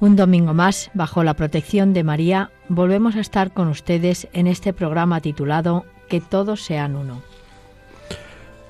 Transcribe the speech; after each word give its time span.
Un 0.00 0.14
domingo 0.14 0.54
más, 0.54 0.90
bajo 0.94 1.24
la 1.24 1.34
protección 1.34 1.92
de 1.92 2.04
María, 2.04 2.50
volvemos 2.68 3.16
a 3.16 3.20
estar 3.20 3.52
con 3.52 3.66
ustedes 3.66 4.28
en 4.32 4.46
este 4.46 4.72
programa 4.72 5.20
titulado 5.20 5.86
Que 6.08 6.20
todos 6.20 6.62
sean 6.62 6.94
uno. 6.94 7.20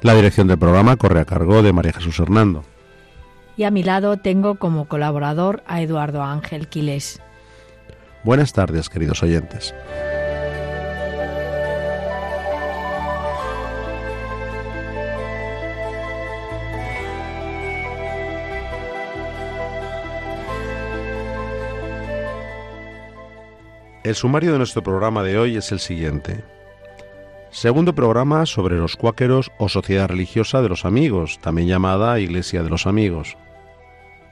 La 0.01 0.15
dirección 0.15 0.49
del 0.49 0.59
programa 0.59 0.97
corre 0.97 1.21
a 1.21 1.27
cargo 1.27 1.63
de 1.63 1.73
María 1.73 1.93
Jesús 1.93 2.19
Hernando. 2.19 2.65
Y 3.59 3.65
a 3.65 3.71
mi 3.71 3.83
lado 3.83 4.17
tengo 4.17 4.55
como 4.55 4.87
colaborador 4.87 5.63
a 5.67 5.83
Eduardo 5.83 6.23
Ángel 6.23 6.69
Quiles. 6.69 7.21
Buenas 8.25 8.55
tardes, 8.55 8.89
queridos 8.89 9.23
oyentes. 9.23 9.75
El 24.09 24.15
sumario 24.15 24.53
de 24.53 24.57
nuestro 24.57 24.83
programa 24.83 25.23
de 25.23 25.39
hoy 25.39 25.59
es 25.59 25.71
el 25.71 25.81
siguiente. 25.81 26.43
Segundo 27.51 27.95
programa 27.95 28.47
sobre 28.47 28.79
los 28.79 28.97
cuáqueros 28.97 29.53
o 29.59 29.69
Sociedad 29.69 30.09
Religiosa 30.09 30.63
de 30.63 30.71
los 30.71 30.87
Amigos, 30.87 31.39
también 31.43 31.69
llamada 31.69 32.19
Iglesia 32.19 32.63
de 32.63 32.71
los 32.71 32.87
Amigos. 32.87 33.37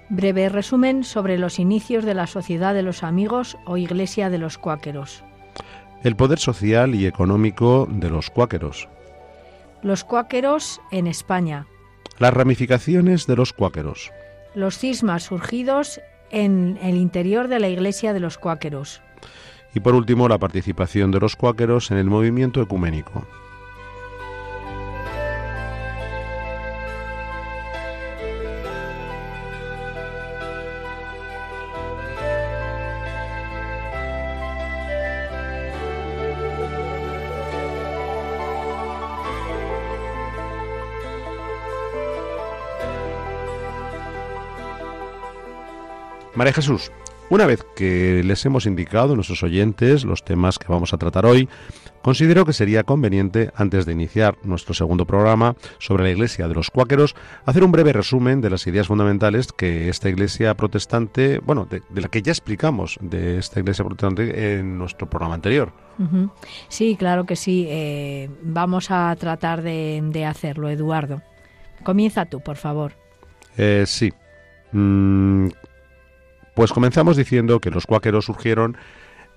Breve 0.08 0.48
resumen 0.48 1.04
sobre 1.04 1.36
los 1.36 1.58
inicios 1.58 2.06
de 2.06 2.14
la 2.14 2.26
Sociedad 2.26 2.72
de 2.72 2.84
los 2.84 3.02
Amigos 3.02 3.58
o 3.66 3.76
Iglesia 3.76 4.30
de 4.30 4.38
los 4.38 4.56
Cuáqueros. 4.56 5.22
El 6.02 6.16
poder 6.16 6.38
social 6.38 6.94
y 6.94 7.04
económico 7.04 7.86
de 7.90 8.08
los 8.08 8.30
cuáqueros. 8.30 8.88
Los 9.82 10.04
cuáqueros 10.04 10.80
en 10.90 11.06
España. 11.06 11.66
Las 12.18 12.32
ramificaciones 12.32 13.26
de 13.26 13.36
los 13.36 13.52
cuáqueros. 13.52 14.10
Los 14.54 14.78
cismas 14.78 15.24
surgidos 15.24 16.00
en 16.30 16.78
el 16.80 16.96
interior 16.96 17.48
de 17.48 17.60
la 17.60 17.68
Iglesia 17.68 18.14
de 18.14 18.20
los 18.20 18.38
Cuáqueros. 18.38 19.02
Y 19.76 19.80
por 19.80 19.94
último, 19.94 20.26
la 20.26 20.38
participación 20.38 21.10
de 21.10 21.20
los 21.20 21.36
cuáqueros 21.36 21.90
en 21.90 21.98
el 21.98 22.06
movimiento 22.06 22.62
ecuménico. 22.62 23.26
María 46.34 46.54
Jesús, 46.54 46.90
una 47.28 47.46
vez 47.46 47.64
que 47.74 48.22
les 48.24 48.44
hemos 48.46 48.66
indicado 48.66 49.12
a 49.12 49.16
nuestros 49.16 49.42
oyentes 49.42 50.04
los 50.04 50.24
temas 50.24 50.58
que 50.58 50.68
vamos 50.68 50.92
a 50.92 50.98
tratar 50.98 51.26
hoy, 51.26 51.48
considero 52.02 52.44
que 52.44 52.52
sería 52.52 52.84
conveniente, 52.84 53.50
antes 53.56 53.84
de 53.84 53.92
iniciar 53.92 54.36
nuestro 54.44 54.74
segundo 54.74 55.06
programa 55.06 55.56
sobre 55.78 56.04
la 56.04 56.10
Iglesia 56.10 56.46
de 56.46 56.54
los 56.54 56.70
Cuáqueros, 56.70 57.16
hacer 57.44 57.64
un 57.64 57.72
breve 57.72 57.92
resumen 57.92 58.40
de 58.40 58.50
las 58.50 58.66
ideas 58.66 58.86
fundamentales 58.86 59.52
que 59.52 59.88
esta 59.88 60.08
Iglesia 60.08 60.54
protestante, 60.54 61.40
bueno, 61.40 61.66
de, 61.66 61.82
la 62.00 62.08
que 62.08 62.22
ya 62.22 62.30
explicamos 62.30 62.96
de 63.00 63.38
esta 63.38 63.58
Iglesia 63.58 63.84
protestante 63.84 64.58
en 64.58 64.78
nuestro 64.78 65.10
programa 65.10 65.34
anterior. 65.34 65.72
Sí, 66.68 66.96
claro 66.96 67.24
que 67.24 67.36
sí. 67.36 67.66
Eh, 67.68 68.28
vamos 68.42 68.90
a 68.90 69.14
tratar 69.16 69.62
de, 69.62 70.24
hacerlo, 70.26 70.68
Eduardo. 70.68 71.22
Comienza 71.82 72.26
tú, 72.26 72.40
por 72.40 72.56
favor. 72.56 72.92
Eh, 73.56 73.84
sí. 73.86 74.12
Mm, 74.72 75.48
pues 76.56 76.72
comenzamos 76.72 77.18
diciendo 77.18 77.60
que 77.60 77.70
los 77.70 77.86
cuáqueros 77.86 78.24
surgieron 78.24 78.78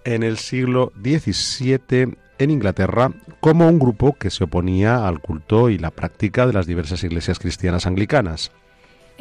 en 0.06 0.24
el 0.24 0.38
siglo 0.38 0.94
XVII 1.04 2.18
en 2.38 2.50
Inglaterra 2.50 3.12
como 3.42 3.68
un 3.68 3.78
grupo 3.78 4.14
que 4.14 4.30
se 4.30 4.46
oponía 4.46 5.06
al 5.06 5.20
culto 5.20 5.70
y 5.70 5.78
la 5.78 5.92
práctica 5.92 6.48
de 6.48 6.54
las 6.54 6.66
diversas 6.66 7.04
iglesias 7.04 7.38
cristianas 7.38 7.86
anglicanas. 7.86 8.54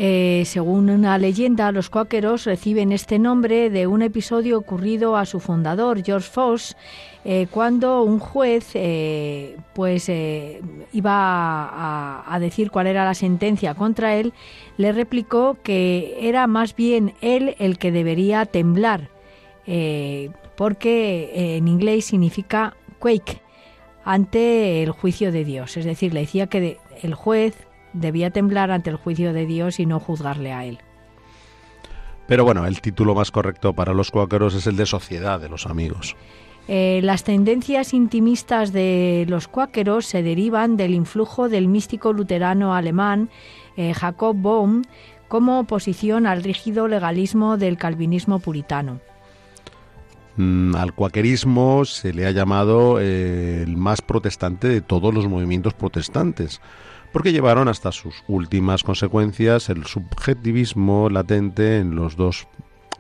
Eh, 0.00 0.44
según 0.46 0.90
una 0.90 1.18
leyenda, 1.18 1.72
los 1.72 1.90
cuáqueros 1.90 2.44
reciben 2.44 2.92
este 2.92 3.18
nombre 3.18 3.68
de 3.68 3.88
un 3.88 4.02
episodio 4.02 4.56
ocurrido 4.56 5.16
a 5.16 5.26
su 5.26 5.40
fundador, 5.40 6.04
George 6.04 6.30
Fox, 6.30 6.76
eh, 7.24 7.48
cuando 7.50 8.04
un 8.04 8.20
juez 8.20 8.70
eh, 8.74 9.56
pues 9.74 10.08
iba 10.92 11.12
a, 11.12 12.24
a, 12.32 12.38
decir 12.38 12.70
cuál 12.70 12.86
era 12.86 13.04
la 13.04 13.14
sentencia 13.14 13.74
contra 13.74 14.14
él, 14.14 14.32
le 14.76 14.92
replicó 14.92 15.56
que 15.64 16.16
era 16.20 16.46
más 16.46 16.76
bien 16.76 17.14
él 17.20 17.56
el 17.58 17.76
que 17.76 17.90
debería 17.90 18.46
temblar, 18.46 19.10
porque 20.56 21.56
en 21.56 21.66
inglés 21.66 22.04
significa 22.06 22.76
quake, 23.00 23.42
ante 24.04 24.82
el 24.84 24.92
juicio 24.92 25.32
de 25.32 25.44
Dios. 25.44 25.76
Es 25.76 25.84
decir, 25.84 26.14
le 26.14 26.20
decía 26.20 26.46
que 26.46 26.78
el 27.02 27.14
juez 27.14 27.67
debía 27.92 28.30
temblar 28.30 28.70
ante 28.70 28.90
el 28.90 28.96
juicio 28.96 29.32
de 29.32 29.46
Dios 29.46 29.80
y 29.80 29.86
no 29.86 30.00
juzgarle 30.00 30.52
a 30.52 30.64
él. 30.64 30.78
Pero 32.26 32.44
bueno, 32.44 32.66
el 32.66 32.80
título 32.80 33.14
más 33.14 33.30
correcto 33.30 33.72
para 33.72 33.94
los 33.94 34.10
cuáqueros 34.10 34.54
es 34.54 34.66
el 34.66 34.76
de 34.76 34.84
Sociedad 34.84 35.40
de 35.40 35.48
los 35.48 35.66
Amigos. 35.66 36.14
Eh, 36.68 37.00
las 37.02 37.24
tendencias 37.24 37.94
intimistas 37.94 38.74
de 38.74 39.24
los 39.26 39.48
cuáqueros 39.48 40.04
se 40.04 40.22
derivan 40.22 40.76
del 40.76 40.92
influjo 40.92 41.48
del 41.48 41.66
místico 41.66 42.12
luterano 42.12 42.74
alemán 42.74 43.30
eh, 43.78 43.94
Jacob 43.94 44.36
Bohm 44.36 44.82
como 45.28 45.60
oposición 45.60 46.26
al 46.26 46.42
rígido 46.42 46.86
legalismo 46.86 47.56
del 47.56 47.78
calvinismo 47.78 48.38
puritano. 48.38 49.00
Mm, 50.36 50.74
al 50.76 50.92
cuáquerismo 50.92 51.86
se 51.86 52.12
le 52.12 52.26
ha 52.26 52.30
llamado 52.32 53.00
eh, 53.00 53.62
el 53.62 53.78
más 53.78 54.02
protestante 54.02 54.68
de 54.68 54.82
todos 54.82 55.14
los 55.14 55.26
movimientos 55.26 55.72
protestantes 55.72 56.60
porque 57.12 57.32
llevaron 57.32 57.68
hasta 57.68 57.92
sus 57.92 58.22
últimas 58.28 58.82
consecuencias 58.82 59.68
el 59.68 59.86
subjetivismo 59.86 61.08
latente 61.10 61.78
en 61.78 61.94
los 61.94 62.16
dos 62.16 62.46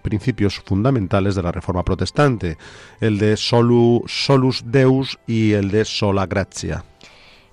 principios 0.02 0.60
fundamentales 0.60 1.34
de 1.34 1.42
la 1.42 1.52
Reforma 1.52 1.84
Protestante, 1.84 2.56
el 3.00 3.18
de 3.18 3.36
solus 3.36 4.62
Deus 4.64 5.18
y 5.26 5.52
el 5.52 5.70
de 5.70 5.84
sola 5.84 6.26
gratia. 6.26 6.84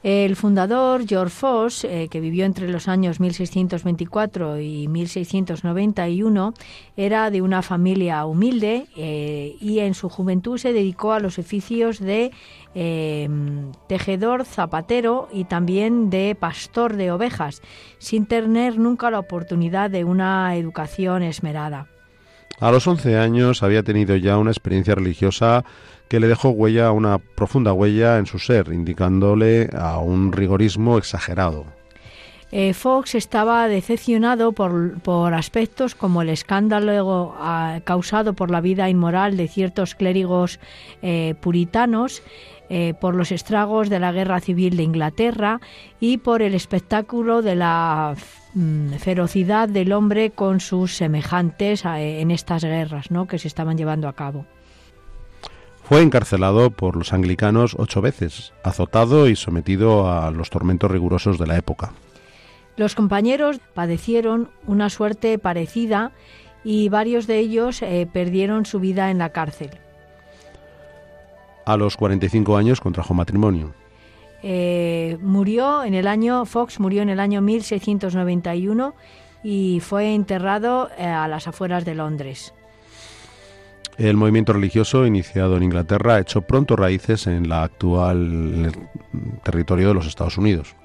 El 0.06 0.36
fundador, 0.36 1.08
George 1.08 1.34
Foss, 1.34 1.84
eh, 1.84 2.10
que 2.12 2.20
vivió 2.20 2.46
entre 2.46 2.70
los 2.70 2.88
años 2.88 3.20
1624 3.20 4.60
y 4.60 4.88
1691, 4.88 6.54
era 6.96 7.32
de 7.32 7.42
una 7.42 7.64
familia 7.64 8.24
humilde 8.28 8.86
eh, 8.96 9.56
y 9.60 9.80
en 9.80 9.96
su 9.96 10.10
juventud 10.10 10.60
se 10.60 10.74
dedicó 10.74 11.14
a 11.14 11.20
los 11.20 11.40
oficios 11.40 11.98
de 11.98 12.30
eh, 12.76 13.28
tejedor, 13.88 14.46
zapatero 14.46 15.28
y 15.34 15.46
también 15.46 16.12
de 16.12 16.38
pastor 16.40 16.98
de 16.98 17.12
ovejas, 17.12 17.64
sin 17.98 18.28
tener 18.28 18.78
nunca 18.78 19.10
la 19.10 19.18
oportunidad 19.18 19.90
de 19.90 20.04
una 20.04 20.56
educación 20.56 21.24
esmerada. 21.24 21.88
A 22.60 22.72
los 22.72 22.88
11 22.88 23.18
años 23.18 23.64
había 23.64 23.84
tenido 23.84 24.16
ya 24.16 24.38
una 24.38 24.52
experiencia 24.52 24.96
religiosa 24.96 25.66
que 26.08 26.20
le 26.20 26.28
dejó 26.28 26.50
huella, 26.50 26.92
una 26.92 27.18
profunda 27.18 27.74
huella 27.74 28.18
en 28.18 28.26
su 28.26 28.40
ser, 28.40 28.72
indicándole 28.72 29.70
a 29.74 30.00
un 30.00 30.32
rigorismo 30.32 30.98
exagerado. 30.98 31.66
Eh, 32.52 32.74
Fox 32.74 33.16
estaba 33.16 33.68
decepcionado 33.68 34.54
por, 34.54 35.34
aspectos 35.34 35.96
como 35.96 36.22
el 36.22 36.30
escándalo 36.30 37.36
ah, 37.38 37.80
causado 37.84 38.34
por 38.34 38.52
la 38.52 38.62
vida 38.62 38.90
inmoral 38.90 39.36
de 39.36 39.48
ciertos 39.48 39.96
clérigos 39.96 40.60
eh, 41.02 41.36
puritanos, 41.42 42.22
eh, 42.70 42.94
por 43.00 43.14
los 43.14 43.32
estragos 43.32 43.90
de 43.90 44.00
la 44.00 44.12
guerra 44.12 44.40
civil 44.40 44.78
de 44.78 44.84
Inglaterra 44.84 45.60
y 46.00 46.18
por 46.18 46.42
el 46.42 46.56
espectáculo 46.56 47.42
de 47.42 47.56
la 47.56 48.16
mm, 48.54 48.94
ferocidad 48.94 49.68
del 49.68 49.92
hombre 49.92 50.32
con 50.32 50.60
sus 50.60 50.96
semejantes 50.96 51.84
en 51.86 52.32
estas 52.32 52.64
guerras 52.64 53.12
¿no? 53.12 53.28
que 53.28 53.38
se 53.38 53.48
estaban 53.48 53.78
llevando 53.78 54.08
a 54.08 54.14
cabo. 54.14 54.46
Fue 55.88 56.02
encarcelado 56.02 56.72
por 56.72 56.96
los 56.96 57.14
anglicanos 57.14 57.76
ocho 57.78 58.02
veces, 58.02 58.54
azotado 58.64 59.30
y 59.30 59.36
sometido 59.36 60.12
a 60.12 60.32
los 60.32 60.50
tormentos 60.50 60.90
rigurosos 60.90 61.38
de 61.38 61.46
la 61.46 61.58
época. 61.58 61.92
Los 62.76 62.96
compañeros 62.96 63.60
padecieron 63.76 64.50
una 64.66 64.90
suerte 64.90 65.38
parecida 65.38 66.12
y 66.64 66.90
varios 66.90 67.28
de 67.28 67.38
ellos 67.38 67.84
eh, 67.84 68.10
perdieron 68.12 68.66
su 68.66 68.80
vida 68.80 69.12
en 69.12 69.20
la 69.20 69.30
cárcel. 69.30 69.70
A 71.66 71.78
los 71.78 71.98
45 71.98 72.58
años 72.58 72.82
contrajo 72.82 73.14
matrimonio. 73.14 73.72
Eh, 74.42 75.20
murió 75.22 75.84
en 75.84 75.94
el 75.94 76.08
año 76.08 76.46
Fox 76.46 76.80
murió 76.80 77.04
en 77.04 77.10
el 77.10 77.20
año 77.20 77.42
1691 77.42 78.96
y 79.44 79.80
fue 79.82 80.16
enterrado 80.16 80.90
eh, 80.98 81.06
a 81.06 81.28
las 81.28 81.48
afueras 81.48 81.86
de 81.86 81.94
Londres. 81.94 82.56
El 83.98 84.18
movimiento 84.18 84.54
religioso 84.54 85.06
iniciado 85.06 85.56
en 85.56 85.64
Inglaterra 85.64 86.20
hecho 86.20 86.42
pronto 86.42 86.76
raíces 86.76 87.28
en 87.28 87.48
la 87.48 87.64
actual 87.64 88.72
territorio 89.44 89.90
de 89.90 89.94
los 89.94 90.08
Estados 90.08 90.38
Unidos. 90.38 90.76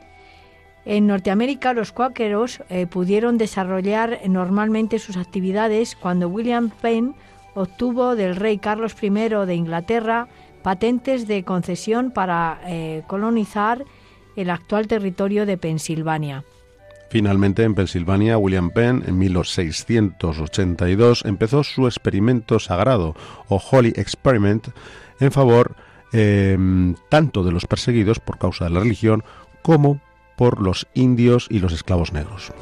En 0.84 1.06
Norteamérica 1.06 1.74
los 1.74 1.92
cuáqueros 1.92 2.62
eh, 2.70 2.86
pudieron 2.86 3.36
desarrollar 3.36 4.20
normalmente 4.28 4.98
sus 4.98 5.16
actividades 5.16 5.96
cuando 5.96 6.28
William 6.28 6.70
Penn 6.70 7.14
obtuvo 7.54 8.16
del 8.16 8.36
rey 8.36 8.58
Carlos 8.58 8.94
I 9.02 9.10
de 9.10 9.54
Inglaterra 9.54 10.28
patentes 10.62 11.26
de 11.26 11.44
concesión 11.44 12.10
para 12.10 12.60
eh, 12.66 13.02
colonizar 13.06 13.84
el 14.36 14.50
actual 14.50 14.86
territorio 14.86 15.46
de 15.46 15.58
Pensilvania. 15.58 16.44
Finalmente, 17.10 17.64
en 17.64 17.74
Pensilvania, 17.74 18.38
William 18.38 18.70
Penn, 18.70 19.02
en 19.04 19.18
1682, 19.18 21.24
empezó 21.24 21.64
su 21.64 21.88
experimento 21.88 22.60
sagrado, 22.60 23.16
o 23.48 23.60
Holy 23.70 23.92
Experiment, 23.96 24.68
en 25.18 25.32
favor 25.32 25.74
em, 26.12 26.94
tanto 27.08 27.42
de 27.42 27.50
los 27.50 27.66
perseguidos 27.66 28.20
por 28.20 28.38
causa 28.38 28.66
de 28.66 28.70
la 28.70 28.78
religión 28.78 29.24
como 29.62 30.00
por 30.36 30.62
los 30.62 30.86
indios 30.94 31.48
y 31.50 31.58
los 31.58 31.72
esclavos 31.72 32.12
negros. 32.12 32.52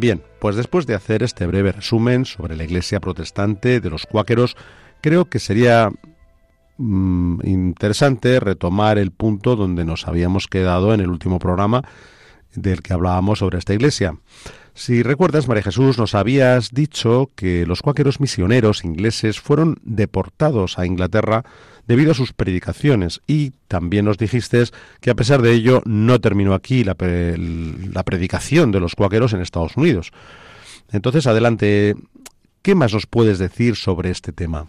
Bien, 0.00 0.22
pues 0.38 0.56
después 0.56 0.86
de 0.86 0.94
hacer 0.94 1.22
este 1.22 1.46
breve 1.46 1.72
resumen 1.72 2.24
sobre 2.24 2.56
la 2.56 2.64
Iglesia 2.64 3.00
protestante 3.00 3.80
de 3.80 3.90
los 3.90 4.06
cuáqueros, 4.06 4.56
creo 5.02 5.26
que 5.26 5.38
sería 5.38 5.90
mm, 6.78 7.46
interesante 7.46 8.40
retomar 8.40 8.96
el 8.96 9.10
punto 9.10 9.56
donde 9.56 9.84
nos 9.84 10.08
habíamos 10.08 10.46
quedado 10.46 10.94
en 10.94 11.00
el 11.00 11.10
último 11.10 11.38
programa 11.38 11.82
del 12.54 12.80
que 12.80 12.94
hablábamos 12.94 13.40
sobre 13.40 13.58
esta 13.58 13.74
iglesia. 13.74 14.16
Si 14.72 15.02
recuerdas, 15.02 15.48
María 15.48 15.64
Jesús, 15.64 15.98
nos 15.98 16.14
habías 16.14 16.70
dicho 16.70 17.28
que 17.36 17.66
los 17.66 17.82
cuáqueros 17.82 18.20
misioneros 18.20 18.86
ingleses 18.86 19.38
fueron 19.38 19.80
deportados 19.82 20.78
a 20.78 20.86
Inglaterra 20.86 21.44
debido 21.90 22.12
a 22.12 22.14
sus 22.14 22.32
predicaciones 22.32 23.20
y 23.26 23.50
también 23.66 24.04
nos 24.04 24.16
dijiste 24.16 24.62
que 25.00 25.10
a 25.10 25.16
pesar 25.16 25.42
de 25.42 25.52
ello 25.52 25.82
no 25.86 26.20
terminó 26.20 26.54
aquí 26.54 26.84
la, 26.84 26.94
predicación 26.94 28.70
de 28.70 28.78
los 28.78 28.94
cuáqueros 28.94 29.32
en 29.32 29.40
Estados 29.40 29.76
Unidos. 29.76 30.12
Entonces, 30.92 31.26
adelante, 31.26 31.96
¿qué 32.62 32.76
más 32.76 32.92
nos 32.94 33.06
puedes 33.06 33.40
decir 33.40 33.74
sobre 33.74 34.10
este 34.10 34.30
tema? 34.30 34.68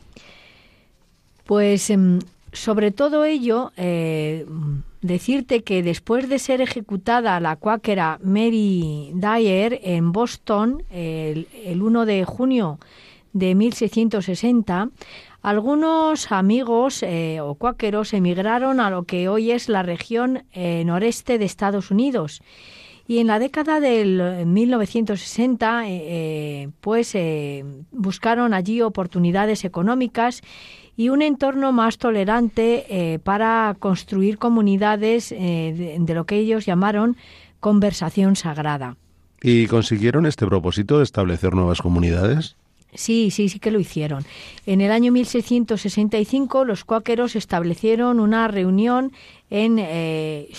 Pues 1.46 1.92
em, 1.92 2.22
sobre 2.54 2.90
todo 2.90 3.24
ello, 3.24 3.72
eh, 3.78 4.48
decirte 5.04 5.62
que 5.62 5.84
después 5.84 6.28
de 6.28 6.40
ser 6.40 6.60
ejecutada 6.60 7.40
la 7.40 7.56
cuáquera 7.56 8.20
Mary 8.24 9.12
Dyer 9.14 9.80
en 9.84 10.12
Boston 10.12 10.82
el, 10.90 11.48
el 11.66 11.84
1 11.84 12.08
de 12.08 12.26
junio 12.26 12.80
de 13.34 13.56
1660, 13.56 14.90
algunos 15.42 16.32
amigos 16.32 17.02
eh, 17.04 17.40
o 17.42 17.56
cuáqueros 17.56 18.14
emigraron 18.14 18.80
a 18.80 18.90
lo 18.90 19.04
que 19.04 19.28
hoy 19.28 19.52
es 19.52 19.70
la 19.70 19.84
región 19.84 20.44
eh, 20.54 20.84
noreste 20.86 21.38
de 21.38 21.46
Estados 21.46 21.92
Unidos. 21.92 22.42
Y 23.08 23.18
en 23.18 23.28
la 23.28 23.40
década 23.40 23.80
del 23.80 24.46
1960, 24.46 25.84
eh, 25.88 26.70
pues 26.80 27.18
buscaron 27.92 28.54
allí 28.54 28.82
oportunidades 28.82 29.66
económicas 29.66 30.42
y 30.96 31.10
un 31.10 31.22
entorno 31.22 31.74
más 31.74 31.98
tolerante 31.98 33.20
para 33.24 33.76
construir 33.80 34.38
comunidades 34.38 35.32
de 35.32 36.14
lo 36.14 36.26
que 36.26 36.38
ellos 36.38 36.66
llamaron 36.66 37.18
conversación 37.60 38.38
sagrada. 38.38 38.96
¿Y 39.42 39.66
consiguieron 39.66 40.26
este 40.26 40.46
propósito 40.46 41.00
de 41.00 41.04
establecer 41.04 41.54
nuevas 41.54 41.82
comunidades? 41.82 42.56
Sí, 42.94 43.32
sí, 43.32 43.48
sí 43.48 43.60
que 43.60 43.72
lo 43.72 43.80
hicieron. 43.80 44.26
En 44.66 44.82
el 44.82 44.92
año 44.92 45.12
1665 45.12 46.66
los 46.66 46.84
cuáqueros 46.84 47.36
establecieron 47.36 48.20
una 48.20 48.48
reunión 48.48 49.14
en 49.50 49.80
eh, 49.80 50.50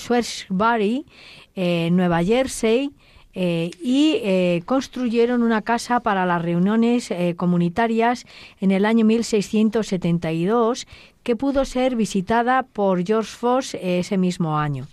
eh, 1.54 1.88
Nueva 1.92 2.24
Jersey, 2.24 2.90
eh, 3.34 3.70
y 3.82 4.18
eh, 4.22 4.62
construyeron 4.66 5.42
una 5.42 5.62
casa 5.62 6.00
para 6.00 6.26
las 6.26 6.42
reuniones 6.42 7.10
comunitarias 7.36 8.26
en 8.60 8.72
el 8.72 8.84
año 8.84 9.06
1672 9.06 10.86
que 11.22 11.36
pudo 11.36 11.64
ser 11.64 11.96
visitada 11.96 12.62
por 12.62 13.06
George 13.06 13.30
Foss 13.30 13.74
ese 13.80 14.18
mismo 14.18 14.58
año. 14.58 14.86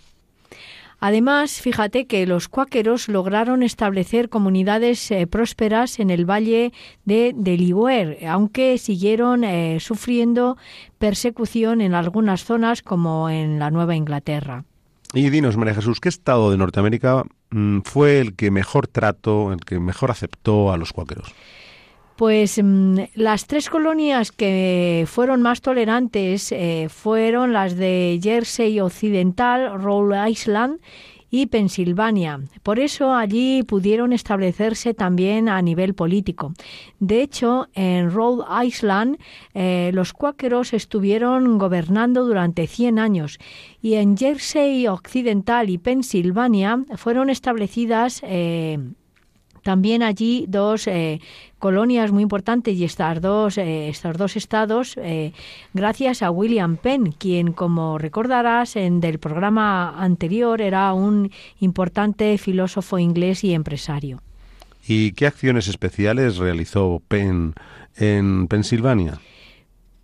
Además, 1.00 1.62
fíjate 1.62 2.06
que 2.06 2.26
los 2.26 2.48
cuáqueros 2.48 3.08
lograron 3.08 3.62
establecer 3.62 4.28
comunidades 4.28 5.10
eh, 5.10 5.26
prósperas 5.26 5.98
en 5.98 6.10
el 6.10 6.28
valle 6.28 6.72
de 7.06 7.32
Delaware, 7.34 8.26
aunque 8.28 8.76
siguieron 8.76 9.42
eh, 9.42 9.78
sufriendo 9.80 10.58
persecución 10.98 11.80
en 11.80 11.94
algunas 11.94 12.44
zonas 12.44 12.82
como 12.82 13.30
en 13.30 13.58
la 13.58 13.70
Nueva 13.70 13.96
Inglaterra. 13.96 14.64
Y 15.14 15.30
dinos, 15.30 15.56
María 15.56 15.74
Jesús, 15.74 16.00
¿qué 16.00 16.08
estado 16.08 16.50
de 16.50 16.58
Norteamérica 16.58 17.24
mm, 17.50 17.80
fue 17.80 18.20
el 18.20 18.36
que 18.36 18.50
mejor 18.50 18.86
trató, 18.86 19.52
el 19.52 19.60
que 19.60 19.80
mejor 19.80 20.10
aceptó 20.10 20.70
a 20.70 20.76
los 20.76 20.92
cuáqueros? 20.92 21.34
Pues 22.20 22.60
mm, 22.62 22.98
las 23.14 23.46
tres 23.46 23.70
colonias 23.70 24.30
que 24.30 25.06
fueron 25.06 25.40
más 25.40 25.62
tolerantes 25.62 26.52
eh, 26.52 26.88
fueron 26.90 27.54
las 27.54 27.76
de 27.76 28.20
Jersey 28.22 28.78
Occidental, 28.78 29.80
Rhode 29.82 30.28
Island 30.30 30.80
y 31.30 31.46
Pensilvania. 31.46 32.42
Por 32.62 32.78
eso 32.78 33.14
allí 33.14 33.62
pudieron 33.62 34.12
establecerse 34.12 34.92
también 34.92 35.48
a 35.48 35.62
nivel 35.62 35.94
político. 35.94 36.52
De 36.98 37.22
hecho, 37.22 37.68
en 37.72 38.10
Rhode 38.10 38.44
Island 38.66 39.16
eh, 39.54 39.90
los 39.94 40.12
cuáqueros 40.12 40.74
estuvieron 40.74 41.56
gobernando 41.56 42.26
durante 42.26 42.66
100 42.66 42.98
años 42.98 43.38
y 43.80 43.94
en 43.94 44.18
Jersey 44.18 44.86
Occidental 44.88 45.70
y 45.70 45.78
Pensilvania 45.78 46.84
fueron 46.96 47.30
establecidas 47.30 48.20
eh, 48.24 48.78
también 49.62 50.02
allí 50.02 50.44
dos 50.48 50.86
eh, 50.86 51.20
colonias 51.58 52.10
muy 52.10 52.22
importantes 52.22 52.76
y 52.76 52.84
estas 52.84 53.20
dos, 53.20 53.58
eh, 53.58 53.88
estos 53.88 54.16
dos 54.16 54.36
estados, 54.36 54.96
eh, 54.96 55.32
gracias 55.74 56.22
a 56.22 56.30
William 56.30 56.76
Penn, 56.76 57.12
quien, 57.12 57.52
como 57.52 57.98
recordarás, 57.98 58.76
en 58.76 59.00
del 59.00 59.18
programa 59.18 60.02
anterior 60.02 60.60
era 60.60 60.92
un 60.92 61.30
importante 61.60 62.36
filósofo 62.38 62.98
inglés 62.98 63.44
y 63.44 63.54
empresario. 63.54 64.20
¿Y 64.86 65.12
qué 65.12 65.26
acciones 65.26 65.68
especiales 65.68 66.38
realizó 66.38 67.02
Penn 67.06 67.54
en 67.96 68.48
Pensilvania? 68.48 69.20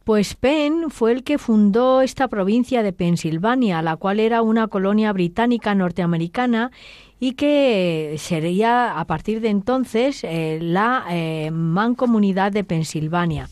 Pues 0.06 0.36
Penn 0.36 0.90
fue 0.90 1.10
el 1.10 1.25
que 1.25 1.36
fundó 1.36 2.00
esta 2.00 2.28
provincia 2.28 2.84
de 2.84 2.92
Pensilvania, 2.92 3.82
la 3.82 3.96
cual 3.96 4.20
era 4.20 4.40
una 4.40 4.68
colonia 4.68 5.12
británica 5.12 5.75
norteamericana 5.75 6.70
y 7.18 7.32
que 7.32 8.16
sería 8.18 8.99
a 8.99 9.04
partir 9.06 9.40
de 9.40 9.49
entonces 9.49 10.23
eh, 10.25 10.58
la 10.61 11.04
eh, 11.11 11.50
Mancomunidad 11.50 12.52
de 12.52 12.64
Pensilvania. 12.64 13.49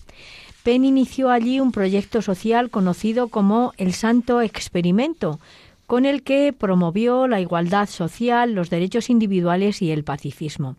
Penn 0.63 0.85
inició 0.85 1.31
allí 1.31 1.61
un 1.61 1.73
proyecto 1.73 2.23
social 2.23 2.71
conocido 2.71 3.29
como 3.29 3.73
el 3.77 3.93
Santo 3.93 4.41
Experimento, 4.41 5.39
con 5.87 6.07
el 6.07 6.23
que 6.23 6.55
promovió 6.55 7.27
la 7.27 7.41
igualdad 7.41 7.89
social, 7.89 8.55
los 8.55 8.71
derechos 8.71 9.11
individuales 9.11 9.83
y 9.83 9.91
el 9.91 10.05
pacifismo. 10.05 10.77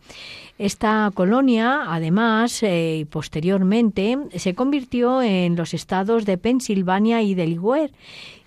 Esta 0.58 1.12
colonia, 1.14 1.84
además, 1.88 2.64
eh, 2.64 3.06
posteriormente, 3.10 4.18
se 4.36 4.56
convirtió 4.56 5.22
en 5.22 5.56
los 5.56 5.74
estados 5.74 6.26
de 6.26 6.38
Pensilvania 6.38 7.22
y 7.22 7.36
Delaware 7.36 7.92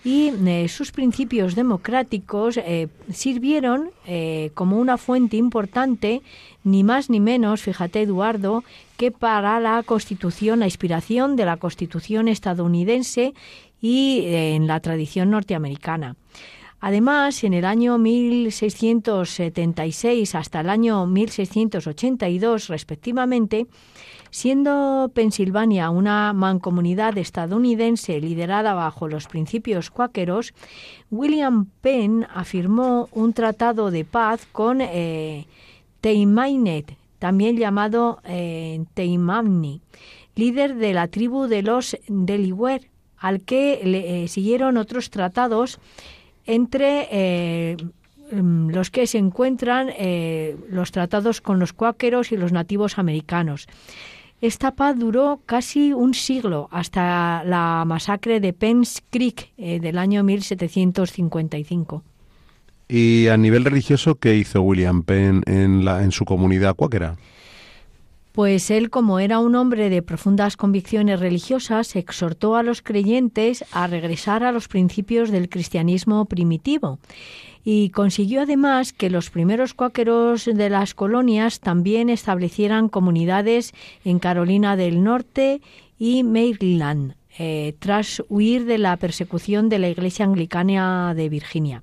y 0.05 0.33
eh, 0.47 0.69
sus 0.69 0.93
principios 0.93 1.57
democráticos 1.57 2.57
eh, 2.57 2.87
sirvieron 3.13 3.91
eh, 4.07 4.53
como 4.55 4.79
una 4.79 4.97
fuente 4.97 5.37
importante, 5.37 6.23
ni 6.63 6.85
más 6.85 7.11
ni 7.11 7.19
menos, 7.21 7.63
fíjate 7.63 8.03
Eduardo, 8.03 8.63
que 8.97 9.11
para 9.11 9.59
la 9.59 9.83
Constitución, 9.83 10.61
la 10.61 10.67
inspiración 10.67 11.35
de 11.37 11.45
la 11.45 11.57
Constitución 11.57 12.29
estadounidense 12.29 13.35
y 13.81 14.23
en 14.27 14.67
la 14.67 14.81
tradición 14.81 15.31
norteamericana. 15.31 16.17
Además, 16.81 17.43
en 17.43 17.55
el 17.55 17.65
año 17.65 17.99
1676 17.99 20.37
hasta 20.37 20.61
el 20.61 20.71
año 20.71 21.07
1682, 21.07 22.69
respectivamente, 22.69 23.67
siendo 24.31 25.11
Pensilvania 25.15 25.91
una 25.91 26.33
mancomunidad 26.33 27.17
estadounidense 27.19 28.21
liderada 28.21 28.75
bajo 28.75 29.09
los 29.09 29.27
principios 29.27 29.91
cuáqueros, 29.91 30.55
William 31.11 31.67
Penn 31.81 32.27
afirmó 32.35 33.09
un 33.13 33.33
tratado 33.33 33.91
de 33.91 34.05
paz 34.05 34.47
con 34.53 34.81
eh, 34.81 35.47
también 37.19 37.57
llamado 37.57 38.21
eh, 38.25 38.85
líder 40.35 40.77
de 40.77 40.95
la 40.95 41.09
tribu 41.09 41.47
de 41.47 41.63
los 41.63 41.97
Delaware, 42.07 42.89
al 43.19 43.41
que 43.41 43.81
le 43.83 44.25
eh, 44.25 44.29
siguieron 44.29 44.77
otros 44.77 45.11
tratados 45.11 45.81
entre 46.47 47.09
eh, 47.11 47.77
mm, 48.33 48.71
los 48.71 48.91
que 48.91 49.07
se 49.07 49.19
encuentran 49.19 49.91
eh, 49.99 50.57
los 50.71 50.93
tratados 50.93 51.41
con 51.41 51.59
los 51.59 51.73
cuáqueros 51.73 52.31
y 52.31 52.37
los 52.37 52.53
nativos 52.53 52.99
americanos. 52.99 53.67
Esta 54.41 54.77
paz 54.77 54.97
duró 54.97 55.41
casi 55.47 55.93
un 55.93 56.15
siglo, 56.15 56.69
hasta 56.71 57.43
la 57.45 57.85
masacre 57.85 58.39
de 58.39 58.53
Penn's 58.53 59.03
Creek 59.11 59.53
del 59.57 59.99
año 59.99 60.23
1755. 60.23 62.05
¿Y 62.89 63.27
a 63.29 63.37
nivel 63.37 63.65
religioso 63.65 64.15
qué 64.15 64.37
hizo 64.37 64.63
William 64.63 65.03
Penn 65.03 65.43
en, 65.47 65.85
la, 65.85 66.05
en 66.05 66.13
su 66.13 66.25
comunidad 66.25 66.75
cuáquera? 66.75 67.17
Pues 68.39 68.71
él, 68.71 68.89
como 68.89 69.19
era 69.19 69.41
un 69.41 69.57
hombre 69.57 69.91
de 69.91 70.01
profundas 70.01 70.57
convicciones 70.57 71.19
religiosas, 71.19 71.97
exhortó 71.97 72.55
a 72.55 72.63
los 72.63 72.83
creyentes 72.83 73.65
a 73.73 73.89
regresar 73.89 74.45
a 74.45 74.53
los 74.53 74.69
principios 74.69 75.33
del 75.33 75.49
cristianismo 75.49 76.25
primitivo 76.27 77.01
y 77.65 77.91
consiguió 77.91 78.43
además 78.43 78.93
que 78.93 79.11
los 79.11 79.31
primeros 79.31 79.75
cuáqueros 79.75 80.45
de 80.45 80.71
las 80.71 80.95
colonias 80.95 81.59
también 81.59 82.11
establecieran 82.11 82.89
comunidades 82.89 83.75
en 84.05 84.21
Carolina 84.21 84.77
del 84.77 85.03
Norte 85.03 85.61
y 85.99 86.23
Maryland, 86.23 87.17
eh, 87.41 87.75
tras 87.81 88.23
huir 88.29 88.67
de 88.67 88.79
la 88.79 88.97
persecución 88.99 89.69
de 89.69 89.81
la 89.81 89.89
Iglesia 89.89 90.25
Anglicana 90.25 91.13
de 91.13 91.29
Virginia. 91.29 91.83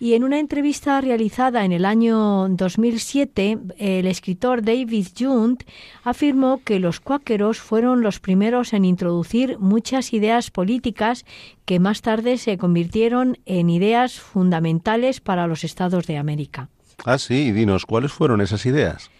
Y 0.00 0.14
en 0.14 0.22
una 0.22 0.38
entrevista 0.38 1.00
realizada 1.00 1.64
en 1.64 1.72
el 1.72 1.84
año 1.84 2.48
2007, 2.50 3.58
el 3.78 4.06
escritor 4.06 4.62
David 4.62 5.08
Junt 5.18 5.64
afirmó 6.04 6.60
que 6.64 6.78
los 6.78 7.00
cuáqueros 7.00 7.58
fueron 7.58 8.02
los 8.02 8.20
primeros 8.20 8.72
en 8.74 8.84
introducir 8.84 9.58
muchas 9.58 10.12
ideas 10.12 10.52
políticas 10.52 11.24
que 11.64 11.80
más 11.80 12.00
tarde 12.00 12.38
se 12.38 12.58
convirtieron 12.58 13.38
en 13.44 13.70
ideas 13.70 14.20
fundamentales 14.20 15.20
para 15.20 15.48
los 15.48 15.64
estados 15.64 16.06
de 16.06 16.16
América. 16.16 16.68
Ah, 17.04 17.18
sí, 17.18 17.50
dinos, 17.50 17.84
¿cuáles 17.84 18.12
fueron 18.12 18.40
esas 18.40 18.66
ideas? 18.66 19.10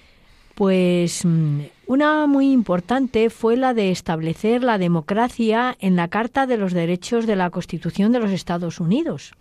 Pues 0.55 1.25
mm, 1.25 1.61
una 1.87 2.27
muy 2.27 2.51
importante 2.51 3.31
fue 3.31 3.57
la 3.57 3.75
de 3.75 3.91
establecer 3.91 4.65
la 4.65 4.79
democracia 4.79 5.77
en 5.81 5.95
la 5.95 6.09
Carta 6.09 6.47
de 6.47 6.57
los 6.57 6.73
Derechos 6.73 7.27
de 7.27 7.37
la 7.37 7.51
Constitución 7.51 8.11
de 8.11 8.19
los 8.19 8.31
Estados 8.31 8.81
Unidos 8.81 9.33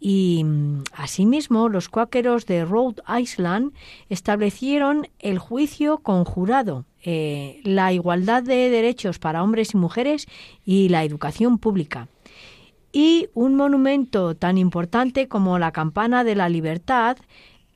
y 0.00 0.42
mm, 0.42 0.84
asimismo, 0.94 1.68
los 1.68 1.90
cuáqueros 1.90 2.46
de 2.46 2.64
Rhode 2.64 3.02
Island 3.20 3.72
establecieron 4.08 5.08
el 5.18 5.38
juicio 5.38 5.98
conjurado, 5.98 6.86
eh, 7.04 7.60
la 7.64 7.92
igualdad 7.92 8.42
de 8.42 8.70
derechos 8.70 9.18
para 9.18 9.42
hombres 9.42 9.74
y 9.74 9.76
mujeres 9.76 10.26
y 10.64 10.88
la 10.88 11.04
educación 11.04 11.58
pública. 11.58 12.08
Y 12.92 13.28
un 13.34 13.54
monumento 13.54 14.34
tan 14.34 14.58
importante 14.58 15.28
como 15.28 15.58
la 15.58 15.70
Campana 15.70 16.24
de 16.24 16.34
la 16.34 16.48
Libertad, 16.48 17.18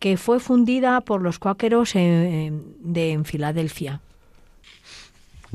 que 0.01 0.17
fue 0.17 0.41
fundida 0.41 1.03
por 1.03 1.23
los 1.23 1.39
cuáqueros 1.39 1.93
de 1.95 3.21
Filadelfia. 3.25 4.01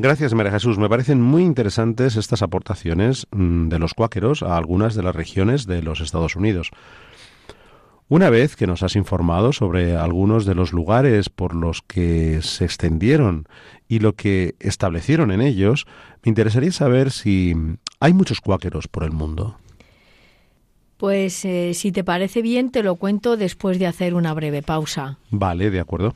Gracias, 0.01 0.33
María 0.33 0.53
Jesús. 0.53 0.77
Me 0.77 0.87
parecen 0.87 1.19
muy 1.19 1.43
interesantes 1.43 2.15
estas 2.15 2.41
aportaciones 2.41 3.27
mm, 3.31 3.67
de 3.67 3.79
los 3.79 3.93
cuáqueros 3.93 4.43
a 4.43 4.55
algunas 4.55 4.95
de 4.95 5.03
las 5.03 5.13
regiones 5.13 5.65
de 5.67 5.81
los 5.81 5.99
Estados 5.99 6.37
Unidos. 6.37 6.71
Una 8.07 8.29
vez 8.29 8.55
que 8.55 8.65
nos 8.65 8.81
has 8.81 8.95
informado 8.95 9.51
sobre 9.51 9.97
algunos 9.97 10.45
de 10.45 10.55
los 10.55 10.71
lugares 10.71 11.27
por 11.27 11.53
los 11.53 11.81
que 11.81 12.41
se 12.41 12.63
extendieron 12.63 13.45
y 13.89 13.99
lo 13.99 14.13
que 14.13 14.55
establecieron 14.61 15.31
en 15.31 15.41
ellos, 15.41 15.85
me 16.23 16.29
interesaría 16.29 16.71
saber 16.71 17.11
si 17.11 17.53
hay 17.99 18.13
muchos 18.13 18.39
cuáqueros 18.39 18.87
por 18.87 19.03
el 19.03 19.11
mundo. 19.11 19.57
Pues 20.95 21.43
eh, 21.43 21.73
si 21.73 21.91
te 21.91 22.05
parece 22.05 22.41
bien, 22.41 22.71
te 22.71 22.83
lo 22.83 22.95
cuento 22.95 23.35
después 23.35 23.79
de 23.79 23.87
hacer 23.87 24.13
una 24.13 24.33
breve 24.33 24.61
pausa. 24.61 25.17
Vale, 25.29 25.69
de 25.69 25.81
acuerdo. 25.81 26.15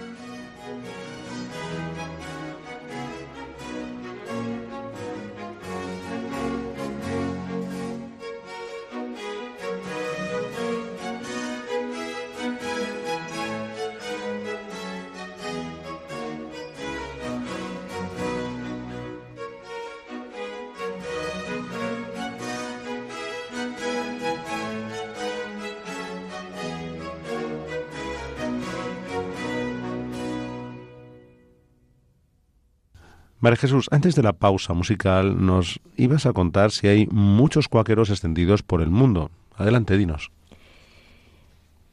Jesús, 33.55 33.87
antes 33.91 34.15
de 34.15 34.23
la 34.23 34.33
pausa 34.33 34.73
musical 34.73 35.45
nos 35.45 35.79
ibas 35.97 36.25
a 36.25 36.33
contar 36.33 36.71
si 36.71 36.87
hay 36.87 37.07
muchos 37.07 37.67
cuáqueros 37.67 38.09
extendidos 38.09 38.63
por 38.63 38.81
el 38.81 38.89
mundo. 38.89 39.31
Adelante, 39.55 39.97
dinos. 39.97 40.31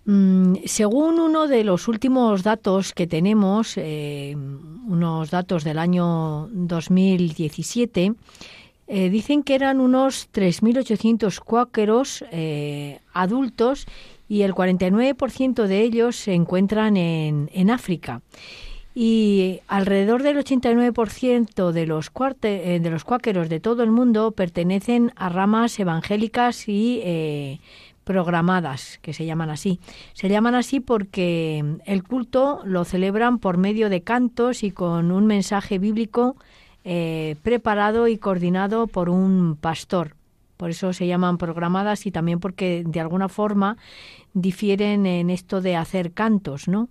Mm, 0.04 0.64
según 0.64 1.20
uno 1.20 1.48
de 1.48 1.64
los 1.64 1.86
últimos 1.86 2.42
datos 2.42 2.94
que 2.94 3.06
tenemos, 3.06 3.74
eh, 3.76 4.34
unos 4.34 5.30
datos 5.30 5.64
del 5.64 5.78
año 5.78 6.48
2017, 6.50 8.14
eh, 8.86 9.10
dicen 9.10 9.42
que 9.42 9.54
eran 9.54 9.80
unos 9.80 10.30
3.800 10.32 11.40
cuáqueros 11.40 12.24
eh, 12.32 13.00
adultos 13.12 13.86
y 14.30 14.42
el 14.42 14.54
49% 14.54 15.66
de 15.66 15.82
ellos 15.82 16.16
se 16.16 16.32
encuentran 16.32 16.96
en, 16.96 17.50
en 17.52 17.70
África 17.70 18.22
y 19.00 19.60
alrededor 19.68 20.24
del 20.24 20.38
89% 20.38 21.70
de 21.70 21.86
los, 21.86 22.10
eh, 22.42 22.80
de 22.82 22.90
los 22.90 23.04
cuáqueros 23.04 23.48
de 23.48 23.60
todo 23.60 23.84
el 23.84 23.92
mundo 23.92 24.32
pertenecen 24.32 25.12
a 25.14 25.28
ramas 25.28 25.78
evangélicas 25.78 26.68
y 26.68 27.00
eh, 27.04 27.60
programadas, 28.02 28.98
que 29.00 29.12
se 29.12 29.24
llaman 29.24 29.50
así. 29.50 29.78
Se 30.14 30.28
llaman 30.28 30.56
así 30.56 30.80
porque 30.80 31.64
el 31.86 32.02
culto 32.02 32.60
lo 32.64 32.84
celebran 32.84 33.38
por 33.38 33.56
medio 33.56 33.88
de 33.88 34.00
cantos 34.00 34.64
y 34.64 34.72
con 34.72 35.12
un 35.12 35.26
mensaje 35.26 35.78
bíblico 35.78 36.34
eh, 36.82 37.36
preparado 37.44 38.08
y 38.08 38.18
coordinado 38.18 38.88
por 38.88 39.10
un 39.10 39.56
pastor. 39.60 40.16
Por 40.56 40.70
eso 40.70 40.92
se 40.92 41.06
llaman 41.06 41.38
programadas 41.38 42.04
y 42.04 42.10
también 42.10 42.40
porque 42.40 42.82
de 42.84 42.98
alguna 42.98 43.28
forma 43.28 43.76
difieren 44.34 45.06
en 45.06 45.30
esto 45.30 45.60
de 45.60 45.76
hacer 45.76 46.10
cantos, 46.10 46.66
¿no? 46.66 46.88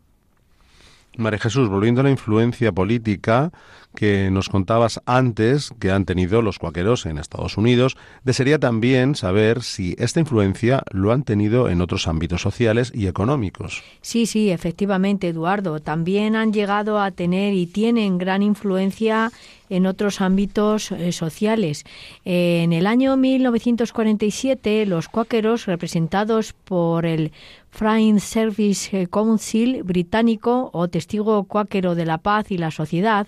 María 1.18 1.40
Jesús, 1.40 1.70
volviendo 1.70 2.02
a 2.02 2.04
la 2.04 2.12
influencia 2.12 2.72
política 2.72 3.52
que 3.96 4.30
nos 4.30 4.50
contabas 4.50 5.02
antes 5.06 5.72
que 5.80 5.92
han 5.92 6.06
tenido 6.06 6.44
los 6.44 6.60
cuáqueros 6.60 7.08
en 7.08 7.18
Estados 7.18 7.58
Unidos, 7.58 7.98
desearía 8.24 8.60
también 8.60 9.16
saber 9.16 9.64
si 9.64 9.96
esta 9.98 10.20
influencia 10.20 10.84
lo 10.92 11.12
han 11.12 11.24
tenido 11.24 11.68
en 11.70 11.82
otros 11.82 12.08
ámbitos 12.08 12.42
sociales 12.42 12.92
y 12.94 13.08
económicos. 13.08 13.84
Sí, 14.02 14.28
sí, 14.28 14.52
efectivamente, 14.52 15.30
Eduardo. 15.30 15.80
También 15.80 16.36
han 16.36 16.54
llegado 16.54 17.00
a 17.02 17.10
tener 17.10 17.54
y 17.54 17.66
tienen 17.66 18.20
gran 18.20 18.44
influencia 18.44 19.32
en 19.70 19.86
otros 19.86 20.22
ámbitos 20.22 20.92
eh, 20.92 21.12
sociales. 21.12 21.84
en 22.24 22.74
el 22.74 22.88
año 22.88 23.18
1947, 23.18 24.86
los 24.86 25.10
cuáqueros, 25.10 25.66
representados 25.66 26.54
por 26.54 27.06
el 27.06 27.32
Foreign 27.78 28.20
Service 28.20 29.08
Council 29.08 29.84
británico 29.84 30.72
o 30.74 30.88
testigo 30.88 31.44
cuáquero 31.44 31.94
de 31.94 32.08
la 32.08 32.18
paz 32.18 32.50
y 32.50 32.58
la 32.58 32.72
sociedad, 32.72 33.28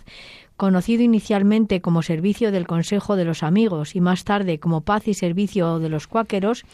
conocido 0.58 1.04
inicialmente 1.04 1.82
como 1.82 2.02
Servicio 2.02 2.52
del 2.52 2.66
Consejo 2.66 3.16
de 3.16 3.26
los 3.26 3.44
Amigos 3.44 3.96
y 3.96 4.02
más 4.02 4.24
tarde 4.24 4.60
como 4.60 4.82
Paz 4.82 5.08
y 5.08 5.14
Servicio 5.14 5.78
de 5.78 5.90
los 5.90 6.08
Cuáqueros, 6.08 6.66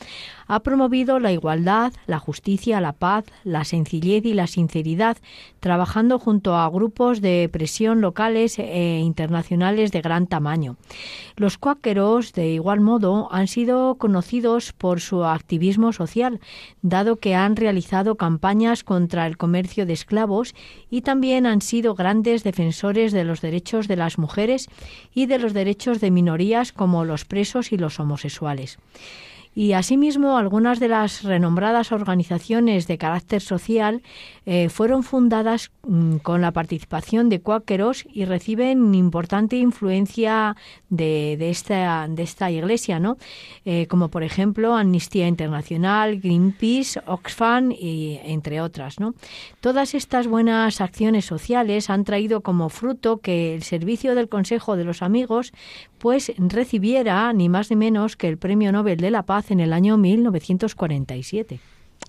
ha 0.47 0.59
promovido 0.61 1.19
la 1.19 1.31
igualdad, 1.31 1.93
la 2.07 2.19
justicia, 2.19 2.81
la 2.81 2.93
paz, 2.93 3.25
la 3.43 3.63
sencillez 3.63 4.25
y 4.25 4.33
la 4.33 4.47
sinceridad, 4.47 5.17
trabajando 5.59 6.19
junto 6.19 6.55
a 6.55 6.69
grupos 6.69 7.21
de 7.21 7.49
presión 7.51 8.01
locales 8.01 8.59
e 8.59 8.99
internacionales 8.99 9.91
de 9.91 10.01
gran 10.01 10.27
tamaño. 10.27 10.77
Los 11.35 11.57
cuáqueros, 11.57 12.33
de 12.33 12.49
igual 12.49 12.81
modo, 12.81 13.27
han 13.31 13.47
sido 13.47 13.95
conocidos 13.95 14.73
por 14.73 15.01
su 15.01 15.23
activismo 15.23 15.93
social, 15.93 16.39
dado 16.81 17.17
que 17.17 17.35
han 17.35 17.55
realizado 17.55 18.15
campañas 18.15 18.83
contra 18.83 19.27
el 19.27 19.37
comercio 19.37 19.85
de 19.85 19.93
esclavos 19.93 20.53
y 20.89 21.01
también 21.01 21.45
han 21.45 21.61
sido 21.61 21.95
grandes 21.95 22.43
defensores 22.43 23.11
de 23.11 23.23
los 23.23 23.41
derechos 23.41 23.87
de 23.87 23.95
las 23.95 24.17
mujeres 24.17 24.69
y 25.13 25.25
de 25.25 25.39
los 25.39 25.53
derechos 25.53 25.99
de 25.99 26.11
minorías 26.11 26.71
como 26.71 27.05
los 27.05 27.25
presos 27.25 27.71
y 27.71 27.77
los 27.77 27.99
homosexuales. 27.99 28.77
Y 29.55 29.71
asimismo, 29.71 30.37
algunas 30.37 30.81
de 30.81 30.89
las 30.89 31.23
renombradas 31.23 31.93
organizaciones 31.93 32.87
de 32.87 32.97
carácter 32.97 33.41
social 33.41 34.03
eh, 34.45 34.67
fueron 34.67 35.03
fundadas 35.03 35.71
mm, 35.87 36.17
con 36.17 36.41
la 36.41 36.51
participación 36.51 37.29
de 37.29 37.39
cuáqueros 37.39 38.05
y 38.11 38.25
reciben 38.25 38.93
importante 38.93 39.55
influencia 39.55 40.57
de, 40.89 41.37
de, 41.39 41.49
esta, 41.49 42.07
de 42.09 42.21
esta 42.21 42.51
iglesia, 42.51 42.99
¿no? 42.99 43.17
Eh, 43.63 43.87
como 43.87 44.09
por 44.09 44.23
ejemplo 44.23 44.75
Amnistía 44.75 45.27
Internacional, 45.27 46.19
Greenpeace, 46.19 47.01
Oxfam 47.05 47.71
y 47.71 48.19
entre 48.23 48.59
otras. 48.59 48.99
¿no? 48.99 49.15
Todas 49.61 49.95
estas 49.95 50.27
buenas 50.27 50.81
acciones 50.81 51.25
sociales 51.25 51.89
han 51.89 52.03
traído 52.03 52.41
como 52.41 52.69
fruto 52.69 53.17
que 53.17 53.55
el 53.55 53.63
servicio 53.63 54.15
del 54.15 54.29
Consejo 54.29 54.75
de 54.75 54.83
los 54.83 55.01
Amigos 55.01 55.53
pues 56.05 56.31
recibiera 56.37 57.33
ni 57.33 57.49
más 57.49 57.71
ni 57.71 57.75
menos 57.75 58.15
que 58.15 58.27
el 58.27 58.37
Premio 58.37 58.71
Nobel 58.71 58.99
de 58.99 59.09
la 59.09 59.23
Paz 59.23 59.49
en 59.49 59.59
el 59.59 59.73
año 59.73 59.97
1947. 59.97 61.59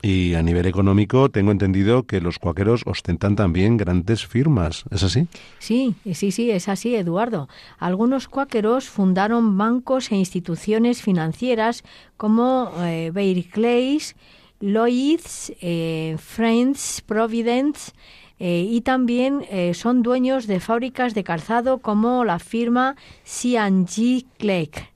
Y 0.02 0.34
a 0.34 0.42
nivel 0.42 0.66
económico, 0.66 1.30
tengo 1.30 1.50
entendido 1.50 2.02
que 2.02 2.20
los 2.20 2.38
cuáqueros 2.38 2.82
ostentan 2.84 3.36
también 3.36 3.78
grandes 3.78 4.26
firmas, 4.26 4.84
¿es 4.90 5.02
así? 5.02 5.28
Sí, 5.60 5.94
sí, 6.12 6.30
sí, 6.30 6.50
es 6.50 6.68
así, 6.68 6.94
Eduardo. 6.94 7.48
Algunos 7.78 8.28
cuáqueros 8.28 8.90
fundaron 8.90 9.56
bancos 9.56 10.12
e 10.12 10.16
instituciones 10.16 11.00
financieras 11.00 11.82
como 12.18 12.72
eh, 12.80 13.10
Barclays, 13.14 14.14
Lloyds, 14.60 15.54
eh, 15.62 16.16
Friends, 16.18 17.02
Providence, 17.06 17.92
eh, 18.38 18.66
y 18.68 18.82
también 18.82 19.44
eh, 19.50 19.72
son 19.74 20.02
dueños 20.02 20.46
de 20.46 20.60
fábricas 20.60 21.14
de 21.14 21.24
calzado 21.24 21.78
como 21.78 22.24
la 22.24 22.38
firma 22.38 22.96
C&G 23.24 24.26
Clegg. 24.38 24.90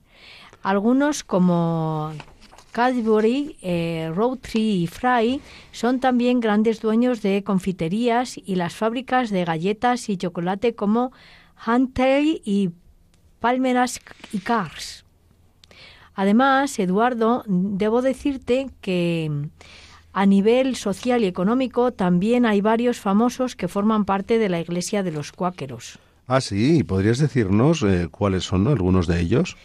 Algunos 0.61 1.23
como 1.23 2.13
Cadbury, 2.71 3.57
eh, 3.61 4.11
y 4.53 4.87
Fry 4.87 5.41
son 5.71 5.99
también 5.99 6.39
grandes 6.39 6.81
dueños 6.81 7.21
de 7.21 7.43
confiterías 7.43 8.37
y 8.37 8.55
las 8.55 8.75
fábricas 8.75 9.31
de 9.31 9.43
galletas 9.43 10.07
y 10.09 10.17
chocolate 10.17 10.75
como 10.75 11.11
Huntley 11.65 12.41
y 12.45 12.69
Palmeras 13.39 13.99
y 14.31 14.39
Cars. 14.39 15.03
Además, 16.13 16.77
Eduardo, 16.77 17.43
debo 17.47 18.01
decirte 18.01 18.69
que 18.81 19.49
a 20.13 20.25
nivel 20.25 20.75
social 20.75 21.23
y 21.23 21.27
económico 21.27 21.91
también 21.91 22.45
hay 22.45 22.61
varios 22.61 22.99
famosos 22.99 23.55
que 23.55 23.67
forman 23.67 24.05
parte 24.05 24.37
de 24.39 24.49
la 24.49 24.59
Iglesia 24.59 25.03
de 25.03 25.11
los 25.11 25.31
Cuáqueros. 25.31 25.99
Ah, 26.27 26.41
sí, 26.41 26.83
¿podrías 26.83 27.19
decirnos 27.19 27.83
eh, 27.83 28.07
cuáles 28.09 28.43
son 28.43 28.67
algunos 28.67 29.07
de 29.07 29.19
ellos? 29.19 29.57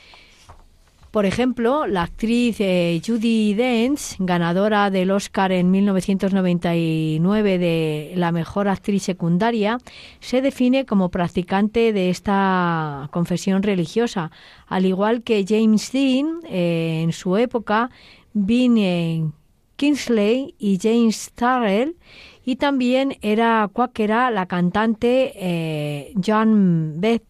Por 1.16 1.24
ejemplo, 1.24 1.87
la 1.87 2.02
actriz 2.02 2.56
eh, 2.59 3.00
Judy 3.04 3.54
Dench, 3.54 4.16
ganadora 4.18 4.90
del 4.90 5.11
Oscar 5.11 5.50
en 5.50 5.70
1999 5.70 7.59
de 7.59 8.12
la 8.16 8.32
mejor 8.32 8.68
actriz 8.68 9.04
secundaria, 9.04 9.78
se 10.20 10.42
define 10.42 10.85
como 10.85 11.09
practicante 11.09 11.94
de 11.94 12.11
esta 12.11 13.09
confesión 13.12 13.62
religiosa, 13.62 14.30
al 14.66 14.85
igual 14.85 15.22
que 15.22 15.46
James 15.48 15.90
Dean 15.90 16.40
eh, 16.50 17.00
en 17.02 17.12
su 17.12 17.38
época, 17.38 17.90
Ben 18.35 19.32
Kingsley 19.76 20.54
y 20.58 20.78
James 20.80 21.32
Tarrell, 21.34 21.96
y 22.44 22.56
también 22.56 23.16
era 23.22 23.68
cuáquera 23.72 24.30
la 24.30 24.46
cantante 24.46 25.32
eh, 25.36 26.12
John 26.24 26.94
Beth 26.96 27.24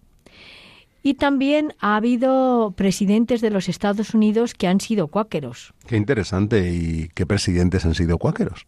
y 1.02 1.14
también 1.14 1.72
ha 1.78 1.96
habido 1.96 2.74
presidentes 2.76 3.40
de 3.40 3.50
los 3.50 3.68
Estados 3.68 4.12
Unidos 4.12 4.54
que 4.54 4.66
han 4.66 4.80
sido 4.80 5.06
cuáqueros. 5.06 5.72
Qué 5.86 5.96
interesante. 5.96 6.72
¿Y 6.72 7.10
qué 7.14 7.26
presidentes 7.26 7.84
han 7.84 7.94
sido 7.94 8.18
cuáqueros? 8.18 8.66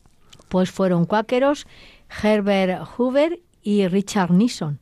pues 0.49 0.71
fueron 0.71 1.05
cuáqueros 1.05 1.67
Herbert 2.23 2.85
Hoover 2.97 3.41
y 3.63 3.87
Richard 3.87 4.33
Nixon. 4.33 4.79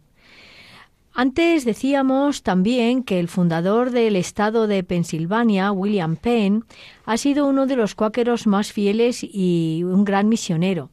Antes 1.19 1.65
decíamos 1.65 2.43
también 2.43 3.03
que 3.03 3.19
el 3.19 3.29
fundador 3.29 3.91
del 3.91 4.17
estado 4.17 4.67
de 4.67 4.85
Pensilvania, 4.85 5.73
William 5.73 6.17
Penn, 6.17 6.67
ha 7.07 7.17
sido 7.17 7.47
uno 7.47 7.67
de 7.67 7.75
los 7.75 7.95
cuáqueros 7.95 8.47
más 8.47 8.71
fieles 8.71 9.21
y 9.23 9.81
un 9.83 10.05
gran 10.05 10.29
misionero. 10.29 10.91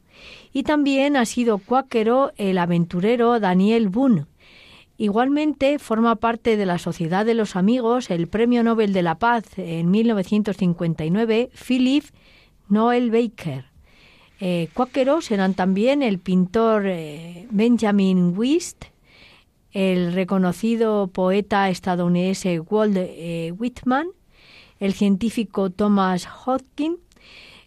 Y 0.50 0.62
también 0.62 1.18
ha 1.18 1.26
sido 1.26 1.58
cuáquero 1.58 2.32
el 2.38 2.56
aventurero 2.56 3.38
Daniel 3.38 3.90
Boone. 3.90 4.24
Igualmente 4.96 5.78
forma 5.78 6.16
parte 6.16 6.56
de 6.56 6.64
la 6.64 6.78
Sociedad 6.78 7.26
de 7.26 7.34
los 7.34 7.54
Amigos 7.54 8.10
el 8.10 8.26
Premio 8.26 8.64
Nobel 8.64 8.94
de 8.94 9.02
la 9.02 9.18
Paz 9.18 9.44
en 9.58 9.90
1959, 9.90 11.50
Philip 11.52 12.04
Noel 12.70 13.10
Baker. 13.10 13.66
Eh, 14.40 14.68
cuáqueros 14.72 15.30
eran 15.30 15.52
también 15.52 16.02
el 16.02 16.18
pintor 16.18 16.86
eh, 16.86 17.46
Benjamin 17.50 18.32
Wist, 18.34 18.86
el 19.74 20.12
reconocido 20.12 21.08
poeta 21.08 21.68
estadounidense 21.68 22.60
Walt 22.60 22.96
eh, 22.96 23.52
Whitman, 23.58 24.06
el 24.78 24.94
científico 24.94 25.68
Thomas 25.70 26.26
Hodgkin, 26.26 26.96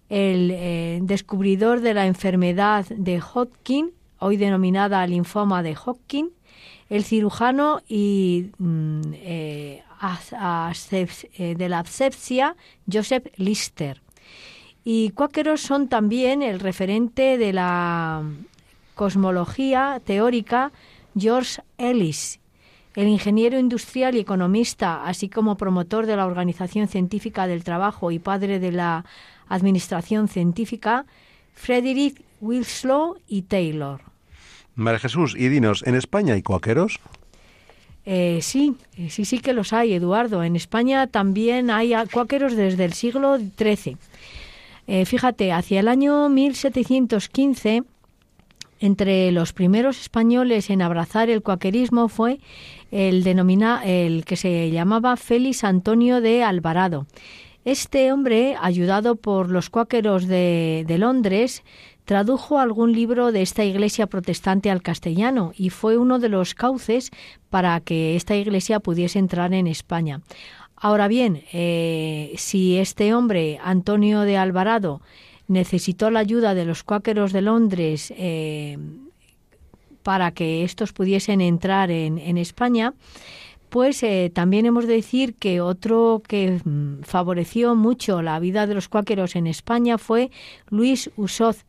el 0.10 0.52
eh, 0.52 1.00
descubridor 1.04 1.82
de 1.82 1.94
la 1.94 2.08
enfermedad 2.08 2.86
de 2.88 3.20
Hodgkin, 3.22 3.92
hoy 4.20 4.38
denominada 4.38 5.06
linfoma 5.06 5.62
de 5.64 5.76
Hodgkin, 5.76 6.32
el 6.90 7.04
cirujano 7.04 7.82
y 7.90 8.52
mm, 8.58 9.02
eh, 9.14 9.84
de 11.38 11.70
la 11.70 11.80
asepsia 11.80 12.56
Joseph 12.92 13.28
Lister. 13.36 14.02
Y 14.86 15.10
cuáqueros 15.10 15.60
son 15.60 15.90
también 15.90 16.42
el 16.42 16.62
referente 16.62 17.38
de 17.38 17.52
la 17.52 18.24
cosmología 18.96 20.02
teórica 20.06 20.72
George 21.20 21.62
Ellis, 21.78 22.40
el 22.96 23.08
ingeniero 23.08 23.60
industrial 23.60 24.16
y 24.16 24.20
economista, 24.20 25.06
así 25.06 25.30
como 25.30 25.58
promotor 25.58 26.06
de 26.06 26.16
la 26.16 26.26
Organización 26.26 26.88
Científica 26.88 27.48
del 27.48 27.64
Trabajo 27.64 28.12
y 28.12 28.20
padre 28.20 28.60
de 28.60 28.72
la 28.72 29.06
Administración 29.50 30.28
Científica, 30.28 31.06
Frederick 31.54 32.22
Winslow 32.42 33.18
y 33.28 33.44
Taylor. 33.44 34.02
María 34.76 35.00
Jesús, 35.00 35.36
y 35.38 35.50
dinos, 35.50 35.84
¿en 35.86 35.96
España 35.96 36.34
hay 36.34 36.44
cuáqueros? 36.44 37.00
Eh, 38.06 38.40
sí, 38.42 38.76
eh, 38.96 39.10
sí, 39.10 39.26
sí 39.26 39.40
que 39.40 39.54
los 39.54 39.74
hay, 39.74 39.94
Eduardo. 39.94 40.44
En 40.44 40.56
España 40.56 41.08
también 41.08 41.70
hay 41.70 41.94
cuáqueros 42.12 42.56
desde 42.56 42.86
el 42.86 42.94
siglo 42.94 43.38
XIII. 43.38 43.98
Eh, 44.88 45.06
fíjate, 45.06 45.52
hacia 45.52 45.82
el 45.82 45.88
año 45.88 46.30
1715 46.30 47.84
entre 48.80 49.32
los 49.32 49.54
primeros 49.54 50.00
españoles 50.00 50.70
en 50.70 50.82
abrazar 50.82 51.30
el 51.30 51.42
cuaquerismo 51.42 52.10
fue 52.10 52.40
el, 52.92 53.24
denomina, 53.24 53.84
el 53.86 54.26
que 54.26 54.36
se 54.36 54.72
llamaba 54.72 55.18
Félix 55.18 55.64
Antonio 55.64 56.22
de 56.22 56.44
Alvarado. 56.44 57.06
Este 57.66 58.12
hombre, 58.14 58.56
ayudado 58.62 59.16
por 59.16 59.50
los 59.50 59.70
cuáqueros 59.70 60.28
de, 60.28 60.86
de 60.88 60.98
Londres, 60.98 61.64
tradujo 62.06 62.60
algún 62.60 62.94
libro 62.94 63.34
de 63.34 63.42
esta 63.42 63.66
iglesia 63.66 64.08
protestante 64.08 64.72
al 64.72 64.82
castellano 64.82 65.52
y 65.58 65.70
fue 65.72 65.98
uno 65.98 66.20
de 66.20 66.30
los 66.30 66.56
cauces 66.56 67.12
para 67.50 67.82
que 67.82 68.16
esta 68.16 68.36
iglesia 68.38 68.80
pudiese 68.80 69.20
entrar 69.20 69.54
en 69.54 69.68
España. 69.68 70.22
Ahora 70.80 71.08
bien, 71.08 71.44
eh, 71.52 72.34
si 72.38 72.78
este 72.78 73.14
hombre, 73.14 73.60
Antonio 73.64 74.22
de 74.22 74.38
Alvarado, 74.38 75.02
necesitó 75.48 76.12
la 76.12 76.20
ayuda 76.20 76.54
de 76.54 76.66
los 76.66 76.84
cuáqueros 76.84 77.32
de 77.34 77.42
Londres 77.42 78.14
eh, 78.18 78.78
para 80.04 80.32
que 80.32 80.64
estos 80.64 80.94
pudiesen 80.94 81.42
entrar 81.42 81.92
en, 81.92 82.38
España, 82.38 82.94
pues 83.70 84.04
eh, 84.04 84.32
también 84.34 84.66
hemos 84.66 84.88
de 84.88 84.94
decir 84.94 85.36
que 85.36 85.60
otro 85.60 86.22
que 86.26 86.62
mm, 86.64 87.02
favoreció 87.04 87.76
mucho 87.76 88.22
la 88.22 88.40
vida 88.40 88.68
de 88.68 88.76
los 88.76 88.88
cuáqueros 88.88 89.36
en 89.36 89.48
España 89.48 89.98
fue 89.98 90.32
Luis 90.70 91.10
Usoz. 91.18 91.66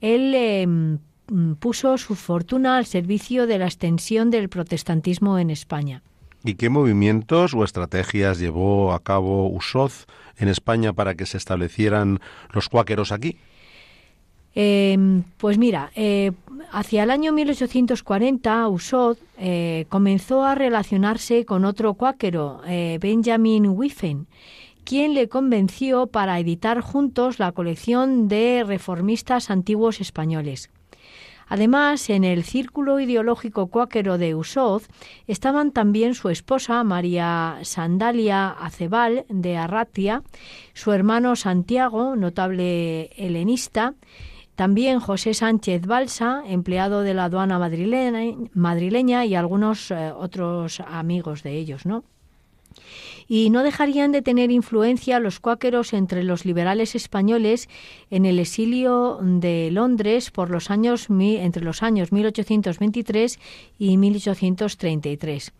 Él 0.00 0.32
eh, 0.36 0.66
mm, 0.66 1.54
puso 1.58 1.98
su 1.98 2.14
fortuna 2.14 2.76
al 2.76 2.86
servicio 2.86 3.46
de 3.46 3.58
la 3.58 3.66
extensión 3.66 4.30
del 4.30 4.48
protestantismo 4.48 5.38
en 5.38 5.50
España. 5.50 6.02
¿Y 6.42 6.54
qué 6.54 6.70
movimientos 6.70 7.54
o 7.54 7.64
estrategias 7.64 8.38
llevó 8.38 8.92
a 8.92 9.02
cabo 9.02 9.48
Usoz 9.48 10.06
en 10.38 10.48
España 10.48 10.92
para 10.92 11.14
que 11.14 11.26
se 11.26 11.36
establecieran 11.36 12.20
los 12.52 12.68
cuáqueros 12.68 13.12
aquí? 13.12 13.36
Em, 14.54 15.22
pues 15.36 15.58
mira, 15.58 15.92
eh, 15.94 16.32
hacia 16.72 17.04
el 17.04 17.10
año 17.10 17.32
1840 17.32 18.68
Usoz 18.68 19.18
eh, 19.38 19.86
comenzó 19.88 20.44
a 20.44 20.54
relacionarse 20.54 21.44
con 21.44 21.64
otro 21.64 21.94
cuáquero, 21.94 22.62
eh, 22.66 22.98
Benjamin 23.00 23.68
Wiffen, 23.68 24.26
quien 24.84 25.14
le 25.14 25.28
convenció 25.28 26.08
para 26.08 26.40
editar 26.40 26.80
juntos 26.80 27.38
la 27.38 27.52
colección 27.52 28.28
de 28.28 28.64
reformistas 28.66 29.50
antiguos 29.50 30.00
españoles. 30.00 30.70
Además, 31.50 32.08
en 32.10 32.22
el 32.22 32.44
círculo 32.44 33.00
ideológico 33.00 33.66
cuáquero 33.66 34.18
de 34.18 34.36
Usoz 34.36 34.86
estaban 35.26 35.72
también 35.72 36.14
su 36.14 36.28
esposa 36.28 36.84
María 36.84 37.58
Sandalia 37.62 38.50
Acebal 38.50 39.26
de 39.28 39.56
Arratia, 39.56 40.22
su 40.74 40.92
hermano 40.92 41.34
Santiago, 41.34 42.14
notable 42.14 43.10
helenista, 43.16 43.94
también 44.54 45.00
José 45.00 45.34
Sánchez 45.34 45.86
Balsa, 45.86 46.44
empleado 46.46 47.02
de 47.02 47.14
la 47.14 47.24
aduana 47.24 47.58
madrileña, 47.58 49.24
y 49.24 49.34
algunos 49.34 49.90
eh, 49.90 50.12
otros 50.16 50.78
amigos 50.86 51.42
de 51.42 51.56
ellos, 51.56 51.84
¿no? 51.84 52.04
Y 53.32 53.48
no 53.50 53.62
dejarían 53.62 54.10
de 54.10 54.22
tener 54.22 54.50
influencia 54.50 55.20
los 55.20 55.38
cuáqueros 55.38 55.92
entre 55.92 56.24
los 56.24 56.44
liberales 56.44 56.96
españoles 56.96 57.68
en 58.10 58.26
el 58.26 58.40
exilio 58.40 59.20
de 59.22 59.70
Londres 59.70 60.32
por 60.32 60.50
los 60.50 60.68
años 60.68 61.06
entre 61.08 61.62
los 61.62 61.84
años 61.84 62.10
1823 62.10 63.38
y 63.78 63.96
1833. 63.98 65.52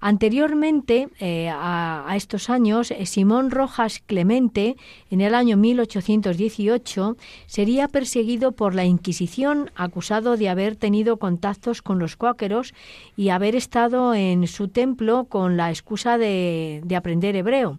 Anteriormente 0.00 1.08
eh, 1.18 1.50
a, 1.52 2.10
estos 2.16 2.48
años, 2.48 2.90
eh, 2.90 3.04
Simón 3.04 3.50
Rojas 3.50 4.02
Clemente, 4.06 4.76
en 5.10 5.20
el 5.20 5.34
año 5.34 5.58
1818, 5.58 7.18
sería 7.46 7.86
perseguido 7.86 8.52
por 8.52 8.74
la 8.74 8.86
Inquisición, 8.86 9.70
acusado 9.74 10.38
de 10.38 10.48
haber 10.48 10.76
tenido 10.76 11.18
contactos 11.18 11.82
con 11.82 11.98
los 11.98 12.16
cuáqueros 12.16 12.72
y 13.14 13.28
haber 13.28 13.54
estado 13.54 14.14
en 14.14 14.46
su 14.46 14.68
templo 14.68 15.24
con 15.24 15.58
la 15.58 15.68
excusa 15.68 16.16
de, 16.16 16.82
aprender 16.96 17.36
hebreo. 17.36 17.78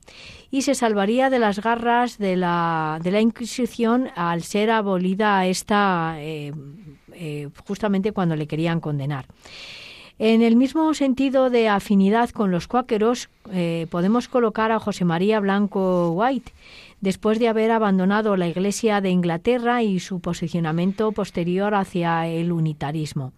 Y 0.51 0.61
se 0.61 0.75
salvaría 0.75 1.31
de 1.31 1.39
las 1.39 1.59
garras 1.59 2.19
de 2.19 2.37
la, 2.37 2.99
Inquisición 3.03 4.09
al 4.15 4.43
ser 4.43 4.69
abolida 4.69 5.45
esta 5.47 6.17
eh, 6.19 7.49
justamente 7.67 8.11
cuando 8.11 8.35
le 8.35 8.47
querían 8.47 8.79
condenar. 8.79 9.25
En 10.23 10.43
el 10.43 10.55
mismo 10.55 10.93
sentido 10.93 11.49
de 11.49 11.67
afinidad 11.67 12.29
con 12.29 12.51
los 12.51 12.67
cuáqueros, 12.67 13.27
eh, 13.51 13.87
podemos 13.89 14.27
colocar 14.27 14.71
a 14.71 14.77
José 14.77 15.03
María 15.03 15.39
Blanco 15.39 16.11
White, 16.11 16.53
después 16.99 17.39
de 17.39 17.47
haber 17.47 17.71
abandonado 17.71 18.37
la 18.37 18.47
Iglesia 18.47 19.01
de 19.01 19.09
Inglaterra 19.09 19.81
y 19.81 19.99
su 19.99 20.19
posicionamiento 20.19 21.11
posterior 21.11 21.73
hacia 21.73 22.27
el 22.27 22.51
unitarismo. 22.51 23.33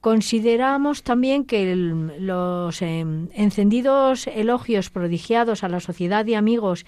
Consideramos 0.00 1.04
también 1.04 1.44
que 1.44 1.76
los 1.76 2.82
em, 2.82 3.28
encendidos 3.32 4.26
elogios 4.26 4.90
prodigiados 4.90 5.62
a 5.62 5.68
la 5.68 5.78
sociedad 5.78 6.24
de 6.24 6.34
amigos 6.34 6.86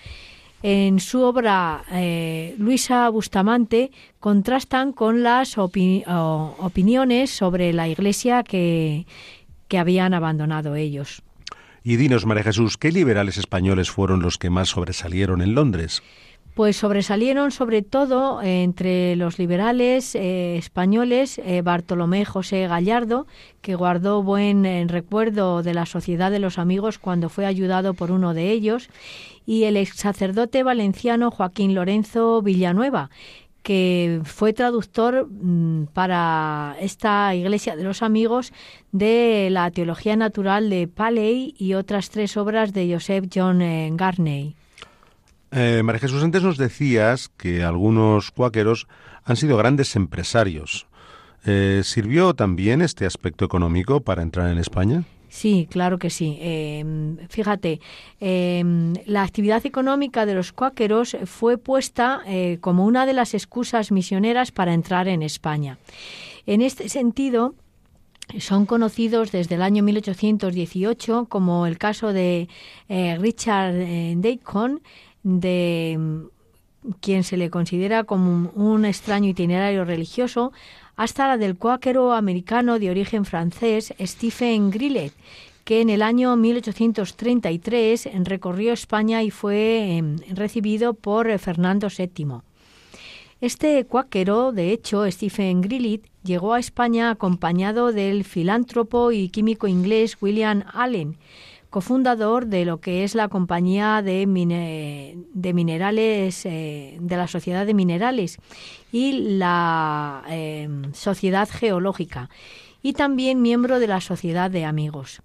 en 0.69 0.99
su 0.99 1.23
obra 1.23 1.85
eh, 1.93 2.57
Luisa 2.59 3.09
Bustamante 3.09 3.93
contrastan 4.19 4.93
con 4.93 5.23
las 5.23 5.59
opiniones 5.59 7.31
sobre 7.31 7.73
la 7.73 7.87
iglesia 7.87 8.43
que, 8.43 9.07
que 9.69 9.79
habían 9.79 10.13
abandonado 10.13 10.75
ellos. 10.75 11.23
Y 11.85 11.95
dinos, 11.95 12.27
María 12.27 12.43
Jesús, 12.43 12.79
¿qué 12.79 12.91
liberales 12.91 13.37
españoles 13.37 13.93
fueron 13.93 14.23
los 14.23 14.39
que 14.39 14.51
más 14.51 14.71
sobresalieron 14.71 15.41
en 15.41 15.55
Londres? 15.55 16.03
Pues 16.57 16.79
sobresalieron 16.79 17.53
sobre 17.53 17.83
todo 17.83 18.43
entre 18.43 19.15
los 19.15 19.39
liberales 19.39 20.17
eh, 20.17 20.57
españoles 20.57 21.39
eh, 21.45 21.63
Bartolomé 21.63 22.25
José 22.25 22.67
Gallardo, 22.67 23.29
que 23.61 23.77
guardó 23.77 24.23
buen 24.25 24.89
recuerdo 24.89 25.63
de 25.63 25.75
la 25.75 25.87
Sociedad 25.87 26.33
de 26.33 26.41
los 26.41 26.59
Amigos 26.59 26.99
cuando 26.99 27.29
fue 27.29 27.47
ayudado 27.47 27.95
por 27.95 28.11
uno 28.11 28.35
de 28.35 28.51
ellos, 28.51 28.89
y 29.47 29.65
el 29.65 29.77
ex 29.77 29.97
sacerdote 29.97 30.63
valenciano 30.63 31.31
Joaquín 31.31 31.75
Lorenzo 31.75 32.43
Villanueva, 32.43 33.11
que 33.63 34.21
fue 34.25 34.53
traductor 34.53 35.27
mm, 35.29 35.87
para 35.93 36.77
esta 36.81 37.35
Iglesia 37.35 37.75
de 37.77 37.85
los 37.85 38.03
Amigos 38.03 38.53
de 38.93 39.49
la 39.51 39.71
Teología 39.71 40.17
Natural 40.17 40.69
de 40.69 40.89
Paley 40.89 41.55
y 41.59 41.75
otras 41.75 42.11
tres 42.11 42.37
obras 42.37 42.73
de 42.73 42.93
Joseph 42.93 43.27
John 43.33 43.61
Garney. 43.97 44.57
Eh, 45.53 45.83
María 45.83 46.01
Jesús, 46.01 46.23
antes 46.23 46.43
nos 46.43 46.59
decías 46.59 47.29
que 47.29 47.63
algunos 47.63 48.31
cuáqueros 48.31 48.89
han 49.25 49.37
sido 49.37 49.57
grandes 49.57 49.97
empresarios. 49.97 50.87
Eh, 51.45 51.83
¿Sirvió 51.85 52.35
también 52.35 52.83
este 52.83 53.07
aspecto 53.07 53.45
económico 53.45 54.01
para 54.01 54.23
entrar 54.23 54.51
en 54.51 54.59
España? 54.59 55.05
Sí, 55.29 55.67
claro 55.71 55.99
que 55.99 56.11
sí. 56.11 56.39
Em, 56.41 57.19
fíjate, 57.29 57.81
em, 58.21 58.95
la 59.07 59.23
actividad 59.23 59.67
económica 59.67 60.25
de 60.25 60.35
los 60.35 60.53
cuáqueros 60.53 61.17
fue 61.25 61.59
puesta 61.59 62.21
eh, 62.27 62.59
como 62.61 62.87
una 62.87 63.07
de 63.07 63.13
las 63.13 63.35
excusas 63.35 63.93
misioneras 63.93 64.53
para 64.53 64.73
entrar 64.73 65.09
en 65.09 65.23
España. 65.23 65.79
En 66.47 66.63
este 66.63 66.89
sentido, 66.89 67.55
son 68.39 68.67
conocidos 68.67 69.31
desde 69.33 69.55
el 69.55 69.63
año 69.63 69.83
1818 69.83 71.27
como 71.29 71.67
el 71.67 71.79
caso 71.79 72.13
de 72.13 72.49
eh, 72.89 73.17
Richard 73.19 73.75
eh, 73.75 74.15
Daycon, 74.17 74.83
de 75.23 75.97
mm, 75.99 76.21
quien 77.01 77.25
se 77.25 77.37
le 77.37 77.51
considera 77.51 78.05
como 78.05 78.51
un, 78.55 78.85
extraño 78.85 79.29
itinerario 79.29 79.85
religioso, 79.85 80.53
hasta 80.97 81.29
la 81.29 81.37
del 81.37 81.57
cuáquero 81.57 82.13
americano 82.13 82.79
de 82.79 82.91
origen 82.91 83.25
francés 83.25 83.95
Stephen 84.01 84.71
Grillet, 84.71 85.13
que 85.65 85.81
en 85.81 85.91
el 85.91 86.01
año 86.03 86.37
1833 86.37 88.09
recorrió 88.25 88.73
España 88.73 89.23
y 89.23 89.31
fue 89.31 89.97
em, 89.97 90.17
recibido 90.35 90.95
por 90.95 91.29
eh, 91.29 91.39
Fernando 91.39 91.89
VII. 91.89 92.41
Este 93.41 93.85
cuáquero, 93.85 94.53
de 94.53 94.73
hecho, 94.73 95.11
Stephen 95.11 95.61
Grillet, 95.61 96.03
llegó 96.23 96.55
a 96.55 96.59
España 96.59 97.11
acompañado 97.11 97.93
del 97.93 98.25
filántropo 98.25 99.13
y 99.13 99.29
químico 99.29 99.67
inglés 99.69 100.17
William 100.21 100.65
Allen, 100.73 101.17
cofundador 101.71 102.47
de 102.47 102.65
lo 102.65 102.81
que 102.81 103.05
es 103.05 103.15
la 103.15 103.29
compañía 103.29 104.03
de, 104.03 104.27
de 105.33 105.55
minerales 105.55 106.47
eh, 106.47 106.97
de 107.01 107.17
la 107.17 107.29
Sociedad 107.29 107.67
de 107.67 107.75
Minerales 107.75 108.39
y 108.93 109.37
la 109.37 110.23
eh, 110.29 110.69
Sociedad 110.93 111.49
Geológica 111.51 112.31
y 112.83 112.93
también 112.93 113.43
miembro 113.43 113.79
de 113.81 113.89
la 113.89 114.01
Sociedad 114.01 114.51
de 114.51 114.65
Amigos. 114.65 115.21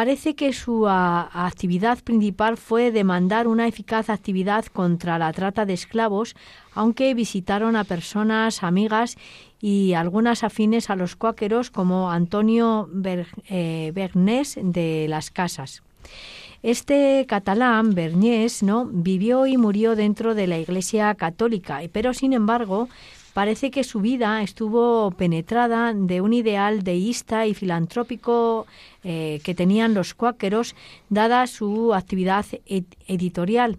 Parece 0.00 0.34
que 0.34 0.54
su 0.54 0.88
actividad 0.88 1.98
principal 2.02 2.56
fue 2.56 2.90
demandar 2.90 3.46
una 3.46 3.68
eficaz 3.68 4.08
actividad 4.08 4.64
contra 4.64 5.18
la 5.18 5.30
trata 5.30 5.66
de 5.66 5.74
esclavos, 5.74 6.34
aunque 6.72 7.12
visitaron 7.12 7.76
a 7.76 7.84
personas 7.84 8.62
amigas 8.62 9.18
y 9.60 9.92
algunas 9.92 10.42
afines 10.42 10.88
a 10.88 10.96
los 10.96 11.16
cuáqueros 11.16 11.70
como 11.70 12.10
Antonio 12.10 12.88
eh, 13.50 13.92
Bernés 13.94 14.58
de 14.62 15.04
las 15.06 15.30
Casas. 15.30 15.82
Este 16.62 17.26
catalán, 17.28 17.94
Berniés, 17.94 18.62
¿no? 18.62 18.86
vivió 18.86 19.46
y 19.46 19.58
murió 19.58 19.96
dentro 19.96 20.34
de 20.34 20.46
la 20.46 20.58
Iglesia 20.58 21.14
católica, 21.14 21.80
pero 21.92 22.14
sin 22.14 22.32
embargo 22.32 22.88
parece 23.34 23.70
que 23.70 23.84
su 23.84 24.00
vida 24.00 24.42
estuvo 24.42 25.10
penetrada 25.10 25.92
de 25.94 26.20
un 26.20 26.32
ideal 26.32 26.84
deísta 26.84 27.46
y 27.46 27.54
filantrópico 27.54 28.66
eh, 29.02 29.40
que 29.44 29.54
tenían 29.54 29.94
los 29.94 30.14
cuáqueros, 30.14 30.74
dada 31.08 31.46
su 31.46 31.94
actividad 31.94 32.44
editorial 32.66 33.78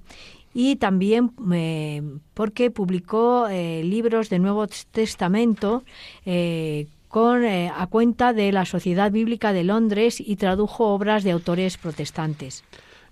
y 0.54 0.78
también 0.78 1.32
eh, 1.54 2.02
porque 2.34 2.72
publicó 2.72 3.48
eh, 3.48 3.84
libros 3.84 4.30
de 4.30 4.40
Nuevo 4.40 4.68
Testamento 4.68 5.84
con, 7.08 7.46
a 7.46 7.88
cuenta 7.88 8.34
de 8.34 8.52
la 8.52 8.66
Sociedad 8.66 9.12
Bíblica 9.12 9.54
de 9.54 9.64
Londres 9.64 10.20
y 10.20 10.38
tradujo 10.38 10.88
obras 10.88 11.24
de 11.24 11.32
autores 11.32 11.78
protestantes. 11.78 12.64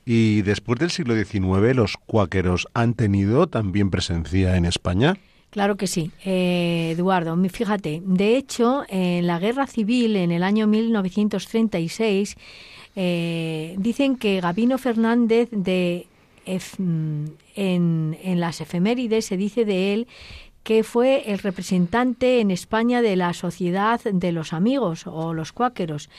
¿Y 0.06 0.42
después 0.42 0.80
del 0.80 0.90
siglo 0.90 1.14
XIX 1.16 1.76
los 1.76 1.96
cuáqueros 2.06 2.68
han 2.74 2.96
tenido 2.96 3.48
también 3.48 3.92
presencia 3.92 4.56
en 4.56 4.66
España? 4.66 5.18
Claro 5.50 5.78
que 5.78 5.88
sí, 5.88 6.12
eh, 6.24 6.92
Eduardo. 6.96 7.36
Fíjate, 7.50 8.02
de 8.06 8.38
hecho, 8.38 8.84
en 8.88 9.26
la 9.26 9.40
guerra 9.40 9.66
civil 9.66 10.16
en 10.16 10.32
el 10.32 10.44
año 10.44 10.68
1936 10.68 12.38
eh, 12.96 13.76
dicen 13.78 14.16
que 14.16 14.42
Gabino 14.42 14.78
Fernández 14.78 15.50
de 15.52 16.06
mm, 16.78 17.26
en, 17.56 18.18
en 18.24 18.40
las 18.40 18.62
efemérides 18.62 19.26
se 19.26 19.38
dice 19.38 19.66
de 19.66 19.94
él 19.94 20.08
que 20.64 20.84
fue 20.84 21.32
el 21.32 21.40
representante 21.40 22.42
en 22.42 22.52
España 22.52 23.02
de 23.02 23.16
la 23.16 23.34
Sociedad 23.34 24.00
de 24.04 24.32
los 24.32 24.54
Amigos 24.54 25.08
o 25.08 25.34
los 25.34 25.52
Cuáqueros, 25.52 26.10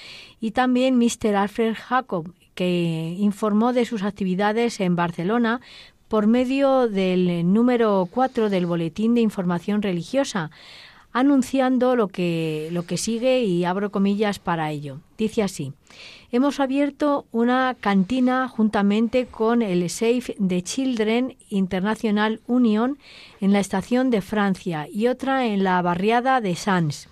y 0.40 0.52
también 0.52 0.98
Mr. 0.98 1.36
Alfred 1.36 1.74
Jacob, 1.76 2.32
que 2.54 3.14
informó 3.18 3.72
de 3.72 3.84
sus 3.84 4.02
actividades 4.02 4.80
en 4.80 4.96
Barcelona 4.96 5.60
por 6.11 6.27
medio 6.27 6.88
del 6.88 7.53
número 7.53 8.09
4 8.11 8.51
del 8.51 8.66
Boletín 8.66 9.14
de 9.14 9.20
Información 9.20 9.81
Religiosa, 9.81 10.51
anunciando 11.12 11.94
lo 11.94 12.09
que, 12.09 12.68
lo 12.73 12.85
que 12.85 12.96
sigue 12.96 13.44
y 13.44 13.64
abro 13.64 13.92
comillas 13.92 14.40
para 14.40 14.73
ello. 14.73 14.99
Dice 15.16 15.44
así, 15.44 15.73
hemos 16.33 16.59
abierto 16.59 17.27
una 17.31 17.77
cantina 17.79 18.49
juntamente 18.49 19.27
con 19.27 19.62
el 19.62 19.88
Safe 19.88 20.35
the 20.44 20.62
Children 20.62 21.37
International 21.49 22.40
Union 22.49 22.99
en 23.40 23.53
la 23.53 23.61
estación 23.61 24.11
de 24.11 24.20
Francia 24.20 24.88
y 24.92 25.07
otra 25.07 25.46
en 25.46 25.62
la 25.62 25.81
barriada 25.81 26.40
de 26.40 26.57
Sans. 26.57 27.09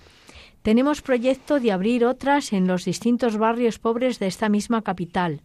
Tenemos 0.63 1.03
proyecto 1.03 1.61
de 1.61 1.71
abrir 1.71 2.05
otras 2.05 2.53
en 2.53 2.67
los 2.67 2.85
distintos 2.85 3.37
barrios 3.37 3.79
pobres 3.79 4.19
de 4.19 4.27
esta 4.27 4.49
misma 4.49 4.83
capital. 4.83 5.41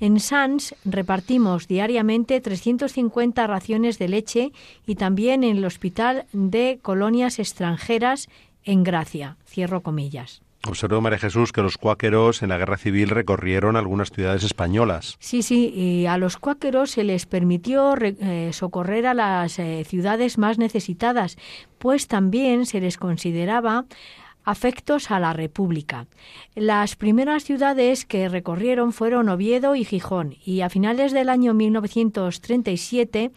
En 0.00 0.20
Sans 0.20 0.74
repartimos 0.84 1.66
diariamente 1.66 2.40
350 2.40 3.46
raciones 3.46 3.98
de 3.98 4.08
leche 4.08 4.52
y 4.86 4.94
también 4.94 5.42
en 5.42 5.56
el 5.56 5.64
Hospital 5.64 6.26
de 6.32 6.78
Colonias 6.82 7.38
Extranjeras 7.38 8.28
en 8.64 8.84
Gracia. 8.84 9.36
Cierro 9.44 9.82
comillas. 9.82 10.42
Observó 10.66 11.00
María 11.00 11.18
Jesús 11.18 11.52
que 11.52 11.62
los 11.62 11.78
cuáqueros 11.78 12.42
en 12.42 12.48
la 12.48 12.58
guerra 12.58 12.76
civil 12.76 13.10
recorrieron 13.10 13.76
algunas 13.76 14.10
ciudades 14.10 14.42
españolas. 14.42 15.16
Sí, 15.20 15.42
sí, 15.42 15.72
y 15.74 16.06
a 16.06 16.18
los 16.18 16.36
cuáqueros 16.36 16.90
se 16.90 17.04
les 17.04 17.26
permitió 17.26 17.94
eh, 18.00 18.50
socorrer 18.52 19.06
a 19.06 19.14
las 19.14 19.58
eh, 19.58 19.84
ciudades 19.86 20.36
más 20.36 20.58
necesitadas, 20.58 21.38
pues 21.78 22.08
también 22.08 22.66
se 22.66 22.80
les 22.80 22.98
consideraba 22.98 23.86
afectos 24.48 25.10
a 25.10 25.20
la 25.20 25.34
República. 25.34 26.06
Las 26.54 26.96
primeras 26.96 27.44
ciudades 27.44 28.06
que 28.06 28.30
recorrieron 28.30 28.94
fueron 28.94 29.28
Oviedo 29.28 29.74
y 29.74 29.84
Gijón 29.84 30.36
y 30.42 30.62
a 30.62 30.70
finales 30.70 31.12
del 31.12 31.28
año 31.28 31.52
1937 31.52 33.30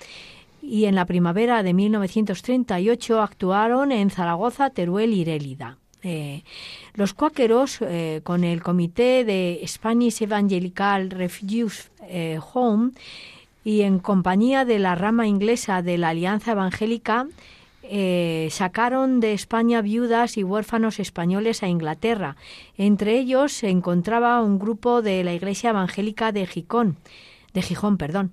y 0.61 0.85
en 0.85 0.95
la 0.95 1.05
primavera 1.05 1.63
de 1.63 1.73
1938 1.73 3.21
actuaron 3.21 3.91
en 3.91 4.09
Zaragoza, 4.09 4.69
Teruel 4.69 5.13
y 5.13 5.25
Rélida. 5.25 5.77
Eh, 6.01 6.43
los 6.93 7.13
cuáqueros, 7.13 7.79
eh, 7.81 8.21
con 8.23 8.45
el 8.45 8.63
comité 8.63 9.25
de 9.25 9.61
Spanish 9.67 10.23
Evangelical 10.23 11.09
Refugees 11.09 11.91
eh, 12.03 12.39
Home 12.53 12.91
y 13.65 13.81
en 13.81 13.99
compañía 13.99 14.63
de 14.63 14.79
la 14.79 14.95
rama 14.95 15.27
inglesa 15.27 15.81
de 15.81 15.97
la 15.97 16.09
Alianza 16.09 16.53
Evangélica, 16.53 17.27
eh, 17.93 18.47
sacaron 18.51 19.19
de 19.19 19.33
España 19.33 19.81
viudas 19.81 20.37
y 20.37 20.45
huérfanos 20.45 20.97
españoles 20.97 21.61
a 21.61 21.67
Inglaterra. 21.67 22.37
Entre 22.77 23.19
ellos 23.19 23.51
se 23.51 23.69
encontraba 23.69 24.41
un 24.41 24.59
grupo 24.59 25.01
de 25.01 25.25
la 25.25 25.33
Iglesia 25.33 25.71
Evangélica 25.71 26.31
de 26.31 26.47
Gijón, 26.47 26.95
de 27.53 27.61
Gijón, 27.61 27.97
perdón. 27.97 28.31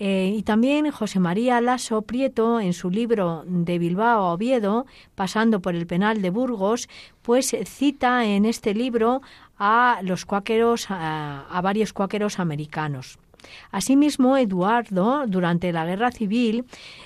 Eh, 0.00 0.34
y 0.36 0.42
también 0.42 0.90
José 0.90 1.20
María 1.20 1.60
Lasso 1.60 2.02
Prieto, 2.02 2.58
en 2.58 2.72
su 2.72 2.90
libro 2.90 3.44
De 3.46 3.78
Bilbao 3.78 4.24
a 4.24 4.32
Oviedo, 4.32 4.86
pasando 5.14 5.60
por 5.60 5.76
el 5.76 5.86
penal 5.86 6.20
de 6.20 6.30
Burgos, 6.30 6.88
pues 7.22 7.56
cita 7.64 8.26
en 8.26 8.44
este 8.44 8.74
libro 8.74 9.22
a 9.56 10.00
los 10.02 10.24
cuáqueros, 10.24 10.86
a 10.90 11.60
varios 11.62 11.92
cuáqueros 11.92 12.40
americanos. 12.40 13.20
Asimismo, 13.70 14.36
Eduardo, 14.36 15.26
durante 15.26 15.72
la 15.72 15.84
Guerra 15.84 16.10
Civil, 16.10 16.64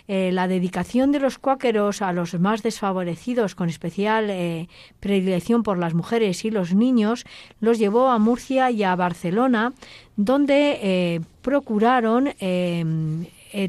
eh, 0.09 0.31
la 0.33 0.48
dedicación 0.48 1.12
de 1.12 1.20
los 1.20 1.38
cuáqueros 1.38 2.03
a 2.03 2.12
los 2.12 2.38
más 2.38 2.62
desfavorecidos, 2.62 3.55
con 3.55 3.68
especial 3.68 4.31
eh, 4.31 4.68
predilección 5.00 5.62
por 5.62 5.79
las 5.79 5.94
mujeres 5.94 6.44
y 6.44 6.50
los 6.50 6.74
niños, 6.74 7.24
los 7.61 7.79
llevó 7.79 8.09
a 8.09 8.18
Murcia 8.18 8.70
y 8.70 8.83
a 8.83 8.94
Barcelona, 8.96 9.72
donde 10.16 10.79
eh, 10.83 11.20
procuraron 11.42 12.31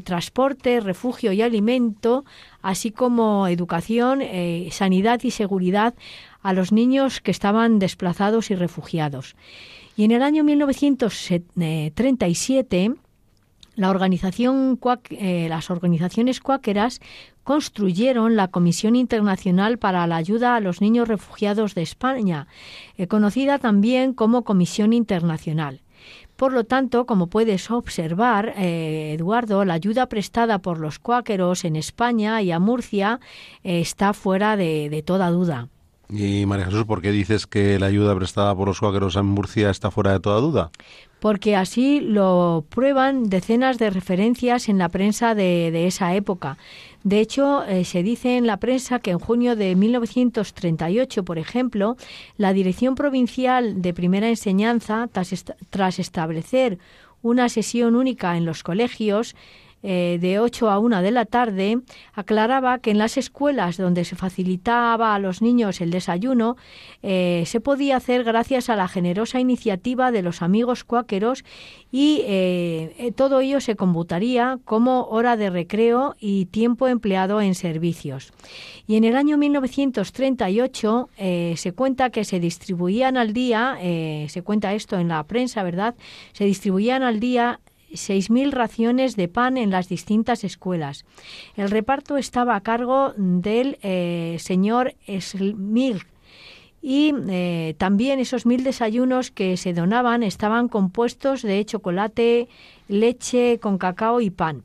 transporte, 0.04 0.78
refugio 0.80 1.32
y 1.32 1.42
alimento, 1.42 2.24
así 2.62 2.92
como 2.92 3.48
educación, 3.48 4.22
sanidad 4.70 5.20
y 5.24 5.32
seguridad 5.32 5.94
a 6.42 6.52
los 6.52 6.72
niños 6.72 7.20
que 7.20 7.30
estaban 7.30 7.78
desplazados 7.78 8.50
y 8.50 8.54
refugiados. 8.54 9.34
Y 9.96 10.04
en 10.04 10.12
el 10.12 10.22
año 10.22 10.44
1937, 10.44 12.94
la 13.74 13.90
organización, 13.90 14.78
eh, 15.10 15.46
las 15.48 15.70
organizaciones 15.70 16.40
cuáqueras 16.40 17.00
construyeron 17.44 18.36
la 18.36 18.48
Comisión 18.48 18.96
Internacional 18.96 19.78
para 19.78 20.06
la 20.06 20.16
Ayuda 20.16 20.56
a 20.56 20.60
los 20.60 20.80
Niños 20.80 21.08
Refugiados 21.08 21.74
de 21.74 21.82
España, 21.82 22.46
eh, 22.96 23.06
conocida 23.06 23.58
también 23.58 24.14
como 24.14 24.44
Comisión 24.44 24.92
Internacional. 24.92 25.82
Por 26.36 26.52
lo 26.52 26.64
tanto, 26.64 27.06
como 27.06 27.28
puedes 27.28 27.70
observar, 27.70 28.54
eh, 28.56 29.14
Eduardo, 29.14 29.64
la 29.64 29.74
ayuda 29.74 30.08
prestada 30.08 30.58
por 30.58 30.78
los 30.78 30.98
cuáqueros 30.98 31.64
en 31.64 31.76
España 31.76 32.42
y 32.42 32.50
a 32.50 32.58
Murcia 32.58 33.20
eh, 33.62 33.80
está 33.80 34.12
fuera 34.12 34.56
de 34.56 35.02
toda 35.06 35.30
duda. 35.30 35.68
Y 36.08 36.44
María 36.46 36.66
Jesús, 36.66 36.84
¿por 36.84 37.00
qué 37.00 37.10
dices 37.10 37.46
que 37.46 37.78
la 37.78 37.86
ayuda 37.86 38.14
prestada 38.14 38.54
por 38.54 38.68
los 38.68 38.80
cuáqueros 38.80 39.16
en 39.16 39.26
Murcia 39.26 39.70
está 39.70 39.90
fuera 39.90 40.12
de 40.12 40.20
toda 40.20 40.40
duda? 40.40 40.70
Porque 41.20 41.56
así 41.56 42.00
lo 42.00 42.64
prueban 42.68 43.30
decenas 43.30 43.78
de 43.78 43.90
referencias 43.90 44.68
en 44.68 44.78
la 44.78 44.88
prensa 44.88 45.34
de, 45.34 45.86
esa 45.86 46.14
época. 46.14 46.58
De 47.04 47.20
hecho, 47.20 47.64
eh, 47.64 47.84
se 47.84 48.02
dice 48.02 48.36
en 48.36 48.46
la 48.46 48.58
prensa 48.58 48.98
que 48.98 49.12
en 49.12 49.20
junio 49.20 49.56
de 49.56 49.74
1938, 49.76 51.24
por 51.24 51.38
ejemplo, 51.38 51.96
la 52.36 52.52
Dirección 52.52 52.94
Provincial 52.94 53.80
de 53.80 53.94
Primera 53.94 54.28
Enseñanza, 54.28 55.08
tras 55.70 55.98
establecer 55.98 56.78
una 57.22 57.48
sesión 57.48 57.94
única 57.94 58.36
en 58.36 58.44
los 58.44 58.62
colegios, 58.62 59.36
eh, 59.82 60.18
de 60.20 60.38
8 60.38 60.70
a 60.70 60.78
1 60.78 61.02
de 61.02 61.10
la 61.10 61.24
tarde, 61.24 61.80
aclaraba 62.12 62.78
que 62.78 62.92
en 62.92 62.98
las 62.98 63.16
escuelas 63.16 63.76
donde 63.76 64.04
se 64.04 64.14
facilitaba 64.14 65.14
a 65.14 65.18
los 65.18 65.42
niños 65.42 65.80
el 65.80 65.90
desayuno 65.90 66.56
eh, 67.02 67.42
se 67.46 67.60
podía 67.60 67.96
hacer 67.96 68.22
gracias 68.22 68.70
a 68.70 68.76
la 68.76 68.86
generosa 68.86 69.40
iniciativa 69.40 70.12
de 70.12 70.22
los 70.22 70.40
amigos 70.40 70.84
cuáqueros 70.84 71.44
y 71.90 72.22
eh, 72.26 73.12
todo 73.16 73.40
ello 73.40 73.60
se 73.60 73.74
computaría 73.74 74.58
como 74.64 75.04
hora 75.06 75.36
de 75.36 75.50
recreo 75.50 76.14
y 76.20 76.46
tiempo 76.46 76.86
empleado 76.86 77.40
en 77.40 77.54
servicios. 77.56 78.32
Y 78.86 78.96
en 78.96 79.04
el 79.04 79.16
año 79.16 79.36
1938 79.36 81.08
se 81.56 81.72
cuenta 81.74 82.10
que 82.10 82.24
se 82.24 82.40
distribuían 82.40 83.16
al 83.16 83.32
día, 83.32 83.78
se 83.80 84.42
cuenta 84.42 84.74
esto 84.74 84.98
en 84.98 85.08
la 85.08 85.22
prensa, 85.24 85.62
¿verdad? 85.62 85.94
Se 86.32 86.44
distribuían 86.44 87.02
al 87.02 87.20
día 87.20 87.60
6.000 87.92 88.50
raciones 88.50 89.16
de 89.16 89.28
pan 89.28 89.56
en 89.56 89.70
las 89.70 89.88
distintas 89.88 90.44
escuelas. 90.44 91.04
El 91.56 91.70
reparto 91.70 92.16
estaba 92.16 92.56
a 92.56 92.60
cargo 92.60 93.12
del 93.16 93.78
eh, 93.82 94.36
señor 94.40 94.94
Smilk 95.20 96.06
y 96.82 97.14
eh, 97.28 97.74
también 97.78 98.18
esos 98.18 98.44
mil 98.44 98.64
desayunos 98.64 99.30
que 99.30 99.56
se 99.56 99.72
donaban 99.72 100.24
estaban 100.24 100.68
compuestos 100.68 101.42
de 101.42 101.64
chocolate, 101.64 102.48
leche 102.88 103.60
con 103.60 103.78
cacao 103.78 104.20
y 104.20 104.30
pan. 104.30 104.64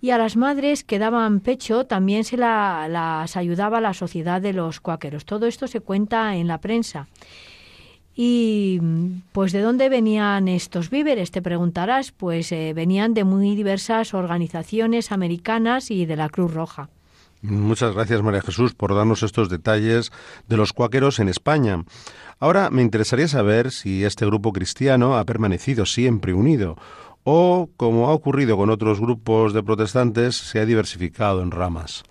Y 0.00 0.10
a 0.10 0.18
las 0.18 0.36
madres 0.36 0.84
que 0.84 1.00
daban 1.00 1.40
pecho 1.40 1.84
también 1.84 2.22
se 2.22 2.36
las 2.36 3.36
ayudaba 3.36 3.80
la 3.80 3.92
sociedad 3.94 4.40
de 4.40 4.52
los 4.52 4.78
cuáqueros. 4.78 5.24
Todo 5.24 5.46
esto 5.46 5.66
se 5.66 5.80
cuenta 5.80 6.36
en 6.36 6.46
la 6.46 6.58
prensa. 6.58 7.08
Y 8.20 8.80
pues 9.30 9.52
de 9.52 9.60
dónde 9.60 9.88
venían 9.88 10.48
estos 10.48 10.90
víveres, 10.90 11.30
te 11.30 11.40
preguntarás, 11.40 12.10
pues 12.10 12.50
eh, 12.50 12.72
venían 12.74 13.14
de 13.14 13.22
muy 13.22 13.54
diversas 13.54 14.12
organizaciones 14.12 15.12
americanas 15.12 15.92
y 15.92 16.04
de 16.04 16.16
la 16.16 16.28
Cruz 16.28 16.52
Roja. 16.52 16.88
Muchas 17.42 17.94
gracias 17.94 18.20
María 18.20 18.40
Jesús 18.40 18.74
por 18.74 18.92
darnos 18.92 19.22
estos 19.22 19.48
detalles 19.48 20.10
de 20.48 20.56
los 20.56 20.72
cuáqueros 20.72 21.20
en 21.20 21.28
España. 21.28 21.84
Ahora 22.40 22.70
me 22.70 22.82
interesaría 22.82 23.28
saber 23.28 23.70
si 23.70 24.02
este 24.02 24.26
grupo 24.26 24.52
cristiano 24.52 25.16
ha 25.16 25.24
permanecido 25.24 25.86
siempre 25.86 26.34
unido 26.34 26.76
o, 27.22 27.70
como 27.76 28.08
ha 28.08 28.14
ocurrido 28.14 28.56
con 28.56 28.68
otros 28.70 28.98
grupos 28.98 29.52
de 29.52 29.62
protestantes, 29.62 30.34
se 30.34 30.58
ha 30.58 30.66
diversificado 30.66 31.40
en 31.40 31.52
ramas. 31.52 32.02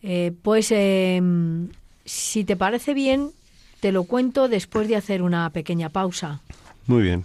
Eh, 0.00 0.30
pues 0.42 0.70
eh, 0.70 1.20
si 2.04 2.44
te 2.44 2.54
parece 2.54 2.94
bien, 2.94 3.32
te 3.82 3.90
lo 3.90 4.04
cuento 4.04 4.46
después 4.46 4.86
de 4.86 4.94
hacer 4.94 5.22
una 5.22 5.50
pequeña 5.50 5.88
pausa. 5.88 6.40
Muy 6.86 7.02
bien. 7.02 7.24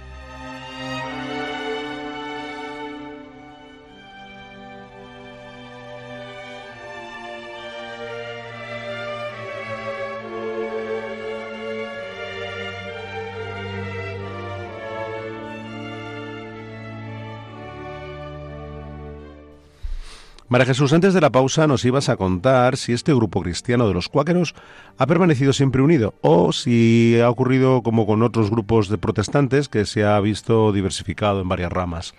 María 20.51 20.65
Jesús, 20.65 20.91
antes 20.91 21.13
de 21.13 21.21
la 21.21 21.29
pausa 21.29 21.65
nos 21.65 21.85
ibas 21.85 22.09
a 22.09 22.17
contar 22.17 22.75
si 22.75 22.91
este 22.91 23.13
grupo 23.13 23.41
cristiano 23.41 23.87
de 23.87 23.93
los 23.93 24.09
cuáqueros 24.09 24.53
ha 24.97 25.07
permanecido 25.07 25.53
siempre 25.53 25.81
unido 25.81 26.13
o 26.19 26.51
si 26.51 27.17
ha 27.21 27.29
ocurrido 27.29 27.83
como 27.83 28.05
con 28.05 28.21
otros 28.21 28.51
grupos 28.51 28.89
de 28.89 28.97
protestantes 28.97 29.69
que 29.69 29.85
se 29.85 30.03
ha 30.03 30.19
visto 30.19 30.73
diversificado 30.73 31.39
en 31.39 31.47
varias 31.47 31.71
ramas. 31.71 32.15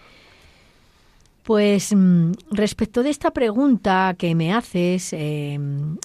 Pues 1.42 1.92
mm, 1.92 2.32
respecto 2.52 3.02
de 3.02 3.10
esta 3.10 3.32
pregunta 3.32 4.14
que 4.16 4.34
me 4.36 4.52
haces, 4.52 5.12
eh, 5.12 5.58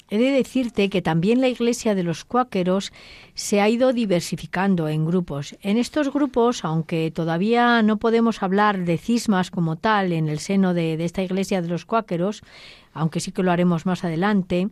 he 0.09 0.17
de 0.17 0.31
decirte 0.31 0.89
que 0.89 1.03
también 1.03 1.41
la 1.41 1.47
Iglesia 1.47 1.93
de 1.93 2.01
los 2.01 2.25
Cuáqueros 2.25 2.91
se 3.35 3.61
ha 3.61 3.69
ido 3.69 3.93
diversificando 3.93 4.87
en 4.87 5.05
grupos. 5.05 5.55
En 5.61 5.77
estos 5.77 6.11
grupos, 6.11 6.65
aunque 6.65 7.11
todavía 7.11 7.83
no 7.83 7.97
podemos 7.97 8.41
hablar 8.41 8.83
de 8.83 8.97
cismas 8.97 9.51
como 9.51 9.75
tal 9.75 10.11
en 10.11 10.27
el 10.27 10.39
seno 10.39 10.73
de, 10.73 10.93
esta 11.05 11.21
Iglesia 11.21 11.61
de 11.61 11.67
los 11.67 11.85
Cuáqueros, 11.85 12.41
aunque 12.97 13.19
sí 13.19 13.31
que 13.31 13.43
lo 13.43 13.51
haremos 13.51 13.85
más 13.85 14.03
adelante, 14.03 14.69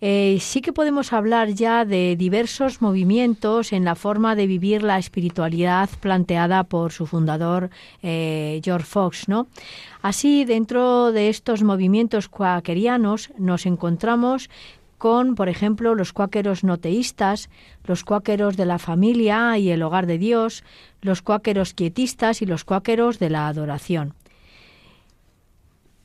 eh, 0.00 0.38
sí 0.40 0.60
que 0.60 0.72
podemos 0.72 1.12
hablar 1.12 1.48
ya 1.48 1.84
de 1.84 2.16
diversos 2.16 2.82
movimientos 2.82 3.72
en 3.72 3.84
la 3.84 3.94
forma 3.94 4.36
de 4.36 4.46
vivir 4.46 4.82
la 4.82 4.98
espiritualidad 4.98 5.88
planteada 6.00 6.64
por 6.64 6.92
su 6.92 7.06
fundador 7.06 7.70
eh, 8.02 8.60
George 8.62 8.86
Fox, 8.86 9.28
¿no? 9.28 9.46
Así, 10.02 10.44
dentro 10.44 11.12
de 11.12 11.28
estos 11.28 11.62
movimientos 11.62 12.28
cuáquerianos 12.28 13.30
nos 13.38 13.66
encontramos 13.66 14.50
con, 14.98 15.34
por 15.34 15.48
ejemplo, 15.48 15.94
los 15.94 16.12
cuáqueros 16.12 16.64
noteístas, 16.64 17.50
los 17.84 18.04
cuáqueros 18.04 18.56
de 18.56 18.66
la 18.66 18.78
familia 18.78 19.58
y 19.58 19.70
el 19.70 19.82
hogar 19.82 20.06
de 20.06 20.18
Dios, 20.18 20.64
los 21.02 21.22
cuáqueros 21.22 21.74
quietistas 21.74 22.42
y 22.42 22.46
los 22.46 22.64
cuáqueros 22.64 23.18
de 23.18 23.30
la 23.30 23.48
adoración. 23.48 24.14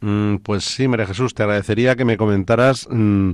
Mm, 0.01 0.37
pues 0.37 0.63
sí, 0.63 0.87
María 0.87 1.05
Jesús, 1.05 1.33
te 1.33 1.43
agradecería 1.43 1.95
que 1.95 2.05
me 2.05 2.17
comentaras 2.17 2.87
mm, 2.89 3.31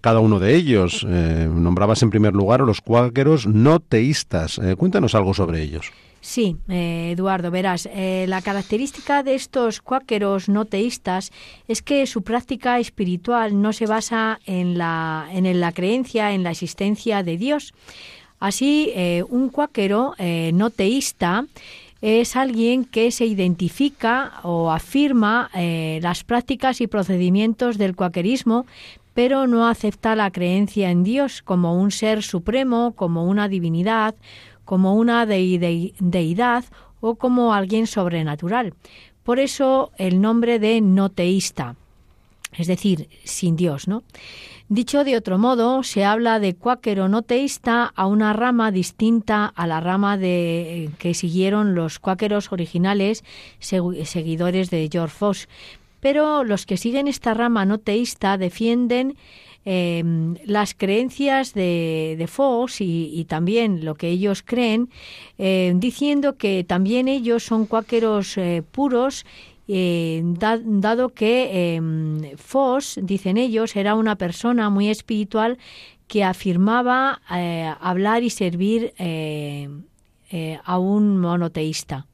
cada 0.00 0.20
uno 0.20 0.38
de 0.38 0.54
ellos. 0.54 1.06
Eh, 1.08 1.48
nombrabas 1.50 2.02
en 2.02 2.10
primer 2.10 2.34
lugar 2.34 2.60
los 2.60 2.80
cuáqueros 2.80 3.46
no 3.46 3.80
teístas. 3.80 4.58
Eh, 4.58 4.76
cuéntanos 4.76 5.14
algo 5.14 5.34
sobre 5.34 5.62
ellos. 5.62 5.92
Sí, 6.20 6.56
eh, 6.68 7.12
Eduardo, 7.12 7.52
verás, 7.52 7.88
la 7.94 8.42
característica 8.42 9.22
de 9.22 9.36
estos 9.36 9.80
cuáqueros 9.80 10.48
no 10.48 10.64
teístas 10.64 11.30
es 11.68 11.82
que 11.82 12.04
su 12.06 12.22
práctica 12.22 12.80
espiritual 12.80 13.62
no 13.62 13.72
se 13.72 13.86
basa 13.86 14.40
en 14.44 14.76
la, 14.76 15.28
en 15.30 15.60
la 15.60 15.70
creencia 15.70 16.32
en 16.32 16.42
la 16.42 16.50
existencia 16.50 17.22
de 17.22 17.36
Dios. 17.36 17.74
Así, 18.40 18.92
un 19.30 19.50
cuáquero 19.50 20.14
no 20.52 20.70
teísta 20.70 21.46
es 22.02 22.36
alguien 22.36 22.84
que 22.84 23.10
se 23.10 23.26
identifica 23.26 24.40
o 24.42 24.70
afirma 24.70 25.50
las 25.54 26.24
prácticas 26.24 26.80
y 26.80 26.86
procedimientos 26.86 27.78
del 27.78 27.96
cuáquerismo, 27.96 28.66
pero 29.14 29.46
no 29.46 29.66
acepta 29.66 30.14
la 30.14 30.30
creencia 30.30 30.90
en 30.90 31.02
Dios 31.02 31.40
como 31.42 31.80
un 31.80 31.90
ser 31.90 32.22
supremo, 32.22 32.92
como 32.92 33.24
una 33.24 33.48
divinidad, 33.48 34.14
como 34.64 34.94
una 34.94 35.24
deidad 35.26 36.64
o 37.00 37.14
como 37.14 37.54
alguien 37.54 37.86
sobrenatural. 37.86 38.74
Por 39.22 39.38
eso 39.38 39.90
el 39.96 40.20
nombre 40.20 40.58
de 40.58 40.80
no 40.80 41.08
teísta, 41.08 41.76
es 42.52 42.66
decir, 42.66 43.08
sin 43.24 43.56
Dios, 43.56 43.88
¿no? 43.88 44.02
Dicho 44.68 45.04
de 45.04 45.16
otro 45.16 45.38
modo, 45.38 45.84
se 45.84 46.04
habla 46.04 46.40
de 46.40 46.56
cuáquero 46.56 47.08
no 47.08 47.22
teísta 47.22 47.92
a 47.94 48.06
una 48.08 48.32
rama 48.32 48.72
distinta 48.72 49.46
a 49.46 49.64
la 49.68 49.78
rama 49.78 50.18
de 50.18 50.90
que 50.98 51.14
siguieron 51.14 51.76
los 51.76 52.00
cuáqueros 52.00 52.50
originales 52.50 53.22
seguidores 53.60 54.68
de 54.70 54.88
George 54.90 55.14
Fox, 55.16 55.48
pero 56.00 56.42
los 56.42 56.66
que 56.66 56.78
siguen 56.78 57.06
esta 57.06 57.32
rama 57.32 57.64
no 57.64 57.78
teísta 57.78 58.38
defienden 58.38 59.16
em, 59.64 60.34
las 60.44 60.74
creencias 60.74 61.54
de, 61.54 62.16
de 62.18 62.26
Fox 62.26 62.80
y, 62.80 63.24
también 63.28 63.84
lo 63.84 63.94
que 63.94 64.08
ellos 64.08 64.42
creen, 64.42 64.90
eh, 65.38 65.74
diciendo 65.76 66.36
que 66.36 66.64
también 66.64 67.06
ellos 67.06 67.44
son 67.44 67.66
cuáqueros 67.66 68.36
eh, 68.36 68.64
puros 68.68 69.24
eh, 69.68 70.22
dado 70.24 71.10
que 71.10 71.74
em, 71.74 72.36
Fox, 72.36 72.98
dicen 73.02 73.36
ellos, 73.36 73.76
era 73.76 73.94
una 73.94 74.16
persona 74.16 74.70
muy 74.70 74.88
espiritual 74.88 75.58
que 76.06 76.22
afirmaba 76.22 77.20
hablar 77.80 78.22
y 78.22 78.30
servir 78.30 78.94
a 78.98 80.78
un 80.78 81.18
monoteísta. 81.18 82.06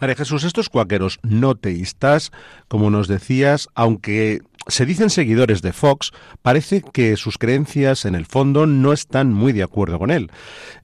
María 0.00 0.16
Jesús, 0.16 0.44
estos 0.44 0.70
cuáqueros 0.70 1.18
no 1.22 1.54
teístas, 1.54 2.32
como 2.68 2.90
nos 2.90 3.06
decías, 3.06 3.68
aunque 3.74 4.40
se 4.66 4.86
dicen 4.86 5.10
seguidores 5.10 5.60
de 5.60 5.72
Fox, 5.72 6.12
parece 6.42 6.82
que 6.82 7.16
sus 7.16 7.36
creencias 7.36 8.04
en 8.04 8.14
el 8.14 8.24
fondo 8.24 8.66
no 8.66 8.92
están 8.92 9.32
muy 9.32 9.52
de 9.52 9.62
acuerdo 9.62 9.98
con 9.98 10.10
él, 10.10 10.30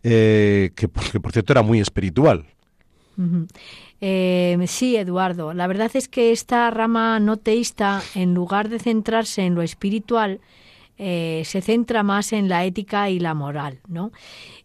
eh, 0.03 0.71
que, 0.75 0.89
por 0.89 1.33
cierto 1.33 1.53
era 1.53 1.63
muy 1.63 1.81
espiritual. 1.81 2.45
Eh, 4.01 4.59
sí, 4.67 4.97
Eduardo. 4.97 5.55
La 5.55 5.67
verdad 5.67 5.91
es 5.95 6.09
que 6.09 6.33
esta 6.33 6.71
rama 6.71 7.19
no 7.21 7.37
teísta, 7.37 8.03
en 8.15 8.35
lugar 8.35 8.69
de 8.69 8.79
centrarse 8.79 9.43
en 9.43 9.55
lo 9.55 9.63
espiritual, 9.63 10.41
eh, 10.99 11.43
se 11.45 11.61
centra 11.61 12.03
más 12.03 12.33
en 12.33 12.49
la 12.49 12.65
ética 12.65 13.11
y 13.11 13.19
la 13.19 13.35
moral, 13.35 13.81
¿no? 13.87 14.13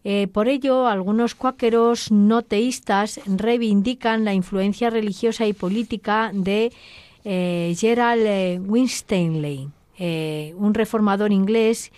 Eh, 0.04 0.28
por 0.28 0.48
ello, 0.48 0.86
algunos 0.86 1.34
cuáqueros 1.34 2.10
no 2.10 2.42
teístas 2.42 3.20
reivindican 3.26 4.24
la 4.24 4.32
influencia 4.32 4.90
religiosa 4.90 5.46
y 5.46 5.52
política 5.52 6.30
de 6.32 6.72
Gerald 7.24 8.68
Winstanley, 8.68 9.68
un 10.56 10.74
reformador 10.74 11.30
inglés 11.30 11.92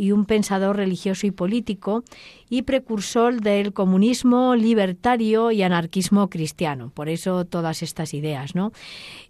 y 0.00 0.12
un 0.12 0.24
pensador 0.24 0.76
religioso 0.76 1.26
y 1.26 1.30
político 1.30 2.04
y 2.48 2.62
precursor 2.62 3.42
del 3.42 3.74
comunismo 3.74 4.56
libertario 4.56 5.50
y 5.50 5.62
anarquismo 5.62 6.30
cristiano. 6.30 6.90
Por 6.94 7.10
eso 7.10 7.44
todas 7.44 7.82
estas 7.82 8.14
ideas, 8.14 8.54
¿no? 8.54 8.72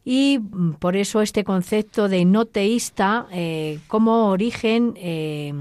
Y 0.05 0.39
mm, 0.39 0.75
por 0.75 0.95
eso 0.95 1.23
este 1.23 1.43
concepto 1.43 2.09
de 2.09 2.25
no 2.25 2.45
teísta 2.45 3.27
eh, 3.33 3.81
como 3.89 4.29
origen 4.29 4.95
eh, 4.95 5.53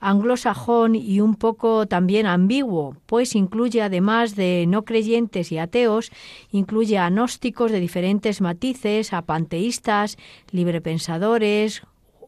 anglosajón 0.00 0.96
y 0.96 1.20
un 1.20 1.36
poco 1.36 1.86
también 1.86 2.26
ambiguo, 2.26 2.96
pues 3.06 3.36
incluye 3.36 3.80
además 3.80 4.34
de 4.34 4.64
no 4.66 4.84
creyentes 4.84 5.52
y 5.52 5.58
ateos, 5.58 6.10
incluye 6.50 6.98
agnósticos 6.98 7.70
de 7.70 7.78
diferentes 7.78 8.40
matices, 8.40 9.12
a 9.12 9.22
panteístas, 9.22 10.18
librepensadores, 10.50 11.82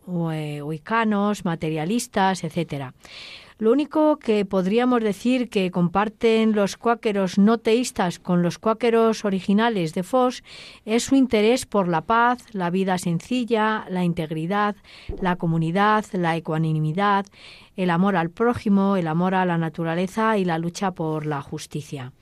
huicanos, 0.07 1.40
eh, 1.40 1.42
materialistas, 1.44 2.44
etcétera. 2.44 2.94
Lo 3.59 3.70
único 3.70 4.18
que 4.18 4.44
podríamos 4.44 5.00
decir 5.00 5.48
que 5.48 5.70
comparten 5.70 6.52
los 6.57 6.76
cuáqueros 6.76 7.38
no 7.38 7.59
teístas 7.59 8.18
con 8.18 8.42
los 8.42 8.59
cuáqueros 8.59 9.24
originales 9.24 9.94
de 9.94 10.02
Fox 10.02 10.42
es 10.84 11.05
su 11.05 11.14
interés 11.14 11.64
por 11.64 11.86
la 11.86 12.00
paz, 12.00 12.44
la 12.52 12.70
vida 12.70 12.98
sencilla, 12.98 13.86
la 13.88 14.02
integridad, 14.02 14.74
la 15.20 15.36
comunidad, 15.36 16.05
la 16.12 16.36
ecuanimidad, 16.36 17.26
el 17.76 17.90
amor 17.90 18.16
al 18.16 18.30
prójimo, 18.30 18.96
el 18.96 19.07
amor 19.07 19.36
a 19.36 19.44
la 19.44 19.57
naturaleza 19.57 20.36
y 20.36 20.44
la 20.44 20.59
lucha 20.59 20.90
por 20.90 21.24
la 21.24 21.40
justicia. 21.40 22.12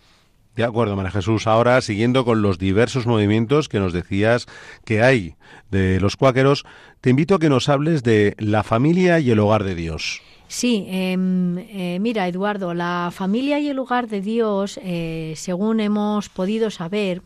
De 0.57 0.65
acuerdo, 0.65 0.97
María 0.97 1.11
Jesús. 1.11 1.47
Ahora, 1.47 1.81
siguiendo 1.81 2.25
con 2.25 2.43
los 2.43 2.59
diversos 2.59 3.07
movimientos 3.07 3.69
que 3.69 3.81
nos 3.81 3.93
decías 3.93 4.47
que 4.85 5.03
hay 5.03 5.35
de 5.71 5.99
los 5.99 6.17
cuáqueros, 6.17 6.65
te 7.01 7.11
invito 7.11 7.37
a 7.37 7.39
que 7.39 7.49
nos 7.49 7.71
hables 7.71 8.03
de 8.03 8.35
la 8.39 8.63
familia 8.63 9.19
y 9.19 9.31
el 9.31 9.39
hogar 9.39 9.65
de 9.65 9.75
Dios. 9.75 10.21
Sí, 10.49 10.85
em, 10.91 11.57
eh, 11.57 11.99
mira, 11.99 12.29
Eduardo, 12.29 12.75
la 12.75 13.11
familia 13.11 13.59
y 13.59 13.69
el 13.69 13.79
hogar 13.79 14.09
de 14.09 14.21
Dios, 14.21 14.79
eh, 14.83 15.33
según 15.37 15.81
hemos 15.81 16.29
podido 16.29 16.71
saber, 16.71 17.23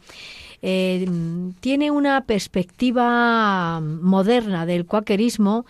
eh, 0.63 1.07
tiene 1.59 1.91
una 1.91 2.25
perspectiva 2.25 3.81
moderna 3.81 4.65
del 4.65 4.87
cuáquerismo 4.87 5.67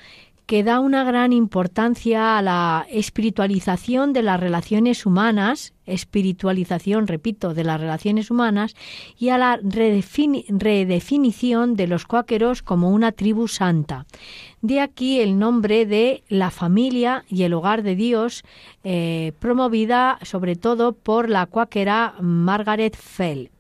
que 0.47 0.62
da 0.62 0.78
una 0.78 1.03
gran 1.03 1.32
importancia 1.32 2.38
a 2.38 2.42
la 2.42 2.86
espiritualización 2.88 4.12
de 4.12 4.22
las 4.22 4.38
relaciones 4.38 5.05
humanas, 5.05 5.72
espiritualización, 5.86 7.09
repito, 7.09 7.53
de 7.53 7.64
las 7.64 7.80
relaciones 7.80 8.30
humanas, 8.30 8.76
y 9.18 9.30
a 9.30 9.38
la 9.38 9.59
redefinición 9.61 11.74
de 11.74 11.88
los 11.88 12.07
cuáqueros 12.07 12.62
como 12.62 12.90
una 12.90 13.11
tribu 13.11 13.49
santa. 13.49 14.07
De 14.62 14.80
aquí 14.80 15.18
el 15.20 15.36
nombre 15.38 15.84
de 15.84 16.22
la 16.28 16.53
familia 16.53 17.24
y 17.28 17.42
el 17.42 17.53
hogar 17.53 17.82
de 17.82 17.97
Dios, 17.97 18.44
eh, 18.84 19.32
promovida 19.40 20.20
sobre 20.22 20.55
todo 20.55 20.92
por 20.92 21.28
la 21.28 21.47
cuáquera 21.47 22.14
Margaret 22.20 22.97
Fell. 22.97 23.51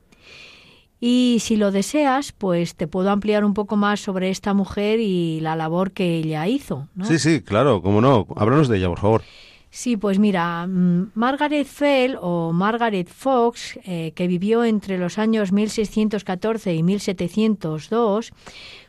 Y 0.98 1.38
si 1.40 1.56
lo 1.56 1.70
deseas, 1.72 2.32
pues 2.32 2.74
te 2.74 2.86
puedo 2.86 3.10
ampliar 3.10 3.44
un 3.44 3.54
poco 3.54 3.76
más 3.76 4.00
sobre 4.00 4.30
esta 4.30 4.54
mujer 4.54 4.98
y 5.00 5.40
la 5.40 5.54
labor 5.54 5.92
que 5.92 6.16
ella 6.16 6.46
hizo. 6.48 6.88
Sí, 7.02 7.18
sí, 7.18 7.42
claro, 7.42 7.82
cómo 7.82 8.00
no. 8.00 8.26
Háblanos 8.36 8.68
de 8.68 8.78
ella, 8.78 8.88
por 8.88 9.00
favor. 9.00 9.22
Sí, 9.76 9.98
pues 9.98 10.18
mira, 10.18 10.66
mm, 10.66 11.10
Margaret 11.14 11.66
Fell 11.66 12.16
o 12.18 12.50
Margaret 12.52 13.08
Fox, 13.08 13.78
eh, 13.84 14.12
que 14.14 14.26
vivió 14.26 14.64
entre 14.64 14.96
los 14.96 15.18
años 15.18 15.52
1614 15.52 16.74
y 16.74 16.82
1702, 16.82 18.32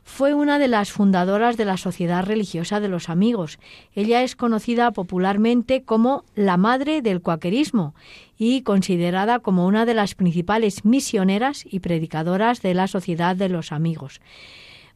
fue 0.07 0.33
una 0.33 0.57
de 0.57 0.69
las 0.69 0.91
fundadoras 0.91 1.57
de 1.57 1.65
la 1.65 1.75
Sociedad 1.75 2.25
Religiosa 2.25 2.79
de 2.79 2.87
los 2.87 3.09
Amigos. 3.09 3.59
Ella 3.93 4.23
es 4.23 4.37
conocida 4.37 4.89
popularmente 4.91 5.83
como 5.83 6.23
la 6.33 6.55
madre 6.55 7.01
del 7.01 7.21
cuaquerismo 7.21 7.93
y 8.37 8.61
considerada 8.61 9.39
como 9.39 9.67
una 9.67 9.85
de 9.85 9.93
las 9.93 10.15
principales 10.15 10.85
misioneras 10.85 11.63
y 11.65 11.81
predicadoras 11.81 12.61
de 12.61 12.73
la 12.73 12.87
Sociedad 12.87 13.35
de 13.35 13.49
los 13.49 13.73
Amigos. 13.73 14.21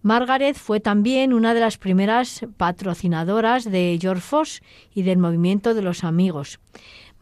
Margaret 0.01 0.55
fue 0.55 0.79
también 0.79 1.33
una 1.33 1.53
de 1.53 1.59
las 1.59 1.77
primeras 1.77 2.45
patrocinadoras 2.55 3.69
de 3.69 3.99
George 4.01 4.21
Fox 4.21 4.61
y 4.95 5.03
del 5.03 5.17
movimiento 5.17 5.73
de 5.73 5.81
los 5.81 6.05
amigos. 6.05 6.59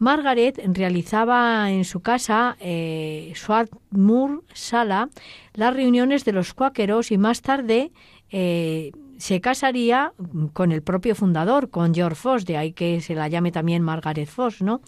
Margaret 0.00 0.58
realizaba 0.64 1.70
en 1.70 1.84
su 1.84 2.00
casa, 2.00 2.56
eh, 2.58 3.32
Swarthmore 3.36 4.40
Sala, 4.54 5.10
las 5.52 5.74
reuniones 5.74 6.24
de 6.24 6.32
los 6.32 6.54
cuáqueros 6.54 7.12
y 7.12 7.18
más 7.18 7.42
tarde 7.42 7.92
eh, 8.30 8.92
se 9.18 9.42
casaría 9.42 10.14
con 10.54 10.72
el 10.72 10.82
propio 10.82 11.14
fundador, 11.14 11.68
con 11.68 11.94
George 11.94 12.16
Foss, 12.16 12.46
de 12.46 12.56
ahí 12.56 12.72
que 12.72 13.02
se 13.02 13.14
la 13.14 13.28
llame 13.28 13.52
también 13.52 13.82
Margaret 13.82 14.26
Foss, 14.26 14.62
¿no? 14.62 14.80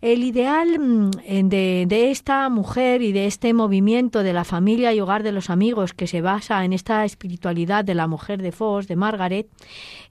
El 0.00 0.22
ideal 0.22 0.78
mm, 0.78 1.10
de, 1.48 2.10
esta 2.12 2.48
mujer 2.48 3.02
y 3.02 3.10
de 3.10 3.26
este 3.26 3.52
movimiento 3.52 4.22
de 4.22 4.32
la 4.32 4.44
familia 4.44 4.94
y 4.94 5.00
hogar 5.00 5.24
de 5.24 5.32
los 5.32 5.50
amigos 5.50 5.94
que 5.94 6.06
se 6.06 6.20
basa 6.20 6.64
en 6.64 6.72
esta 6.72 7.04
espiritualidad 7.04 7.84
de 7.84 7.96
la 7.96 8.06
mujer 8.06 8.40
de 8.40 8.52
Foss, 8.52 8.86
de 8.86 8.94
Margaret, 8.94 9.48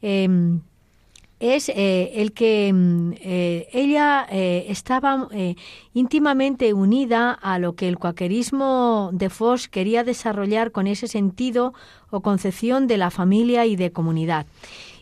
eh, 0.01 0.28
es 1.41 1.69
eh, 1.69 2.11
el 2.15 2.33
que 2.33 2.71
mm, 2.71 3.13
eh, 3.19 3.67
ella 3.73 4.27
eh, 4.29 4.67
estaba 4.69 5.27
íntimamente 5.93 6.73
unida 6.73 7.31
a 7.33 7.57
lo 7.57 7.75
que 7.75 7.87
el 7.87 7.97
cuaquerismo 7.97 9.09
de 9.11 9.29
Foss 9.29 9.67
quería 9.67 10.03
desarrollar 10.03 10.71
con 10.71 10.87
ese 10.87 11.07
sentido 11.07 11.73
o 12.11 12.21
concepción 12.21 12.87
de 12.87 12.97
la 12.97 13.09
familia 13.09 13.65
y 13.65 13.75
de 13.75 13.91
comunidad. 13.91 14.45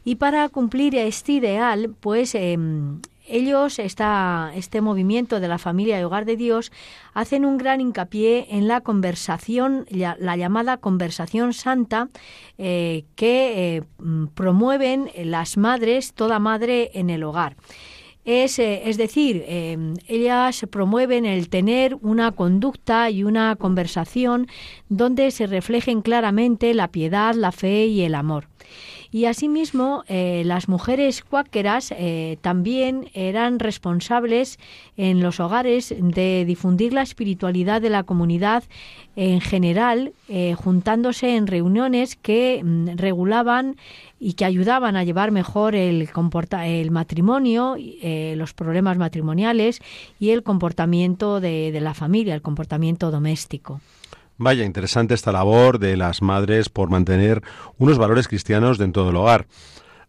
Y 0.05 0.15
para 0.15 0.47
cumplir 0.49 0.95
este 0.95 1.33
ideal, 1.33 1.93
pues 1.99 2.33
em, 2.35 3.01
ellos, 3.30 3.80
esta, 3.80 4.51
este 4.55 4.82
movimiento 4.82 5.39
de 5.39 5.47
la 5.47 5.57
familia 5.57 5.99
y 5.99 6.03
hogar 6.03 6.25
de 6.25 6.38
Dios, 6.38 6.71
hacen 7.13 7.45
un 7.45 7.57
gran 7.57 7.82
hincapié 7.82 8.47
en 8.49 8.67
la 8.67 8.82
conversación, 8.82 9.86
la, 9.89 10.38
llamada 10.38 10.77
conversación 10.77 11.53
santa, 11.53 12.09
eh, 12.57 13.05
que 13.15 13.77
eh, 13.77 13.84
promueven 14.34 15.09
las 15.23 15.57
madres, 15.57 16.13
toda 16.13 16.39
madre 16.39 16.91
en 16.93 17.09
el 17.09 17.23
hogar. 17.23 17.55
Es, 18.25 18.59
eh, 18.59 18.84
es, 18.86 18.97
decir, 18.97 19.43
ellas 20.07 20.65
promueven 20.69 21.25
el 21.25 21.49
tener 21.49 21.95
una 22.01 22.32
conducta 22.32 23.09
y 23.09 23.23
una 23.23 23.55
conversación 23.55 24.47
donde 24.89 25.32
se 25.32 25.47
reflejen 25.47 26.01
claramente 26.01 26.73
la 26.73 26.89
piedad, 26.89 27.34
la 27.34 27.51
fe 27.51 27.86
y 27.88 28.01
el 28.01 28.15
amor. 28.15 28.47
Y 29.12 29.26
asimismo, 29.26 30.03
eh, 30.07 30.43
las 30.45 30.70
mujeres 30.70 31.24
cuáqueras 31.24 31.91
eh, 31.97 32.38
también 32.41 33.10
eran 33.16 33.57
responsables 33.57 34.60
en 34.97 35.22
los 35.22 35.39
hogares 35.39 35.95
de 35.97 36.45
difundir 36.45 36.93
la 36.93 37.01
espiritualidad 37.01 37.82
de 37.82 37.89
la 37.89 38.03
comunidad 38.03 38.66
en 39.16 39.41
general, 39.41 40.14
eh, 40.28 40.53
juntándose 40.53 41.36
en 41.36 41.47
reuniones 41.47 42.18
que 42.18 42.62
mm, 42.64 42.97
regulaban 42.97 43.78
y 44.20 44.34
que 44.34 44.45
ayudaban 44.45 44.95
a 44.95 45.03
llevar 45.03 45.32
mejor 45.32 45.74
el, 45.74 46.07
el 46.66 46.91
matrimonio, 46.91 47.78
los 48.36 48.53
problemas 48.53 48.97
matrimoniales 48.97 49.80
y 50.20 50.32
el 50.32 50.43
comportamiento 50.43 51.39
de 51.39 51.80
la 51.82 51.93
familia, 51.93 52.36
el 52.36 52.41
comportamiento 52.41 53.12
doméstico. 53.12 53.80
Vaya, 54.41 54.63
interesante 54.63 55.13
esta 55.13 55.33
labor 55.33 55.79
de 55.79 55.97
las 55.97 56.21
madres 56.21 56.69
por 56.69 56.89
mantener 56.89 57.43
unos 57.77 57.97
valores 57.97 58.29
cristianos 58.29 58.77
dentro 58.77 59.05
del 59.05 59.17
hogar. 59.17 59.47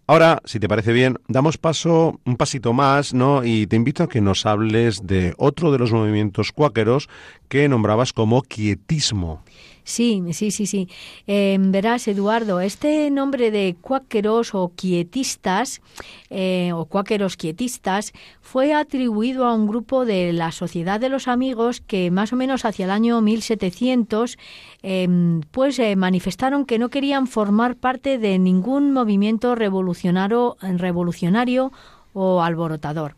Ahora, 0.06 0.40
si 0.44 0.60
te 0.60 0.68
parece 0.68 0.92
bien, 0.92 1.18
damos 1.26 1.58
paso 1.58 2.20
un 2.24 2.36
pasito 2.36 2.72
más, 2.72 3.12
¿no? 3.12 3.42
Y 3.42 3.66
te 3.66 3.74
invito 3.74 4.04
a 4.04 4.08
que 4.08 4.20
nos 4.20 4.46
hables 4.46 5.04
de 5.04 5.34
otro 5.36 5.72
de 5.72 5.78
los 5.78 5.90
movimientos 5.90 6.52
cuáqueros 6.52 7.08
que 7.48 7.68
nombrabas 7.68 8.12
como 8.12 8.42
quietismo. 8.42 9.42
Sí, 9.90 10.22
sí, 10.32 10.52
sí, 10.52 10.66
sí. 10.66 10.88
Em, 11.26 11.72
verás, 11.72 12.06
Eduardo, 12.06 12.60
este 12.60 13.10
nombre 13.10 13.50
de 13.50 13.74
cuáqueros 13.80 14.54
o 14.54 14.70
quietistas, 14.76 15.82
eh, 16.30 16.70
o 16.72 16.84
cuáqueros 16.84 17.36
quietistas, 17.36 18.12
fue 18.40 18.72
atribuido 18.72 19.46
a 19.46 19.52
un 19.52 19.66
grupo 19.66 20.04
de 20.04 20.32
la 20.32 20.52
Sociedad 20.52 21.00
de 21.00 21.08
los 21.08 21.26
Amigos 21.26 21.80
que 21.80 22.12
más 22.12 22.32
o 22.32 22.36
menos 22.36 22.64
hacia 22.64 22.84
el 22.84 22.92
año 22.92 23.20
1700 23.20 24.38
em, 24.82 25.40
pues 25.50 25.76
eh, 25.80 25.96
manifestaron 25.96 26.66
que 26.66 26.78
no 26.78 26.88
querían 26.88 27.26
formar 27.26 27.74
parte 27.74 28.18
de 28.18 28.38
ningún 28.38 28.92
movimiento 28.92 29.56
revolucionario, 29.56 30.56
revolucionario 30.60 31.72
o 32.12 32.42
alborotador. 32.42 33.14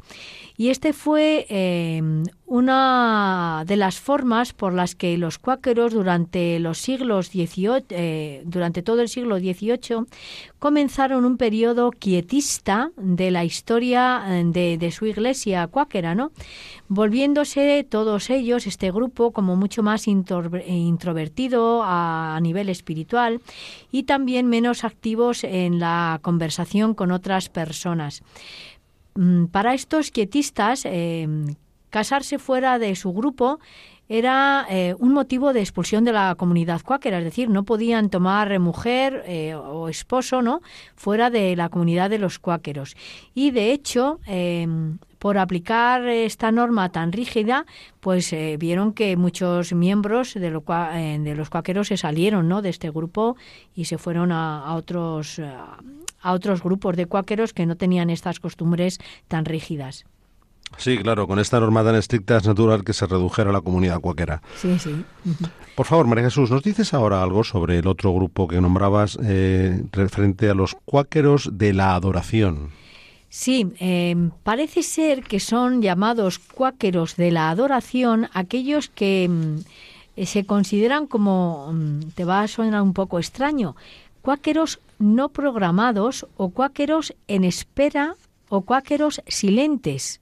Y 0.57 0.69
este 0.69 0.93
fue 0.93 1.47
em, 1.49 2.25
una 2.47 3.65
de 3.67 3.77
las 3.77 3.99
formas 3.99 4.53
por 4.53 4.75
las 4.75 4.95
que 4.95 5.17
los 5.17 5.39
cuáqueros 5.39 5.93
durante 5.93 6.59
los 6.61 6.79
siglos 6.79 7.29
XVIII, 7.29 7.85
eh, 7.89 8.43
durante 8.45 8.83
todo 8.83 9.01
el 9.01 9.09
siglo 9.09 9.39
XVIII, 9.39 10.05
comenzaron 10.59 11.25
un 11.25 11.39
periodo 11.39 11.91
quietista 11.91 12.91
de 12.97 13.31
la 13.31 13.45
historia 13.45 14.23
eh, 14.29 14.77
de, 14.79 14.91
su 14.93 15.07
iglesia 15.07 15.67
cuáquera, 15.69 16.15
¿no? 16.15 16.33
volviéndose 16.89 17.87
todos 17.89 18.29
ellos, 18.29 18.67
este 18.67 18.93
grupo, 18.93 19.33
como 19.33 19.57
mucho 19.57 19.83
más 19.83 20.07
introvertido 20.07 21.83
a, 21.83 22.39
nivel 22.43 22.69
espiritual 22.69 23.41
y 23.91 24.03
también 24.03 24.47
menos 24.47 24.85
activos 24.85 25.45
en 25.45 25.79
la 25.79 26.19
conversación 26.23 26.95
con 26.95 27.11
otras 27.13 27.49
personas. 27.49 28.23
Mm, 29.15 29.47
para 29.47 29.75
estos 29.75 30.11
quietistas, 30.11 30.85
eh, 30.85 31.27
casarse 31.91 32.39
fuera 32.39 32.79
de 32.79 32.97
su 32.97 33.13
grupo 33.13 33.61
era 34.09 34.67
eh, 34.69 34.95
un 34.99 35.13
motivo 35.13 35.53
de 35.53 35.61
expulsión 35.61 36.05
de 36.05 36.13
la 36.13 36.35
comunidad 36.35 36.83
cuáquera, 36.83 37.19
es 37.19 37.25
decir, 37.25 37.49
no 37.49 37.65
podían 37.65 38.11
tomar 38.11 38.59
mujer 38.59 39.23
eh, 39.27 39.55
o 39.55 39.89
esposo 39.89 40.43
no 40.43 40.61
fuera 40.97 41.31
de 41.31 41.57
la 41.57 41.69
comunidad 41.69 42.11
de 42.11 42.19
los 42.19 42.39
cuáqueros. 42.39 42.95
Y 43.35 43.53
de 43.53 43.73
hecho, 43.73 44.19
por 45.23 45.39
aplicar 45.39 46.03
esta 46.09 46.51
norma 46.51 46.91
tan 46.91 47.13
rígida, 47.13 47.65
pues 48.01 48.35
vieron 48.59 48.93
que 48.93 49.17
muchos 49.17 49.73
miembros 49.73 50.35
de, 50.35 50.51
de, 50.51 51.35
los 51.37 51.49
cuáqueros 51.49 51.87
se 51.87 51.97
salieron 51.97 52.49
¿no? 52.49 52.61
de 52.61 52.71
este 52.71 52.91
grupo 52.91 53.37
y 53.73 53.85
se 53.85 53.99
fueron 53.99 54.33
a, 54.33 54.65
a 54.65 54.75
otros 54.75 55.41
a 56.23 56.33
otros 56.33 56.61
grupos 56.61 56.97
de 56.97 57.07
cuáqueros 57.07 57.53
que 57.53 57.67
no 57.67 57.77
tenían 57.77 58.11
estas 58.11 58.41
costumbres 58.41 58.99
tan 59.29 59.45
rígidas. 59.45 60.07
Sí, 60.77 60.99
claro, 60.99 61.29
con 61.29 61.39
esta 61.39 61.61
norma 61.61 61.85
tan 61.85 61.95
estricta 61.95 62.39
es 62.39 62.45
natural 62.45 62.83
que 62.83 62.93
se 62.93 63.07
redujera 63.07 63.53
la 63.53 63.61
comunidad 63.61 64.01
cuáquera. 64.01 64.43
Sí, 64.57 64.77
sí. 64.81 65.05
Por 65.77 65.87
favor, 65.87 66.09
María 66.09 66.25
Jesús, 66.25 66.51
¿nos 66.51 66.65
dices 66.65 66.95
ahora 66.95 67.23
algo 67.23 67.45
sobre 67.45 67.79
el 67.79 67.87
otro 67.87 68.13
grupo 68.13 68.49
que 68.49 68.61
nombrabas 68.61 69.17
eh, 69.23 69.85
referente 69.93 70.51
a 70.51 70.55
los 70.55 70.75
cuáqueros 70.85 71.51
de 71.53 71.75
la 71.75 71.95
adoración? 71.95 72.82
Sí, 73.35 73.67
em, 73.79 74.31
parece 74.43 74.83
ser 74.83 75.23
que 75.23 75.41
son 75.41 75.81
llamados 75.81 76.39
cuáqueros 76.39 77.17
de 77.17 77.31
la 77.31 77.49
adoración 77.49 78.29
aquellos 78.35 78.91
que 78.91 79.27
mm, 79.27 80.23
se 80.27 80.45
consideran 80.45 81.07
como, 81.07 81.73
mm, 81.73 82.11
te 82.15 82.27
va 82.27 82.43
a 82.43 82.47
sonar 82.47 82.83
un 82.83 82.93
poco 82.93 83.19
extraño, 83.19 83.75
cuáqueros 84.21 84.81
no 84.99 85.31
programados 85.31 86.27
o 86.37 86.51
cuáqueros 86.51 87.15
en 87.27 87.45
espera 87.45 88.17
o 88.51 88.61
cuáqueros 88.61 89.23
silentes. 89.27 90.21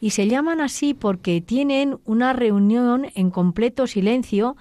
Y 0.00 0.10
se 0.10 0.26
llaman 0.26 0.60
así 0.60 0.92
porque 0.92 1.40
tienen 1.40 1.98
una 2.04 2.32
reunión 2.32 3.12
en 3.14 3.30
completo 3.30 3.86
silencio 3.86 4.56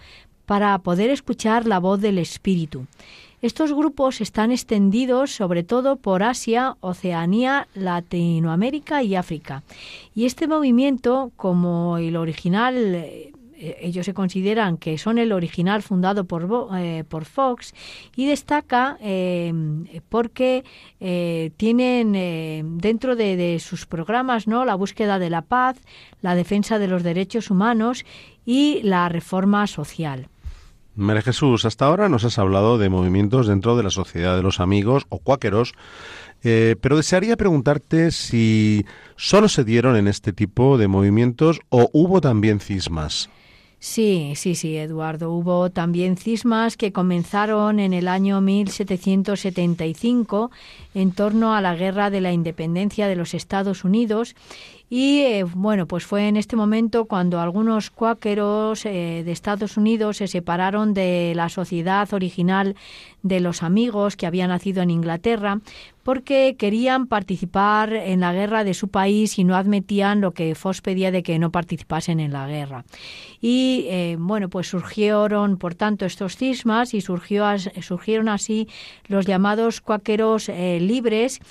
para 0.45 0.77
poder 0.77 1.09
escuchar 1.09 1.65
la 1.65 1.79
voz 1.79 1.99
del 1.99 2.19
Espíritu. 2.19 2.85
Estos 3.41 3.73
grupos 3.73 4.21
están 4.21 4.51
extendidos 4.51 5.31
sobre 5.31 5.63
todo 5.63 5.95
por 5.95 6.23
Asia, 6.23 6.75
Oceanía, 6.81 7.67
Latinoamérica 7.73 9.01
y 9.03 9.15
África. 9.15 9.63
Y 10.13 10.25
este 10.25 10.47
movimiento, 10.47 11.31
como 11.37 11.97
el 11.97 12.17
original 12.17 13.31
eh, 13.59 13.77
ellos 13.81 14.05
se 14.05 14.13
consideran 14.13 14.77
que 14.77 14.97
son 14.97 15.17
el 15.17 15.33
original 15.33 15.81
fundado 15.81 16.23
por, 16.23 16.69
eh, 16.77 17.03
por 17.07 17.25
Fox 17.25 17.73
y 18.15 18.25
destaca 18.25 18.97
eh, 19.01 19.53
porque 20.07 20.63
tienen 21.57 22.77
dentro 22.77 23.15
de, 23.15 23.59
sus 23.59 23.85
programas 23.85 24.47
no 24.47 24.65
la 24.65 24.75
búsqueda 24.75 25.19
de 25.19 25.29
la 25.29 25.41
paz, 25.41 25.77
la 26.21 26.35
defensa 26.35 26.79
de 26.79 26.87
los 26.87 27.03
derechos 27.03 27.51
humanos 27.51 28.05
y 28.45 28.81
la 28.83 29.09
reforma 29.09 29.67
social. 29.67 30.27
María 30.99 31.21
Jesús, 31.21 31.65
hasta 31.65 31.85
ahora 31.85 32.09
nos 32.09 32.25
has 32.25 32.37
hablado 32.37 32.77
de 32.77 32.89
movimientos 32.89 33.47
dentro 33.47 33.77
de 33.77 33.83
la 33.83 33.89
Sociedad 33.89 34.35
de 34.35 34.43
los 34.43 34.59
Amigos 34.59 35.05
o 35.09 35.19
Cuáqueros, 35.19 35.73
pero 36.41 36.97
desearía 36.97 37.37
preguntarte 37.37 38.11
si 38.11 38.85
solo 39.15 39.49
se 39.49 39.63
dieron 39.63 39.95
en 39.95 40.07
este 40.07 40.33
tipo 40.33 40.77
de 40.77 40.87
movimientos 40.87 41.61
o 41.69 41.89
hubo 41.93 42.21
también 42.21 42.59
cismas. 42.59 43.29
Sí, 43.81 44.33
sí, 44.35 44.55
sí, 44.55 44.75
Eduardo. 44.75 45.31
Hubo 45.31 45.69
también 45.69 46.17
cismas 46.17 46.75
que 46.75 46.91
comenzaron 46.91 47.79
en 47.79 47.93
el 47.93 48.09
año 48.09 48.41
1775 48.41 50.51
en 50.93 51.13
torno 51.13 51.55
a 51.55 51.61
la 51.61 51.75
guerra 51.75 52.09
de 52.09 52.19
la 52.19 52.33
independencia 52.33 53.07
de 53.07 53.15
los 53.15 53.33
Estados 53.33 53.85
Unidos 53.85 54.35
Y 54.89 55.19
eh, 55.19 55.43
bueno, 55.43 55.85
pues 55.85 56.03
fue 56.03 56.27
en 56.27 56.35
este 56.35 56.55
momento 56.55 57.05
cuando 57.05 57.39
algunos 57.39 57.91
cuáqueros 57.91 58.87
eh, 58.87 59.21
de 59.23 59.31
Estados 59.31 59.77
Unidos 59.77 60.17
se 60.17 60.27
separaron 60.27 60.95
de 60.95 61.33
la 61.35 61.49
sociedad 61.49 62.11
original 62.11 62.75
de 63.21 63.39
los 63.39 63.61
amigos 63.61 64.15
que 64.15 64.25
había 64.25 64.47
nacido 64.47 64.81
en 64.81 64.89
Inglaterra 64.89 65.59
porque 66.01 66.55
querían 66.57 67.05
participar 67.05 67.93
en 67.93 68.21
la 68.21 68.33
guerra 68.33 68.63
de 68.63 68.73
su 68.73 68.87
país 68.87 69.37
y 69.37 69.43
no 69.43 69.55
admitían 69.55 70.21
lo 70.21 70.31
que 70.31 70.55
Fox 70.55 70.81
pedía 70.81 71.11
de 71.11 71.21
que 71.21 71.37
no 71.37 71.51
participasen 71.51 72.19
en 72.19 72.33
la 72.33 72.47
guerra. 72.47 72.83
Y 73.41 73.85
eh, 73.89 74.15
bueno, 74.17 74.49
pues 74.49 74.69
surgieron 74.69 75.57
por 75.57 75.75
tanto 75.75 76.05
estos 76.05 76.35
cismas 76.35 76.95
y 76.95 77.01
surgió, 77.01 77.45
surgieron 77.81 78.27
así 78.27 78.67
los 79.07 79.27
llamados 79.27 79.81
cuáqueros 79.81 80.47
libres 80.47 81.41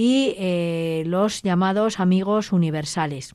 y 0.00 1.02
los 1.06 1.42
llamados 1.42 1.98
amigos 1.98 2.52
universales. 2.52 3.34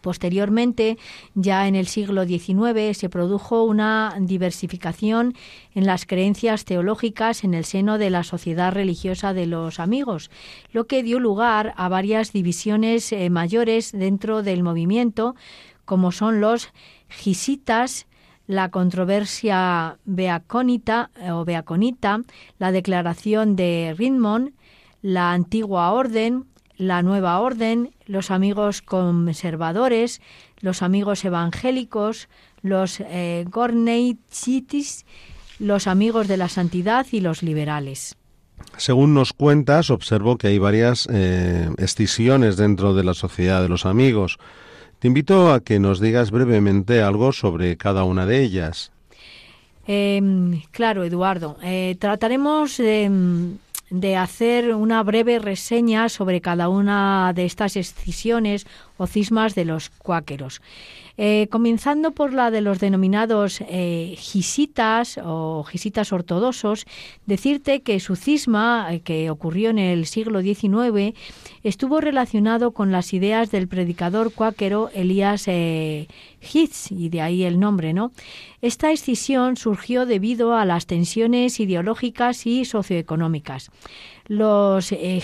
Posteriormente, 0.00 0.96
ya 1.34 1.66
en 1.66 1.74
el 1.74 1.86
siglo 1.86 2.24
XIX, 2.24 2.96
se 2.96 3.08
produjo 3.08 3.64
una 3.64 4.14
diversificación 4.18 5.34
en 5.74 5.86
las 5.86 6.06
creencias 6.06 6.64
teológicas 6.64 7.44
en 7.44 7.52
el 7.52 7.64
seno 7.64 7.98
de 7.98 8.10
la 8.10 8.22
sociedad 8.22 8.72
religiosa 8.72 9.34
de 9.34 9.46
los 9.46 9.80
amigos, 9.80 10.30
lo 10.72 10.86
que 10.86 11.02
dio 11.02 11.18
lugar 11.18 11.74
a 11.76 11.88
varias 11.88 12.32
divisiones 12.32 13.12
eh, 13.12 13.28
mayores 13.28 13.92
dentro 13.92 14.42
del 14.42 14.62
movimiento, 14.62 15.34
como 15.84 16.12
son 16.12 16.40
los 16.40 16.68
gisitas, 17.08 18.06
la 18.46 18.70
controversia 18.70 19.98
beacónita 20.04 21.10
eh, 21.16 21.32
o 21.32 21.44
beaconita, 21.44 22.22
la 22.58 22.72
declaración 22.72 23.56
de 23.56 23.94
Ridmond, 23.98 24.52
la 25.02 25.32
antigua 25.32 25.92
orden, 25.92 26.44
la 26.76 27.02
nueva 27.02 27.38
orden, 27.40 27.90
los 28.06 28.30
amigos 28.30 28.82
conservadores, 28.82 30.20
los 30.60 30.82
amigos 30.82 31.24
evangélicos, 31.24 32.28
los 32.62 33.00
eh, 33.00 33.44
los 35.58 35.86
amigos 35.88 36.28
de 36.28 36.36
la 36.36 36.48
santidad 36.48 37.06
y 37.10 37.20
los 37.20 37.42
liberales. 37.42 38.16
Según 38.76 39.14
nos 39.14 39.32
cuentas, 39.32 39.90
observo 39.90 40.36
que 40.36 40.48
hay 40.48 40.58
varias 40.58 41.08
eh, 41.10 41.68
escisiones 41.78 42.56
dentro 42.56 42.94
de 42.94 43.04
la 43.04 43.14
sociedad 43.14 43.62
de 43.62 43.68
los 43.68 43.86
amigos. 43.86 44.38
Te 44.98 45.08
invito 45.08 45.52
a 45.52 45.60
que 45.60 45.78
nos 45.78 46.00
digas 46.00 46.30
brevemente 46.30 47.02
algo 47.02 47.32
sobre 47.32 47.76
cada 47.76 48.04
una 48.04 48.26
de 48.26 48.42
ellas. 48.42 48.92
Em, 49.86 50.60
claro, 50.70 51.04
Eduardo. 51.04 51.56
Eh, 51.62 51.96
trataremos 51.98 52.76
de 52.76 53.10
de 53.90 54.16
hacer 54.16 54.74
una 54.74 55.02
breve 55.02 55.38
reseña 55.38 56.08
sobre 56.08 56.40
cada 56.40 56.68
una 56.68 57.32
de 57.34 57.44
estas 57.44 57.76
escisiones 57.76 58.66
o 58.98 59.06
cismas 59.06 59.54
de 59.54 59.64
los 59.64 59.88
cuáqueros. 59.88 60.60
Eh, 61.20 61.48
comenzando 61.50 62.12
por 62.12 62.32
la 62.32 62.52
de 62.52 62.60
los 62.60 62.78
denominados 62.78 63.60
eh, 63.62 64.14
gisitas 64.16 65.18
o 65.24 65.64
gisitas 65.64 66.12
ortodoxos, 66.12 66.86
decirte 67.26 67.80
que 67.80 67.98
su 67.98 68.14
cisma, 68.14 68.86
eh, 68.92 69.00
que 69.00 69.28
ocurrió 69.28 69.70
en 69.70 69.78
el 69.78 70.06
siglo 70.06 70.42
XIX, 70.42 71.16
estuvo 71.64 72.00
relacionado 72.00 72.70
con 72.70 72.92
las 72.92 73.12
ideas 73.12 73.50
del 73.50 73.66
predicador 73.66 74.32
cuáquero 74.32 74.90
Elías 74.94 75.48
Hitz, 75.48 76.92
y 76.92 77.08
de 77.08 77.20
ahí 77.20 77.42
el 77.42 77.58
nombre, 77.58 77.92
¿no? 77.92 78.12
Esta 78.62 78.92
escisión 78.92 79.56
surgió 79.56 80.06
debido 80.06 80.54
a 80.54 80.64
las 80.64 80.86
tensiones 80.86 81.58
ideológicas 81.58 82.46
y 82.46 82.64
socioeconómicas. 82.64 83.70
Los 84.28 84.92
eh, 84.92 85.22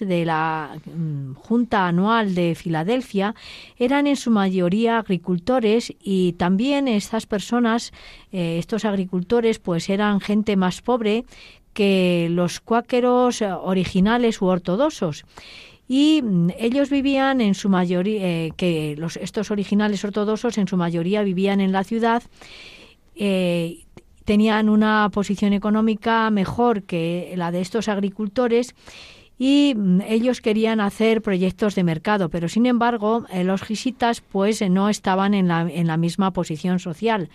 de 0.00 0.24
la 0.24 0.76
mm, 0.84 1.34
Junta 1.34 1.86
Anual 1.86 2.34
de 2.34 2.54
Filadelfia 2.54 3.34
eran 3.76 4.06
en 4.06 4.16
su 4.16 4.30
mayoría 4.30 4.98
agricultores 4.98 5.92
y 6.02 6.32
también 6.32 6.88
estas 6.88 7.26
personas, 7.26 7.92
eh, 8.32 8.56
estos 8.58 8.84
agricultores, 8.84 9.58
pues 9.58 9.90
eran 9.90 10.20
gente 10.20 10.56
más 10.56 10.80
pobre 10.80 11.24
que 11.74 12.28
los 12.30 12.60
cuáqueros 12.60 13.42
originales 13.42 14.40
u 14.40 14.46
ortodoxos. 14.46 15.24
Y 15.86 16.22
mm, 16.22 16.50
ellos 16.58 16.90
vivían 16.90 17.40
en 17.40 17.54
su 17.54 17.68
mayoría, 17.68 18.26
eh, 18.26 18.52
que 18.56 18.94
los, 18.96 19.16
estos 19.16 19.50
originales 19.50 20.04
ortodoxos 20.04 20.56
en 20.58 20.68
su 20.68 20.76
mayoría 20.76 21.22
vivían 21.22 21.60
en 21.60 21.72
la 21.72 21.84
ciudad 21.84 22.22
eh, 23.16 23.83
tenían 24.24 24.68
una 24.68 25.08
posición 25.12 25.52
económica 25.52 26.30
mejor 26.30 26.82
que 26.82 27.34
la 27.36 27.50
de 27.50 27.60
estos 27.60 27.88
agricultores 27.88 28.74
y 29.38 29.74
mm, 29.76 30.02
ellos 30.02 30.40
querían 30.40 30.80
hacer 30.80 31.22
proyectos 31.22 31.74
de 31.74 31.84
mercado, 31.84 32.28
pero 32.28 32.48
sin 32.48 32.66
embargo 32.66 33.24
eh, 33.32 33.44
los 33.44 33.62
gisitas 33.62 34.20
pues 34.20 34.62
eh, 34.62 34.68
no 34.68 34.88
estaban 34.88 35.34
en 35.34 35.48
la, 35.48 35.62
en 35.62 35.86
la 35.86 35.96
misma 35.96 36.32
posición 36.32 36.78
social, 36.78 37.30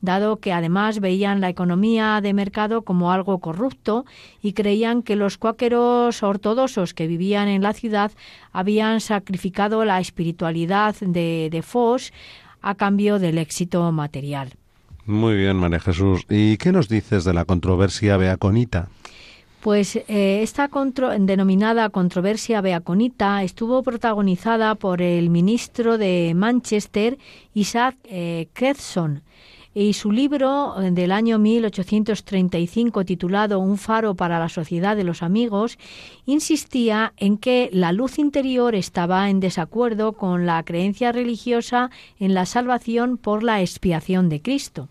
dado 0.00 0.38
que 0.38 0.52
además 0.52 1.00
veían 1.00 1.40
la 1.40 1.48
economía 1.48 2.20
de 2.20 2.34
mercado 2.34 2.82
como 2.82 3.12
algo 3.12 3.38
corrupto 3.38 4.04
y 4.42 4.52
creían 4.52 5.02
que 5.02 5.16
los 5.16 5.38
cuáqueros 5.38 6.22
ortodoxos 6.22 6.94
que 6.94 7.06
vivían 7.06 7.48
en 7.48 7.62
la 7.62 7.72
ciudad 7.72 8.12
habían 8.52 9.00
sacrificado 9.00 9.84
la 9.84 10.00
espiritualidad 10.00 10.96
de, 11.00 11.48
de 11.50 11.62
Fox 11.62 12.12
a 12.60 12.74
cambio 12.74 13.18
del 13.18 13.38
éxito 13.38 13.90
material. 13.92 14.54
Muy 15.06 15.36
bien, 15.36 15.56
María 15.56 15.80
Jesús. 15.80 16.24
¿Y 16.30 16.56
qué 16.56 16.72
nos 16.72 16.88
dices 16.88 17.24
de 17.24 17.34
la 17.34 17.44
controversia 17.44 18.16
beaconita? 18.16 18.88
Pues 19.60 19.96
eh, 19.96 20.40
esta 20.42 20.68
denominada 21.18 21.88
controversia 21.88 22.60
beaconita 22.60 23.42
estuvo 23.42 23.82
protagonizada 23.82 24.74
por 24.74 25.00
el 25.00 25.30
ministro 25.30 25.96
de 25.96 26.32
Manchester, 26.34 27.18
Isaac 27.54 27.96
eh, 28.04 28.46
y 29.74 29.94
su 29.94 30.12
libro 30.12 30.80
eh, 30.80 30.90
del 30.92 31.10
año 31.10 31.38
1835 31.38 33.04
titulado 33.04 33.58
Un 33.58 33.76
faro 33.76 34.14
para 34.14 34.38
la 34.38 34.48
sociedad 34.48 34.96
de 34.96 35.04
los 35.04 35.22
amigos 35.22 35.78
insistía 36.26 37.12
en 37.16 37.36
que 37.38 37.68
la 37.72 37.92
luz 37.92 38.18
interior 38.18 38.74
estaba 38.74 39.28
en 39.28 39.40
desacuerdo 39.40 40.12
con 40.12 40.46
la 40.46 40.62
creencia 40.62 41.10
religiosa 41.10 41.90
en 42.20 42.34
la 42.34 42.46
salvación 42.46 43.16
por 43.16 43.42
la 43.42 43.60
expiación 43.60 44.28
de 44.28 44.40
Cristo. 44.40 44.88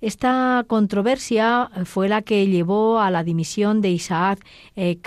Esta 0.00 0.64
controversia 0.66 1.70
fue 1.84 2.08
la 2.08 2.22
que 2.22 2.46
llevó 2.46 3.00
a 3.00 3.10
la 3.10 3.22
dimisión 3.22 3.82
de 3.82 3.90
Isaac 3.90 4.42
eh, 4.74 4.98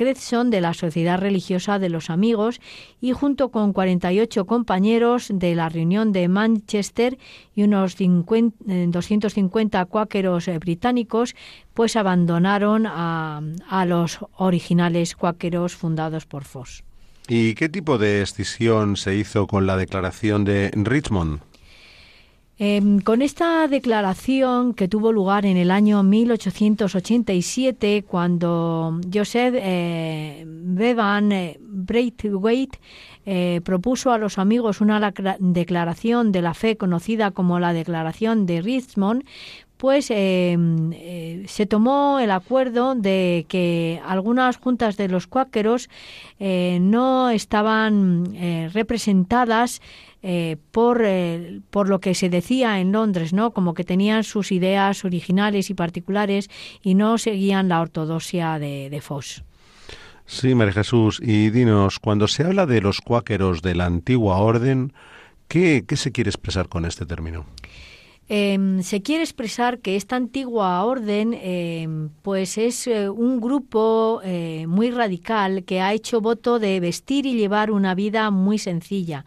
de 0.45 0.61
la 0.61 0.75
Sociedad 0.75 1.19
Religiosa 1.19 1.79
de 1.79 1.89
los 1.89 2.11
Amigos 2.11 2.61
y 3.01 3.11
junto 3.11 3.49
con 3.49 3.73
48 3.73 4.45
compañeros 4.45 5.29
de 5.33 5.55
la 5.55 5.69
reunión 5.69 6.11
de 6.11 6.27
Manchester 6.27 7.17
y 7.55 7.63
unos 7.63 7.95
250 7.97 9.81
eh, 9.81 9.85
cuáqueros 9.87 10.47
eh, 10.47 10.59
británicos, 10.59 11.35
pues 11.73 11.95
abandonaron 11.95 12.85
a, 12.85 13.41
a 13.67 13.85
los 13.85 14.19
originales 14.37 15.15
cuáqueros 15.15 15.75
fundados 15.75 16.27
por 16.27 16.43
Foss. 16.43 16.83
¿Y 17.27 17.55
qué 17.55 17.67
tipo 17.67 17.97
de 17.97 18.21
escisión 18.21 18.95
se 18.97 19.15
hizo 19.15 19.47
con 19.47 19.65
la 19.65 19.77
declaración 19.77 20.43
de 20.43 20.71
Richmond? 20.75 21.39
Em, 22.59 22.99
con 22.99 23.23
esta 23.23 23.67
declaración 23.67 24.75
que 24.75 24.87
tuvo 24.87 25.11
lugar 25.11 25.47
en 25.47 25.57
el 25.57 25.71
año 25.71 26.03
1887, 26.03 28.05
cuando 28.07 29.01
Joseph 29.11 29.55
eh, 29.57 30.43
Bevan 30.45 31.31
eh, 31.31 31.57
Braithwaite 31.59 32.79
eh, 33.25 33.59
propuso 33.63 34.11
a 34.11 34.19
los 34.19 34.37
amigos 34.37 34.81
una 34.81 35.11
declaración 35.39 36.31
de 36.31 36.43
la 36.43 36.53
fe 36.53 36.77
conocida 36.77 37.31
como 37.31 37.59
la 37.59 37.73
Declaración 37.73 38.45
de 38.45 38.61
Richmond, 38.61 39.23
pues 39.77 40.11
em, 40.11 40.91
se 41.47 41.65
tomó 41.65 42.19
el 42.19 42.29
acuerdo 42.29 42.93
de 42.93 43.47
que 43.49 43.99
algunas 44.05 44.57
juntas 44.57 44.95
de 44.95 45.07
los 45.09 45.25
cuáqueros 45.27 45.89
no 46.39 47.31
estaban 47.31 48.33
representadas 48.71 49.81
eh, 50.26 50.55
por, 50.71 51.01
eh, 51.03 51.59
por 51.69 51.89
lo 51.89 51.99
que 51.99 52.15
se 52.15 52.30
decía 52.30 52.80
en 52.80 52.93
Londres, 52.93 53.34
¿no? 53.34 53.51
Como 53.51 53.74
que 53.74 53.84
tenían 53.84 54.24
sus 54.24 54.53
ideas 54.53 55.03
originales 55.03 55.69
y 55.69 55.74
particulares 55.74 56.49
y 56.82 56.95
no 56.95 57.17
seguían 57.17 57.67
la 57.67 57.82
ortodoxia 57.82 58.57
de, 58.57 58.89
de 58.89 59.01
Fox. 59.01 59.43
Sí, 60.26 60.55
María 60.55 60.71
Jesús. 60.71 61.19
Y 61.21 61.49
dinos, 61.49 61.99
cuando 61.99 62.30
se 62.30 62.45
habla 62.45 62.65
de 62.65 62.80
los 62.80 63.01
cuáqueros 63.01 63.61
de 63.61 63.76
la 63.76 63.86
antigua 63.86 64.38
orden, 64.38 64.93
¿qué, 65.49 65.84
qué 65.86 65.97
se 65.97 66.13
quiere 66.13 66.30
expresar 66.30 66.69
con 66.69 66.86
este 66.86 67.05
término? 67.05 67.45
Em, 68.30 68.82
se 68.82 69.01
quiere 69.01 69.24
expresar 69.24 69.80
que 69.80 69.97
esta 69.97 70.15
antigua 70.15 70.82
orden 70.86 71.34
em, 71.34 72.07
pues 72.21 72.57
es 72.57 72.88
eh, 72.88 73.09
un 73.09 73.41
grupo 73.41 74.21
muy 74.65 74.89
radical 74.91 75.65
que 75.65 75.82
ha 75.82 75.91
hecho 75.91 76.21
voto 76.21 76.57
de 76.59 76.80
vestir 76.80 77.26
y 77.26 77.34
llevar 77.34 77.69
una 77.69 77.93
vida 77.93 78.32
muy 78.32 78.57
sencilla, 78.57 79.26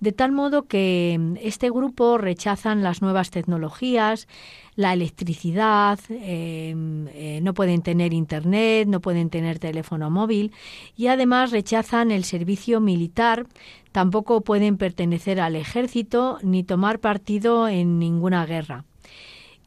de 0.00 0.12
tal 0.12 0.32
modo 0.32 0.62
que 0.66 1.16
mm, 1.18 1.34
este 1.42 1.70
grupo 1.70 2.18
rechazan 2.18 2.82
las 2.82 3.02
nuevas 3.02 3.30
tecnologías, 3.30 4.28
la 4.76 4.92
electricidad, 4.92 5.98
em, 6.10 7.08
eh, 7.08 7.40
no 7.42 7.52
pueden 7.54 7.82
tener 7.82 8.12
internet, 8.12 8.86
no 8.86 9.00
pueden 9.00 9.28
tener 9.28 9.58
teléfono 9.58 10.10
móvil 10.10 10.52
y 10.96 11.08
además 11.08 11.50
rechazan 11.50 12.10
el 12.12 12.24
servicio 12.24 12.80
militar, 12.80 13.46
tampoco 13.90 14.42
pueden 14.42 14.76
pertenecer 14.76 15.40
al 15.40 15.56
ejército 15.56 16.38
ni 16.42 16.62
tomar 16.62 17.00
partido 17.00 17.68
en 17.68 17.98
ninguna 17.98 18.46
guerra. 18.46 18.84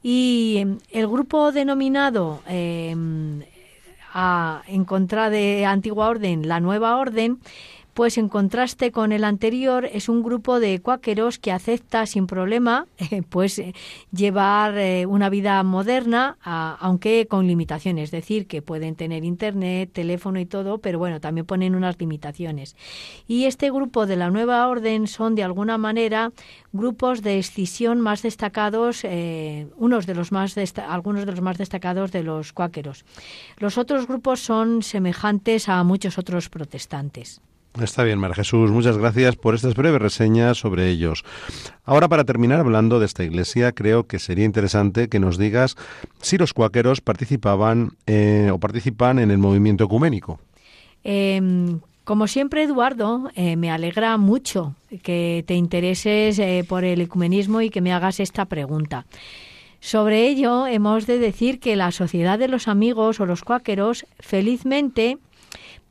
Y 0.02 0.58
em, 0.60 0.78
el 0.92 1.08
grupo 1.08 1.52
denominado 1.52 2.42
em, 2.48 3.42
en 4.68 4.86
contra 4.86 5.30
de 5.30 5.66
Antigua 5.66 6.10
Orden, 6.10 6.48
la 6.48 6.60
Nueva 6.60 6.98
Orden, 6.98 7.40
pues 7.94 8.18
en 8.18 8.30
contraste 8.30 8.92
con 8.92 9.12
el 9.12 9.24
anterior 9.24 9.86
es 9.86 10.08
un 10.08 10.24
grupo 10.24 10.60
de 10.60 10.80
cuáqueros 10.80 11.40
que 11.40 11.52
acepta 11.52 12.06
sin 12.06 12.28
problema 12.28 12.88
eh, 12.98 13.22
pues 13.28 13.60
eh, 13.60 13.74
llevar 14.12 14.78
eh, 14.78 15.06
una 15.06 15.30
vida 15.30 15.62
moderna 15.64 16.38
aunque 16.44 17.28
con 17.28 17.48
limitaciones. 17.48 18.06
Es 18.06 18.12
decir 18.12 18.48
que 18.48 18.62
pueden 18.62 18.96
tener 18.96 19.24
internet 19.24 19.92
teléfono 19.94 20.40
y 20.40 20.46
todo 20.46 20.78
pero 20.78 21.00
bueno 21.00 21.20
también 21.20 21.46
ponen 21.46 21.76
unas 21.76 22.00
limitaciones. 22.00 22.76
Y 23.28 23.46
este 23.46 23.70
grupo 23.72 24.06
de 24.06 24.16
la 24.16 24.30
nueva 24.30 24.68
orden 24.68 25.08
son 25.08 25.36
de 25.36 25.44
alguna 25.44 25.78
manera 25.78 26.32
grupos 26.72 27.22
de 27.22 27.40
escisión 27.40 28.02
más 28.02 28.22
destacados 28.22 29.04
unos 29.78 30.06
de 30.06 30.16
los 30.16 30.32
más 30.32 30.56
algunos 30.88 31.26
de 31.26 31.32
los 31.32 31.42
más 31.42 31.58
destacados 31.58 32.12
de 32.12 32.24
los 32.24 32.54
cuáqueros. 32.54 33.06
Los 33.58 33.78
otros 33.78 34.08
grupos 34.08 34.40
son 34.40 34.84
semejantes 34.84 35.70
a 35.70 35.84
muchos 35.84 36.18
otros 36.18 36.50
protestantes 36.50 37.42
Está 37.80 38.04
bien, 38.04 38.20
María 38.20 38.36
Jesús. 38.36 38.70
Muchas 38.70 38.98
gracias 38.98 39.38
por 39.38 39.56
estas 39.56 39.76
breves 39.76 40.02
reseñas 40.02 40.58
sobre 40.58 40.90
ellos. 40.90 41.24
Ahora, 41.86 42.10
para 42.10 42.26
terminar 42.26 42.60
hablando 42.60 43.00
de 43.00 43.06
esta 43.06 43.24
iglesia, 43.24 43.72
creo 43.72 44.08
que 44.08 44.20
sería 44.20 44.44
interesante 44.44 45.08
que 45.08 45.20
nos 45.20 45.38
digas 45.38 45.78
si 46.22 46.38
los 46.38 46.54
cuáqueros 46.54 47.00
participaban 47.00 47.92
eh, 48.08 48.50
o 48.52 48.60
participan 48.60 49.20
en 49.20 49.32
el 49.32 49.38
movimiento 49.38 49.86
ecuménico. 49.86 50.40
Em, 51.04 51.80
como 52.04 52.28
siempre, 52.28 52.64
Eduardo, 52.64 53.30
eh, 53.36 53.56
me 53.56 53.72
alegra 53.72 54.18
mucho 54.18 54.76
que 55.02 55.46
te 55.48 55.56
intereses 55.56 56.40
eh, 56.40 56.66
por 56.68 56.84
el 56.84 57.00
ecumenismo 57.00 57.62
y 57.62 57.70
que 57.70 57.80
me 57.80 57.94
hagas 57.94 58.20
esta 58.20 58.46
pregunta. 58.46 59.06
Sobre 59.80 60.28
ello, 60.28 60.68
hemos 60.68 61.08
de 61.08 61.18
decir 61.18 61.60
que 61.60 61.76
la 61.76 61.92
Sociedad 61.92 62.38
de 62.38 62.48
los 62.48 62.68
Amigos 62.68 63.20
o 63.20 63.26
los 63.26 63.44
Cuáqueros, 63.44 64.06
felizmente, 64.20 65.18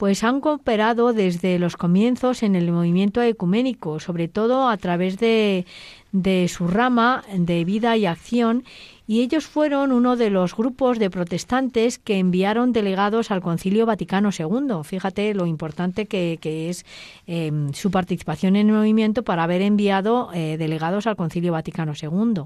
pues 0.00 0.24
han 0.24 0.40
cooperado 0.40 1.12
desde 1.12 1.58
los 1.58 1.76
comienzos 1.76 2.42
en 2.42 2.56
el 2.56 2.72
movimiento 2.72 3.20
ecuménico, 3.20 4.00
sobre 4.00 4.28
todo 4.28 4.70
a 4.70 4.78
través 4.78 5.18
de, 5.18 5.66
de 6.10 6.48
su 6.48 6.68
rama 6.68 7.22
de 7.30 7.66
vida 7.66 7.98
y 7.98 8.06
acción, 8.06 8.64
y 9.06 9.20
ellos 9.20 9.44
fueron 9.44 9.92
uno 9.92 10.16
de 10.16 10.30
los 10.30 10.56
grupos 10.56 10.98
de 10.98 11.10
protestantes 11.10 11.98
que 11.98 12.18
enviaron 12.18 12.72
delegados 12.72 13.30
al 13.30 13.42
Concilio 13.42 13.84
Vaticano 13.84 14.30
II. 14.30 14.84
Fíjate 14.84 15.34
lo 15.34 15.44
importante 15.44 16.06
que, 16.06 16.38
es 16.70 16.86
em, 17.26 17.70
su 17.74 17.90
participación 17.90 18.56
en 18.56 18.70
el 18.70 18.76
movimiento 18.76 19.22
para 19.22 19.42
haber 19.42 19.60
enviado 19.60 20.30
eh, 20.32 20.56
delegados 20.56 21.06
al 21.06 21.16
Concilio 21.16 21.52
Vaticano 21.52 21.92
II. 21.92 22.44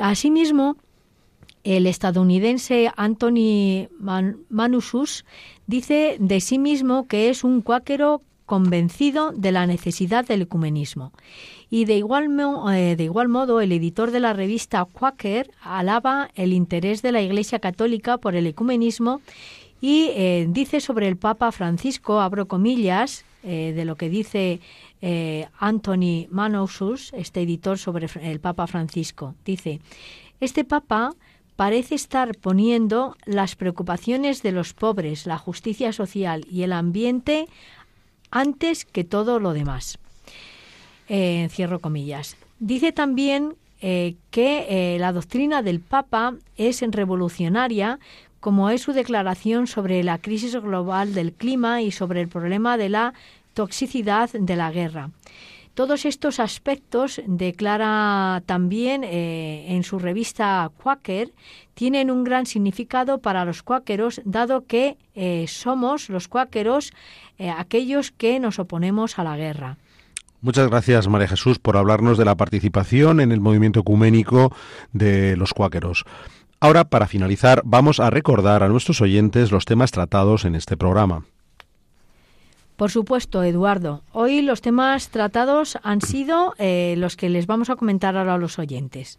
Asimismo, 0.00 0.78
el 1.64 1.86
estadounidense 1.86 2.90
Anthony 2.96 3.88
Manusus 4.50 5.24
dice 5.66 6.16
de 6.20 6.40
sí 6.40 6.58
mismo 6.58 7.08
que 7.08 7.30
es 7.30 7.42
un 7.42 7.62
cuáquero 7.62 8.22
convencido 8.46 9.32
de 9.32 9.52
la 9.52 9.66
necesidad 9.66 10.26
del 10.26 10.42
ecumenismo. 10.42 11.12
Y 11.70 11.86
de 11.86 11.96
igual, 11.96 12.28
eh, 12.72 12.94
de 12.96 13.04
igual 13.04 13.28
modo, 13.28 13.60
el 13.60 13.72
editor 13.72 14.10
de 14.10 14.20
la 14.20 14.34
revista 14.34 14.84
Quaker 14.84 15.50
alaba 15.62 16.30
el 16.34 16.52
interés 16.52 17.00
de 17.00 17.12
la 17.12 17.22
Iglesia 17.22 17.58
Católica 17.58 18.18
por 18.18 18.36
el 18.36 18.46
ecumenismo 18.46 19.22
y 19.80 20.10
eh, 20.14 20.46
dice 20.48 20.80
sobre 20.80 21.08
el 21.08 21.16
Papa 21.16 21.50
Francisco, 21.52 22.20
abro 22.20 22.46
comillas, 22.46 23.24
eh, 23.42 23.72
de 23.74 23.84
lo 23.84 23.96
que 23.96 24.08
dice 24.08 24.60
Anthony 25.58 26.28
Manusus, 26.30 27.12
este 27.12 27.42
editor 27.42 27.76
sobre 27.76 28.08
el 28.22 28.40
Papa 28.40 28.66
Francisco. 28.66 29.34
Dice, 29.44 29.80
este 30.40 30.64
Papa 30.64 31.14
parece 31.56 31.94
estar 31.94 32.36
poniendo 32.36 33.16
las 33.24 33.56
preocupaciones 33.56 34.42
de 34.42 34.52
los 34.52 34.72
pobres, 34.74 35.26
la 35.26 35.38
justicia 35.38 35.92
social 35.92 36.46
y 36.50 36.62
el 36.62 36.72
ambiente 36.72 37.46
antes 38.30 38.84
que 38.84 39.04
todo 39.04 39.38
lo 39.38 39.52
demás. 39.52 39.98
Eh, 41.08 41.48
cierro 41.50 41.80
comillas. 41.80 42.36
Dice 42.58 42.92
también 42.92 43.56
eh, 43.80 44.16
que 44.30 44.66
eh, 44.68 44.98
la 44.98 45.12
doctrina 45.12 45.62
del 45.62 45.80
Papa 45.80 46.34
es 46.56 46.80
revolucionaria, 46.80 47.98
como 48.40 48.70
es 48.70 48.82
su 48.82 48.92
declaración 48.92 49.66
sobre 49.66 50.02
la 50.02 50.18
crisis 50.18 50.56
global 50.56 51.14
del 51.14 51.32
clima 51.32 51.82
y 51.82 51.90
sobre 51.90 52.20
el 52.20 52.28
problema 52.28 52.76
de 52.76 52.88
la 52.88 53.14
toxicidad 53.52 54.30
de 54.32 54.56
la 54.56 54.70
guerra. 54.70 55.10
Todos 55.74 56.04
estos 56.04 56.38
aspectos, 56.38 57.20
declara 57.26 58.42
también 58.46 59.02
eh, 59.02 59.66
en 59.74 59.82
su 59.82 59.98
revista 59.98 60.70
Quaker, 60.80 61.32
tienen 61.74 62.12
un 62.12 62.22
gran 62.22 62.46
significado 62.46 63.18
para 63.18 63.44
los 63.44 63.64
cuáqueros, 63.64 64.20
dado 64.24 64.66
que 64.66 64.96
eh, 65.16 65.46
somos 65.48 66.10
los 66.10 66.28
cuáqueros 66.28 66.92
eh, 67.38 67.50
aquellos 67.50 68.12
que 68.12 68.38
nos 68.38 68.60
oponemos 68.60 69.18
a 69.18 69.24
la 69.24 69.36
guerra. 69.36 69.76
Muchas 70.42 70.68
gracias, 70.68 71.08
María 71.08 71.26
Jesús, 71.26 71.58
por 71.58 71.76
hablarnos 71.76 72.18
de 72.18 72.24
la 72.24 72.36
participación 72.36 73.18
en 73.18 73.32
el 73.32 73.40
movimiento 73.40 73.80
ecuménico 73.80 74.54
de 74.92 75.36
los 75.36 75.54
cuáqueros. 75.54 76.04
Ahora, 76.60 76.84
para 76.84 77.08
finalizar, 77.08 77.62
vamos 77.64 77.98
a 77.98 78.10
recordar 78.10 78.62
a 78.62 78.68
nuestros 78.68 79.00
oyentes 79.00 79.50
los 79.50 79.64
temas 79.64 79.90
tratados 79.90 80.44
en 80.44 80.54
este 80.54 80.76
programa. 80.76 81.24
Por 82.76 82.90
supuesto, 82.90 83.42
Eduardo. 83.42 84.02
Hoy 84.12 84.42
los 84.42 84.60
temas 84.60 85.08
tratados 85.08 85.78
han 85.82 86.00
sido 86.00 86.54
eh, 86.58 86.94
los 86.98 87.16
que 87.16 87.28
les 87.28 87.46
vamos 87.46 87.70
a 87.70 87.76
comentar 87.76 88.16
ahora 88.16 88.34
a 88.34 88.38
los 88.38 88.58
oyentes. 88.58 89.18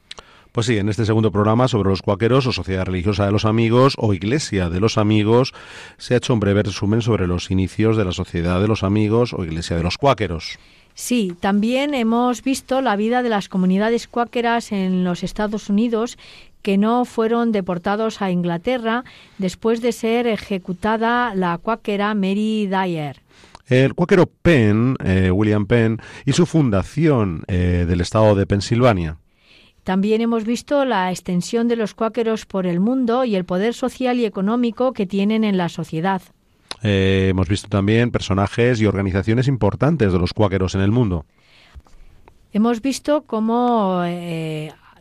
Pues 0.52 0.68
sí, 0.68 0.78
en 0.78 0.88
este 0.88 1.06
segundo 1.06 1.32
programa 1.32 1.68
sobre 1.68 1.90
los 1.90 2.02
cuáqueros 2.02 2.48
o 2.48 2.54
Sociedad 2.54 2.86
Religiosa 2.86 3.26
de 3.26 3.32
los 3.34 3.44
Amigos 3.44 3.96
o 3.98 4.14
Iglesia 4.14 4.70
de 4.70 4.80
los 4.80 4.98
Amigos 4.98 5.54
se 5.98 6.14
ha 6.14 6.18
hecho 6.18 6.34
un 6.34 6.40
breve 6.40 6.64
resumen 6.64 7.02
sobre 7.02 7.28
los 7.28 7.52
inicios 7.52 7.98
de 7.98 8.06
la 8.06 8.14
Sociedad 8.14 8.62
de 8.62 8.68
los 8.70 8.84
Amigos 8.84 9.34
o 9.34 9.44
Iglesia 9.44 9.76
de 9.76 9.84
los 9.84 9.98
Cuáqueros. 9.98 10.58
Sí, 10.94 11.36
también 11.42 11.94
hemos 11.94 12.42
visto 12.42 12.82
la 12.82 12.96
vida 12.96 13.22
de 13.22 13.28
las 13.28 13.50
comunidades 13.50 14.08
cuáqueras 14.08 14.72
en 14.72 15.04
los 15.04 15.24
Estados 15.24 15.70
Unidos 15.70 16.18
que 16.62 16.78
no 16.78 17.04
fueron 17.04 17.52
deportados 17.52 18.22
a 18.22 18.32
Inglaterra 18.32 19.04
después 19.38 19.82
de 19.82 19.92
ser 19.92 20.26
ejecutada 20.26 21.36
la 21.36 21.58
cuáquera 21.58 22.16
Mary 22.16 22.68
Dyer. 22.68 23.25
El 23.68 23.96
cuáquero 23.96 24.28
Penn, 24.28 24.96
eh, 25.04 25.32
William 25.32 25.66
Penn, 25.66 26.00
y 26.26 26.34
su 26.34 26.46
fundación 26.46 27.44
eh, 27.48 27.86
del 27.88 28.02
estado 28.02 28.36
de 28.36 28.46
Pensilvania. 28.46 29.18
También 29.84 30.22
hemos 30.22 30.46
visto 30.46 30.86
la 30.86 31.12
extensión 31.12 31.68
de 31.68 31.76
los 31.76 31.94
cuáqueros 31.94 32.46
por 32.46 32.68
el 32.68 32.80
mundo 32.80 33.26
y 33.26 33.36
el 33.36 33.46
poder 33.46 33.74
social 33.74 34.20
y 34.20 34.26
económico 34.26 34.94
que 34.94 35.06
tienen 35.06 35.44
en 35.44 35.58
la 35.58 35.70
sociedad. 35.70 36.22
Eh, 36.84 37.28
hemos 37.30 37.48
visto 37.48 37.68
también 37.68 38.12
personajes 38.12 38.82
y 38.82 38.86
organizaciones 38.86 39.48
importantes 39.48 40.12
de 40.14 40.20
los 40.20 40.34
cuáqueros 40.34 40.76
en 40.76 40.82
el 40.82 40.92
mundo. 40.92 41.26
Hemos 42.52 42.82
visto 42.82 43.24
cómo 43.24 44.04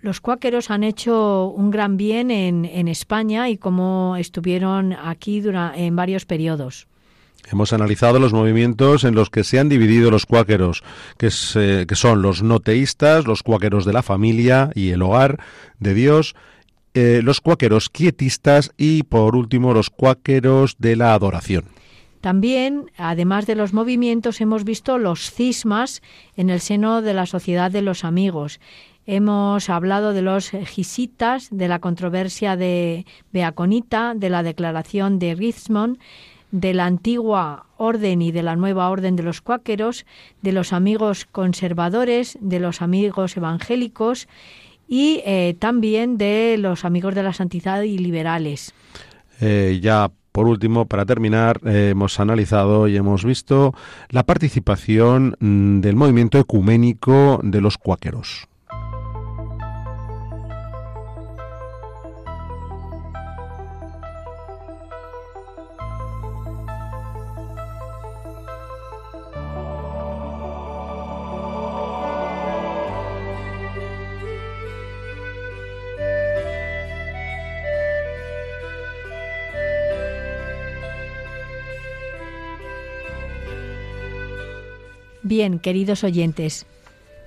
los 0.00 0.20
cuáqueros 0.20 0.70
han 0.70 0.84
hecho 0.84 1.46
un 1.48 1.70
gran 1.70 1.96
bien 1.96 2.30
en, 2.30 2.64
en 2.64 2.88
España 2.88 3.48
y 3.48 3.58
cómo 3.58 4.16
estuvieron 4.16 4.92
aquí 4.92 5.42
en 5.76 5.96
varios 5.96 6.24
periodos. 6.26 6.88
Hemos 7.50 7.72
analizado 7.72 8.18
los 8.18 8.32
movimientos 8.32 9.04
en 9.04 9.14
los 9.14 9.30
que 9.30 9.44
se 9.44 9.58
han 9.58 9.68
dividido 9.68 10.10
los 10.10 10.26
cuáqueros, 10.26 10.82
que, 11.18 11.30
son 11.30 12.22
los 12.22 12.42
no 12.42 12.60
teístas, 12.60 13.26
los 13.26 13.42
cuáqueros 13.42 13.84
de 13.84 13.92
la 13.92 14.02
familia 14.02 14.70
y 14.74 14.90
el 14.90 15.02
hogar 15.02 15.38
de 15.78 15.94
Dios, 15.94 16.34
eh, 16.94 17.20
los 17.22 17.40
cuáqueros 17.40 17.90
quietistas 17.90 18.72
y, 18.76 19.02
por 19.02 19.36
último, 19.36 19.74
los 19.74 19.90
cuáqueros 19.90 20.76
de 20.78 20.96
la 20.96 21.12
adoración. 21.12 21.64
También, 22.20 22.90
además 22.96 23.46
de 23.46 23.54
los 23.54 23.74
movimientos, 23.74 24.40
hemos 24.40 24.64
visto 24.64 24.96
los 24.96 25.30
cismas 25.30 26.00
en 26.36 26.48
el 26.48 26.60
seno 26.60 27.02
de 27.02 27.12
la 27.12 27.26
Sociedad 27.26 27.70
de 27.70 27.82
los 27.82 28.02
Amigos. 28.02 28.60
Hemos 29.04 29.68
hablado 29.68 30.14
de 30.14 30.22
los 30.22 30.48
gisitas, 30.48 31.48
de 31.50 31.68
la 31.68 31.80
controversia 31.80 32.56
de 32.56 33.04
Beaconita, 33.30 34.14
de 34.14 34.30
la 34.30 34.42
declaración 34.42 35.18
de 35.18 35.34
Richmond, 35.34 35.98
de 36.54 36.72
la 36.72 36.86
antigua 36.86 37.66
orden 37.78 38.22
y 38.22 38.30
de 38.30 38.44
la 38.44 38.54
nueva 38.54 38.88
orden 38.88 39.16
de 39.16 39.24
los 39.24 39.40
cuáqueros, 39.40 40.06
de 40.40 40.52
los 40.52 40.72
amigos 40.72 41.26
conservadores, 41.26 42.38
de 42.40 42.60
los 42.60 42.80
amigos 42.80 43.36
evangélicos 43.36 44.28
y 44.86 45.20
eh, 45.26 45.56
también 45.58 46.16
de 46.16 46.54
los 46.56 46.84
amigos 46.84 47.16
de 47.16 47.24
la 47.24 47.32
santidad 47.32 47.82
y 47.82 47.98
liberales. 47.98 48.72
Eh, 49.40 49.80
ya 49.82 50.12
Por 50.30 50.46
último, 50.46 50.86
para 50.86 51.04
terminar, 51.04 51.60
eh, 51.64 51.88
hemos 51.90 52.20
analizado 52.20 52.86
y 52.86 52.96
hemos 52.96 53.24
visto 53.24 53.74
la 54.10 54.22
participación 54.22 55.36
mm, 55.40 55.80
del 55.80 55.96
movimiento 55.96 56.38
ecuménico 56.38 57.40
de 57.42 57.60
los 57.60 57.78
cuáqueros. 57.78 58.46
Bien, 85.24 85.58
queridos 85.58 86.04
oyentes, 86.04 86.66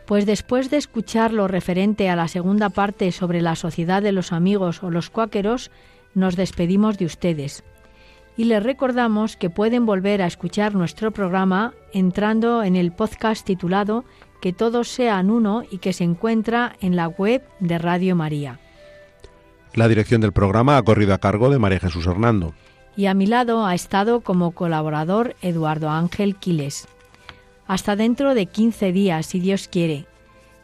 pues 0.05 0.27
después 0.27 0.69
de 0.69 0.77
escuchar 0.77 1.33
lo 1.33 1.47
referente 1.47 2.09
a 2.09 2.15
la 2.15 2.27
segunda 2.27 2.69
parte 2.69 3.11
sobre 3.11 3.41
la 3.41 3.55
sociedad 3.55 4.03
de 4.03 4.11
los 4.11 4.31
amigos 4.31 4.83
o 4.83 4.91
los 4.91 5.09
cuáqueros, 5.09 5.71
nos 6.13 6.35
despedimos 6.35 6.99
de 6.99 7.05
ustedes. 7.05 7.63
Y 8.37 8.43
les 8.45 8.61
recordamos 8.61 9.35
que 9.35 9.49
pueden 9.49 9.87
volver 9.87 10.21
a 10.21 10.27
escuchar 10.27 10.75
nuestro 10.75 11.09
programa 11.09 11.73
entrando 11.91 12.61
en 12.61 12.75
el 12.75 12.91
podcast 12.91 13.43
titulado 13.43 14.05
Que 14.43 14.53
todos 14.53 14.89
sean 14.89 15.31
uno 15.31 15.63
y 15.67 15.79
que 15.79 15.91
se 15.91 16.03
encuentra 16.03 16.75
en 16.79 16.95
la 16.95 17.07
web 17.07 17.41
de 17.59 17.79
Radio 17.79 18.15
María. 18.15 18.59
La 19.73 19.87
dirección 19.87 20.21
del 20.21 20.33
programa 20.33 20.77
ha 20.77 20.83
corrido 20.83 21.15
a 21.15 21.17
cargo 21.17 21.49
de 21.49 21.57
María 21.57 21.79
Jesús 21.79 22.05
Hernando. 22.05 22.53
Y 22.95 23.07
a 23.07 23.15
mi 23.15 23.25
lado 23.25 23.65
ha 23.65 23.73
estado 23.73 24.21
como 24.21 24.51
colaborador 24.51 25.35
Eduardo 25.41 25.89
Ángel 25.89 26.35
Quiles. 26.35 26.87
Hasta 27.67 27.95
dentro 27.95 28.33
de 28.33 28.45
15 28.45 28.91
días, 28.91 29.25
si 29.25 29.39
Dios 29.39 29.67
quiere. 29.67 30.05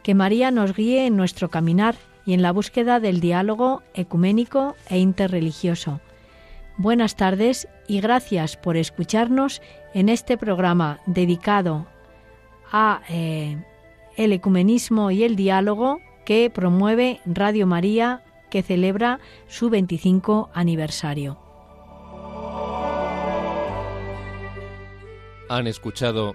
Que 0.02 0.14
María 0.14 0.50
nos 0.50 0.74
guíe 0.74 1.06
en 1.06 1.16
nuestro 1.16 1.50
caminar 1.50 1.96
y 2.26 2.32
en 2.32 2.42
la 2.42 2.52
búsqueda 2.52 3.00
del 3.00 3.20
diálogo 3.20 3.82
ecuménico 3.92 4.74
e 4.88 4.98
interreligioso. 4.98 6.00
Buenas 6.76 7.16
tardes 7.16 7.68
y 7.86 8.00
gracias 8.00 8.56
por 8.56 8.76
escucharnos 8.76 9.62
en 9.92 10.08
este 10.08 10.36
programa 10.36 10.98
dedicado 11.06 11.86
a 12.72 13.02
eh, 13.08 13.62
el 14.16 14.32
ecumenismo 14.32 15.10
y 15.10 15.24
el 15.24 15.36
diálogo 15.36 16.00
que 16.24 16.50
promueve 16.50 17.20
Radio 17.26 17.66
María 17.66 18.22
que 18.50 18.62
celebra 18.62 19.20
su 19.46 19.68
25 19.68 20.50
aniversario. 20.54 21.38
Han 25.48 25.66
escuchado 25.66 26.34